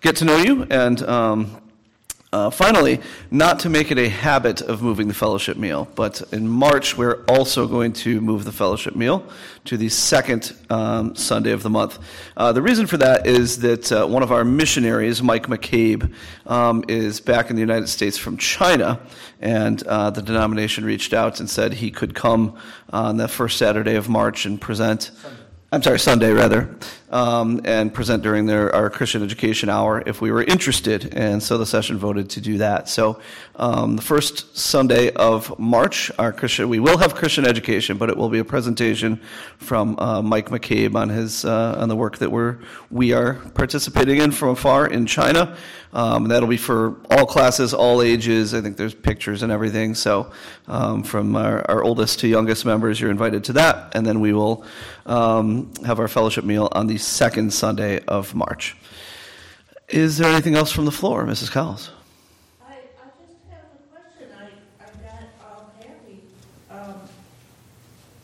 get 0.01 0.17
to 0.17 0.25
know 0.25 0.35
you 0.35 0.63
and. 0.63 1.01
Um, 1.01 1.62
uh, 2.33 2.49
finally, 2.49 2.99
not 3.29 3.59
to 3.59 3.69
make 3.69 3.91
it 3.91 3.99
a 3.99 4.09
habit 4.09 4.59
of 4.59 4.81
moving 4.81 5.07
the 5.07 5.13
fellowship 5.13 5.55
meal, 5.55 5.87
but 5.93 6.19
in 6.33 6.47
March 6.47 6.97
we're 6.97 7.23
also 7.29 7.67
going 7.67 7.93
to 7.93 8.19
move 8.21 8.43
the 8.43 8.51
fellowship 8.51 8.95
meal 8.95 9.23
to 9.65 9.77
the 9.77 9.87
second 9.87 10.55
um, 10.71 11.15
Sunday 11.15 11.51
of 11.51 11.61
the 11.61 11.69
month. 11.69 11.99
Uh, 12.35 12.51
the 12.51 12.61
reason 12.61 12.87
for 12.87 12.97
that 12.97 13.27
is 13.27 13.59
that 13.59 13.91
uh, 13.91 14.07
one 14.07 14.23
of 14.23 14.31
our 14.31 14.43
missionaries, 14.43 15.21
Mike 15.21 15.45
McCabe, 15.45 16.11
um, 16.47 16.83
is 16.87 17.21
back 17.21 17.51
in 17.51 17.55
the 17.55 17.61
United 17.61 17.87
States 17.87 18.17
from 18.17 18.35
China, 18.37 18.99
and 19.39 19.83
uh, 19.83 20.09
the 20.09 20.23
denomination 20.23 20.85
reached 20.85 21.13
out 21.13 21.39
and 21.39 21.47
said 21.47 21.73
he 21.73 21.91
could 21.91 22.15
come 22.15 22.57
on 22.91 23.17
the 23.17 23.27
first 23.27 23.59
Saturday 23.59 23.95
of 23.95 24.09
March 24.09 24.47
and 24.47 24.59
present. 24.59 25.03
Sunday. 25.03 25.37
I'm 25.71 25.81
sorry, 25.81 25.99
Sunday 25.99 26.31
rather, 26.31 26.69
um, 27.13 27.61
and 27.63 27.93
present 27.93 28.23
during 28.23 28.47
their, 28.47 28.75
our 28.75 28.89
Christian 28.89 29.21
education 29.21 29.69
hour 29.69 30.01
if 30.05 30.19
we 30.19 30.31
were 30.31 30.43
interested. 30.43 31.13
And 31.13 31.41
so 31.41 31.59
the 31.59 31.65
session 31.65 31.97
voted 31.99 32.31
to 32.31 32.41
do 32.41 32.57
that. 32.57 32.89
So 32.89 33.19
um, 33.55 33.95
the 33.95 34.01
first 34.01 34.57
Sunday 34.57 35.11
of 35.13 35.57
March, 35.59 36.11
our 36.17 36.33
Christian, 36.33 36.69
we 36.69 36.79
will 36.79 36.97
have 36.97 37.13
Christian 37.13 37.45
education, 37.45 37.97
but 37.97 38.09
it 38.09 38.17
will 38.17 38.29
be 38.29 38.39
a 38.39 38.45
presentation 38.45 39.21
from 39.57 39.97
uh, 39.99 40.23
Mike 40.23 40.49
McCabe 40.49 40.95
on 40.95 41.09
his 41.09 41.45
uh, 41.45 41.75
on 41.77 41.87
the 41.87 41.95
work 41.95 42.17
that 42.17 42.31
we're 42.31 42.57
we 42.89 43.13
are 43.13 43.35
participating 43.53 44.17
in 44.17 44.31
from 44.31 44.49
afar 44.49 44.87
in 44.87 45.05
China. 45.05 45.55
Um, 45.93 46.27
that'll 46.27 46.49
be 46.49 46.57
for 46.57 46.97
all 47.11 47.27
classes, 47.27 47.73
all 47.73 48.01
ages. 48.01 48.55
I 48.55 48.61
think 48.61 48.77
there's 48.77 48.95
pictures 48.95 49.43
and 49.43 49.51
everything. 49.51 49.93
So, 49.93 50.31
um, 50.67 51.03
from 51.03 51.35
our, 51.35 51.63
our, 51.69 51.83
oldest 51.83 52.19
to 52.21 52.27
youngest 52.27 52.65
members, 52.65 52.99
you're 52.99 53.11
invited 53.11 53.43
to 53.45 53.53
that. 53.53 53.95
And 53.95 54.05
then 54.05 54.19
we 54.19 54.33
will 54.33 54.65
um, 55.05 55.71
have 55.85 55.99
our 55.99 56.07
fellowship 56.07 56.45
meal 56.45 56.67
on 56.71 56.87
the 56.87 56.97
second 57.03 57.53
Sunday 57.53 57.99
of 58.05 58.33
March. 58.33 58.75
Is 59.89 60.17
there 60.17 60.31
anything 60.31 60.55
else 60.55 60.71
from 60.71 60.85
the 60.85 60.91
floor, 60.91 61.25
Mrs. 61.25 61.51
Cowles? 61.51 61.91
I, 62.61 62.73
I 62.73 62.75
just 62.75 63.37
have 63.51 63.61
a 63.75 63.93
question. 63.93 64.29
I, 64.39 64.45
I 64.81 64.87
got 65.03 65.23
all 65.43 65.71
happy. 65.77 66.21
Um, 66.71 66.95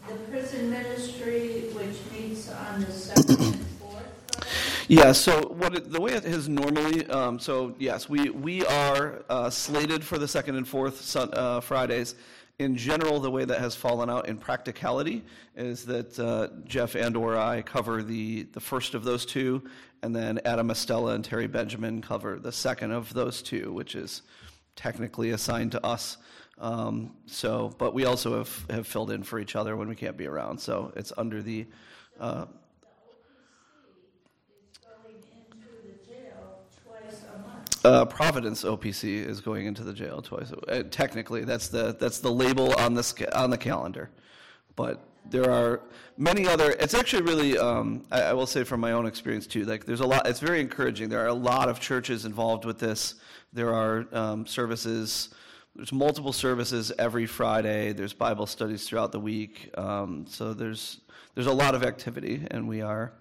the 0.08 0.16
prison 0.32 0.72
ministry, 0.72 1.70
which 1.74 1.98
meets 2.12 2.50
on 2.52 2.82
the 2.82 2.92
second 2.92 3.30
and 3.30 3.56
fourth 3.80 4.04
Friday? 4.32 4.86
Yeah, 4.88 5.12
so 5.12 5.50
what 5.50 5.76
it, 5.76 5.92
the 5.92 6.02
way 6.02 6.14
it 6.14 6.26
is 6.26 6.50
normally, 6.50 7.06
um, 7.08 7.38
so 7.38 7.76
yes, 7.78 8.10
we, 8.10 8.30
we 8.30 8.66
are 8.66 9.24
uh, 9.30 9.50
slated 9.50 10.04
for 10.04 10.18
the 10.18 10.28
second 10.28 10.56
and 10.56 10.68
fourth 10.68 11.02
sun, 11.02 11.30
uh, 11.34 11.60
Fridays. 11.60 12.16
In 12.60 12.76
general, 12.76 13.22
the 13.22 13.32
way 13.32 13.46
that 13.46 13.60
has 13.60 13.74
fallen 13.74 14.10
out 14.10 14.28
in 14.28 14.38
practicality 14.38 15.24
is 15.56 15.86
that 15.86 16.20
uh, 16.20 16.50
Jeff 16.66 16.94
and 16.94 17.16
or 17.16 17.38
I 17.38 17.62
cover 17.62 18.04
the, 18.04 18.44
the 18.52 18.60
first 18.60 18.96
of 18.96 19.06
those 19.06 19.26
two, 19.26 19.64
and 20.04 20.14
then 20.14 20.42
Adam 20.44 20.70
Estella 20.70 21.14
and 21.14 21.24
Terry 21.24 21.48
Benjamin 21.48 22.02
cover 22.02 22.38
the 22.38 22.52
second 22.52 22.92
of 22.92 23.14
those 23.14 23.42
two, 23.42 23.72
which 23.72 23.96
is 23.96 24.24
technically 24.76 25.30
assigned 25.30 25.72
to 25.72 25.86
us. 25.86 26.18
Um, 26.58 27.14
so, 27.28 27.74
but 27.78 27.94
we 27.94 28.04
also 28.04 28.40
have, 28.40 28.66
have 28.70 28.86
filled 28.86 29.12
in 29.12 29.24
for 29.24 29.40
each 29.40 29.56
other 29.56 29.78
when 29.78 29.88
we 29.88 29.96
can't 29.96 30.18
be 30.18 30.28
around. 30.28 30.60
So 30.60 30.92
it's 30.98 31.14
under 31.18 31.42
the 31.42 31.66
uh, 32.20 32.46
is 34.70 34.78
going 34.80 35.16
into 35.16 35.70
the 35.88 36.06
jail 36.06 36.60
twice 36.86 37.24
a 37.34 37.40
month. 37.48 37.69
Uh, 37.84 38.06
Providence 38.06 38.64
OPC 38.64 39.26
is 39.26 39.40
going 39.40 39.66
into 39.66 39.84
the 39.84 39.94
jail 39.94 40.22
twice. 40.22 40.52
Uh, 40.68 40.84
technically, 40.92 41.46
that's 41.46 41.70
the 41.70 41.96
that's 42.00 42.20
the 42.20 42.32
label 42.32 42.74
on 42.76 42.94
the 42.94 43.04
sca- 43.04 43.38
on 43.38 43.50
the 43.50 43.58
calendar, 43.58 44.10
but 44.76 45.02
there 45.30 45.50
are 45.50 45.82
many 46.18 46.48
other. 46.48 46.72
It's 46.72 46.94
actually 46.94 47.24
really, 47.24 47.58
um, 47.58 48.06
I, 48.12 48.22
I 48.22 48.34
will 48.34 48.48
say 48.48 48.64
from 48.64 48.80
my 48.80 48.92
own 48.92 49.06
experience 49.06 49.48
too. 49.48 49.64
Like 49.66 49.86
there's 49.86 50.02
a 50.02 50.06
lot. 50.06 50.28
It's 50.28 50.40
very 50.40 50.60
encouraging. 50.60 51.10
There 51.10 51.24
are 51.24 51.28
a 51.28 51.34
lot 51.34 51.70
of 51.70 51.80
churches 51.80 52.26
involved 52.26 52.66
with 52.66 52.80
this. 52.80 53.16
There 53.54 53.74
are 53.74 54.06
um, 54.12 54.46
services. 54.46 55.30
There's 55.76 55.94
multiple 55.94 56.34
services 56.34 56.92
every 57.00 57.26
Friday. 57.26 57.94
There's 57.94 58.14
Bible 58.14 58.46
studies 58.46 58.88
throughout 58.88 59.12
the 59.12 59.20
week. 59.20 59.72
Um, 59.78 60.26
so 60.28 60.54
there's 60.54 61.00
there's 61.36 61.48
a 61.48 61.54
lot 61.54 61.76
of 61.76 61.84
activity, 61.84 62.46
and 62.52 62.68
we 62.68 62.82
are 62.82 63.14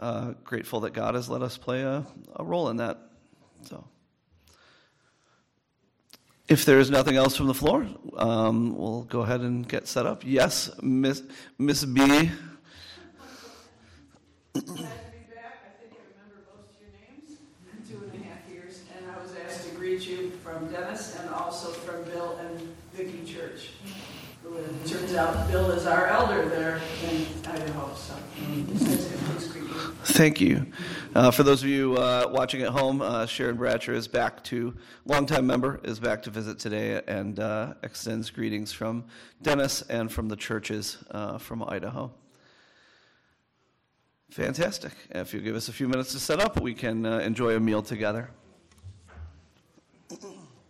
uh, 0.00 0.32
grateful 0.42 0.80
that 0.80 0.92
God 0.92 1.14
has 1.14 1.28
let 1.28 1.42
us 1.42 1.56
play 1.56 1.82
a, 1.82 2.04
a 2.36 2.44
role 2.44 2.68
in 2.70 2.78
that. 2.78 2.98
So. 3.62 3.84
If 6.52 6.66
there 6.66 6.78
is 6.78 6.90
nothing 6.90 7.16
else 7.16 7.34
from 7.34 7.46
the 7.46 7.54
floor, 7.54 7.86
um, 8.14 8.76
we'll 8.76 9.04
go 9.04 9.20
ahead 9.20 9.40
and 9.40 9.66
get 9.66 9.88
set 9.88 10.04
up. 10.04 10.20
Yes, 10.22 10.68
Miss 10.82 11.22
Miss 11.58 11.82
B. 11.82 11.96
Glad 12.04 12.28
to 14.52 14.60
be 14.60 14.68
back. 14.68 15.64
I 15.64 15.72
think 15.80 15.94
I 15.96 16.04
remember 16.12 16.44
most 16.52 16.68
of 16.68 16.82
your 16.82 16.92
names. 17.00 17.38
Two 17.88 17.96
and 18.04 18.22
a 18.22 18.26
half 18.26 18.46
years. 18.52 18.82
And 18.98 19.10
I 19.10 19.22
was 19.22 19.32
asked 19.46 19.66
to 19.70 19.74
greet 19.76 20.06
you 20.06 20.32
from 20.44 20.70
Dennis 20.70 21.16
and 21.18 21.30
also 21.30 21.68
from 21.70 22.04
Bill 22.04 22.36
and 22.36 22.60
Vicky 22.92 23.24
Church. 23.24 23.70
who 24.42 24.54
It 24.58 24.86
turns 24.86 25.14
out 25.14 25.50
Bill 25.50 25.70
is 25.70 25.86
our 25.86 26.06
elder 26.08 26.50
there 26.50 26.82
in 27.08 27.26
Idaho, 27.46 27.94
so 27.94 28.14
you. 28.46 28.64
Thank 30.04 30.40
you. 30.42 30.66
Uh, 31.14 31.30
for 31.30 31.42
those 31.42 31.62
of 31.62 31.68
you 31.68 31.94
uh, 31.96 32.26
watching 32.30 32.62
at 32.62 32.70
home, 32.70 33.02
uh, 33.02 33.26
Sharon 33.26 33.58
Bratcher 33.58 33.92
is 33.92 34.08
back 34.08 34.42
to, 34.44 34.74
longtime 35.04 35.46
member, 35.46 35.78
is 35.84 36.00
back 36.00 36.22
to 36.22 36.30
visit 36.30 36.58
today 36.58 37.02
and 37.06 37.38
uh, 37.38 37.74
extends 37.82 38.30
greetings 38.30 38.72
from 38.72 39.04
Dennis 39.42 39.82
and 39.82 40.10
from 40.10 40.28
the 40.28 40.36
churches 40.36 40.96
uh, 41.10 41.36
from 41.36 41.62
Idaho. 41.64 42.10
Fantastic. 44.30 44.92
If 45.10 45.34
you 45.34 45.40
give 45.40 45.54
us 45.54 45.68
a 45.68 45.72
few 45.72 45.86
minutes 45.86 46.12
to 46.12 46.18
set 46.18 46.40
up, 46.40 46.62
we 46.62 46.72
can 46.72 47.04
uh, 47.04 47.18
enjoy 47.18 47.56
a 47.56 47.60
meal 47.60 47.82
together. 47.82 48.30